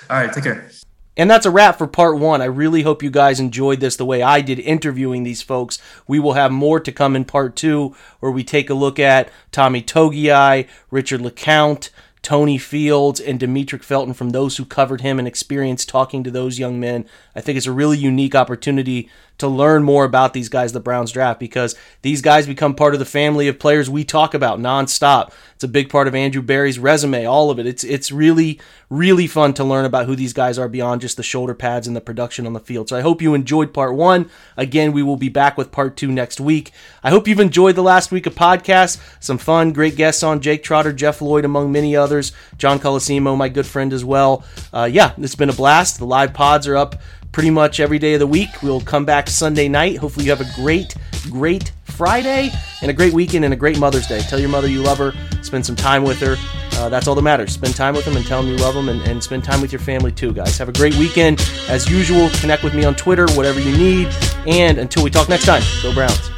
All 0.09 0.17
right, 0.17 0.33
take 0.33 0.45
care. 0.45 0.71
And 1.17 1.31
that's 1.31 1.47
a 1.47 1.51
wrap 1.51 1.79
for 1.79 1.87
part 1.87 2.19
one. 2.19 2.43
I 2.43 2.47
really 2.47 2.83
hope 2.83 3.03
you 3.03 3.11
guys 3.11 3.39
enjoyed 3.39 3.81
this 3.81 3.97
the 3.97 4.05
way 4.05 4.21
I 4.21 4.41
did 4.41 4.59
interviewing 4.59 5.23
these 5.23 5.43
folks. 5.43 5.79
We 6.09 6.19
will 6.19 6.33
have 6.33 6.51
more 6.51 6.81
to 6.81 6.91
come 6.91 7.15
in 7.15 7.25
part 7.25 7.55
two, 7.55 7.95
where 8.19 8.33
we 8.33 8.43
take 8.43 8.69
a 8.69 8.75
look 8.75 8.99
at 8.99 9.31
Tommy 9.53 9.81
Togiai, 9.81 10.67
Richard 10.91 11.21
LeCounte, 11.21 11.91
Tony 12.23 12.59
Fields, 12.59 13.21
and 13.21 13.39
Demetric 13.39 13.85
Felton 13.85 14.15
from 14.15 14.31
those 14.31 14.57
who 14.57 14.65
covered 14.65 15.03
him 15.03 15.19
and 15.19 15.29
experienced 15.29 15.89
talking 15.89 16.25
to 16.25 16.31
those 16.31 16.59
young 16.59 16.81
men. 16.81 17.05
I 17.37 17.41
think 17.41 17.59
it's 17.59 17.67
a 17.67 17.73
really 17.73 17.99
unique 17.99 18.35
opportunity 18.35 19.09
to 19.39 19.49
learn 19.49 19.83
more 19.83 20.05
about 20.05 20.33
these 20.33 20.49
guys 20.49 20.73
the 20.73 20.81
Browns 20.81 21.13
draft 21.13 21.41
because 21.41 21.75
these 22.03 22.23
guys 22.23 22.47
become 22.47 22.75
part 22.75 22.95
of 22.95 23.01
the 23.01 23.05
family 23.05 23.49
of 23.49 23.59
players 23.59 23.91
we 23.91 24.05
talk 24.05 24.35
about 24.35 24.61
nonstop. 24.61 25.33
It's 25.55 25.65
a 25.65 25.69
big 25.69 25.89
part 25.89 26.07
of 26.07 26.15
Andrew 26.15 26.43
Berry's 26.43 26.79
resume, 26.79 27.25
all 27.25 27.51
of 27.51 27.59
it. 27.59 27.67
It's 27.67 27.85
it's 27.85 28.13
really 28.13 28.61
really 28.91 29.27
fun 29.27 29.53
to 29.55 29.65
learn 29.65 29.85
about 29.85 30.07
who 30.07 30.15
these 30.15 30.33
guys 30.33 30.59
are 30.59 30.69
beyond 30.69 31.01
just 31.01 31.17
the 31.17 31.23
shoulder 31.23 31.55
pads 31.55 31.87
and 31.87 31.97
the 31.97 32.01
production 32.01 32.47
on 32.47 32.53
the 32.53 32.61
field. 32.61 32.89
So 32.89 32.97
I 32.97 33.01
hope 33.01 33.21
you 33.21 33.35
enjoyed 33.35 33.75
part 33.75 33.95
1. 33.95 34.31
Again, 34.57 34.93
we 34.93 35.03
will 35.03 35.17
be 35.17 35.29
back 35.29 35.57
with 35.57 35.73
part 35.73 35.97
2 35.97 36.13
next 36.13 36.41
week. 36.41 36.71
I 37.03 37.11
hope 37.11 37.27
you've 37.27 37.41
enjoyed 37.41 37.75
the 37.75 37.83
last 37.83 38.13
week 38.13 38.27
of 38.27 38.35
podcasts. 38.35 39.01
Some 39.21 39.39
fun, 39.39 39.73
great 39.73 39.97
guests 39.97 40.23
on 40.23 40.41
Jake 40.41 40.63
Trotter, 40.63 40.93
Jeff 40.93 41.21
Lloyd 41.21 41.45
among 41.45 41.73
many 41.73 41.97
others, 41.97 42.33
John 42.57 42.79
Colosimo, 42.79 43.37
my 43.37 43.49
good 43.49 43.67
friend 43.67 43.93
as 43.93 44.05
well. 44.05 44.45
Uh, 44.73 44.89
yeah, 44.91 45.13
it's 45.19 45.35
been 45.35 45.51
a 45.51 45.55
blast. 45.55 45.99
The 45.99 46.07
live 46.07 46.33
pods 46.33 46.69
are 46.69 46.77
up 46.77 46.97
pretty 47.35 47.51
much 47.51 47.81
every 47.81 47.99
day 47.99 48.15
of 48.15 48.21
the 48.21 48.27
week. 48.27 48.63
We'll 48.63 48.81
come 48.81 49.05
back 49.05 49.29
Sunday 49.29 49.69
night. 49.69 49.99
Hopefully, 49.99 50.25
you 50.25 50.31
have 50.31 50.41
a 50.41 50.51
great, 50.55 50.95
great 51.29 51.73
Friday 51.83 52.51
and 52.81 52.91
a 52.91 52.95
great 52.95 53.13
weekend 53.13 53.45
and 53.45 53.53
a 53.53 53.57
great 53.57 53.79
Mother's 53.79 54.07
Day. 54.07 54.21
Tell 54.21 54.39
your 54.39 54.49
mother 54.49 54.69
you 54.69 54.83
love 54.83 54.99
her, 54.99 55.13
spend 55.43 55.67
some 55.67 55.75
time 55.75 56.05
with 56.05 56.21
her. 56.21 56.37
Uh, 56.79 56.89
that's 56.89 57.09
all 57.09 57.15
that 57.17 57.23
matters. 57.23 57.53
Spend 57.53 57.75
time 57.75 57.95
with 57.95 58.05
them 58.05 58.17
and 58.17 58.25
tell 58.25 58.41
them 58.41 58.51
you 58.51 58.57
love 58.59 58.75
them 58.75 58.89
and, 58.89 59.03
and 59.03 59.23
spend 59.23 59.43
time 59.43 59.61
with 59.61 59.73
your 59.73 59.81
family 59.81 60.13
too, 60.13 60.33
guys. 60.33 60.57
Have 60.59 60.69
a 60.69 60.73
great 60.73 60.97
weekend. 60.97 61.41
As 61.69 61.91
usual, 61.91 62.31
connect 62.41 62.63
with 62.63 62.75
me 62.75 62.85
on 62.85 62.95
Twitter, 62.95 63.27
whatever 63.33 63.61
you 63.61 63.77
need. 63.77 64.09
And 64.47 64.79
until 64.79 65.03
we 65.03 65.11
talk 65.11 65.29
next 65.29 65.45
time, 65.45 65.63
go 65.83 65.93
Browns. 65.93 66.31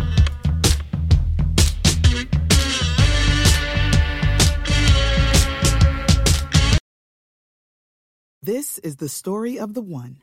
This 8.43 8.79
is 8.79 8.97
the 8.97 9.09
story 9.09 9.59
of 9.59 9.75
the 9.75 9.83
one. 9.83 10.23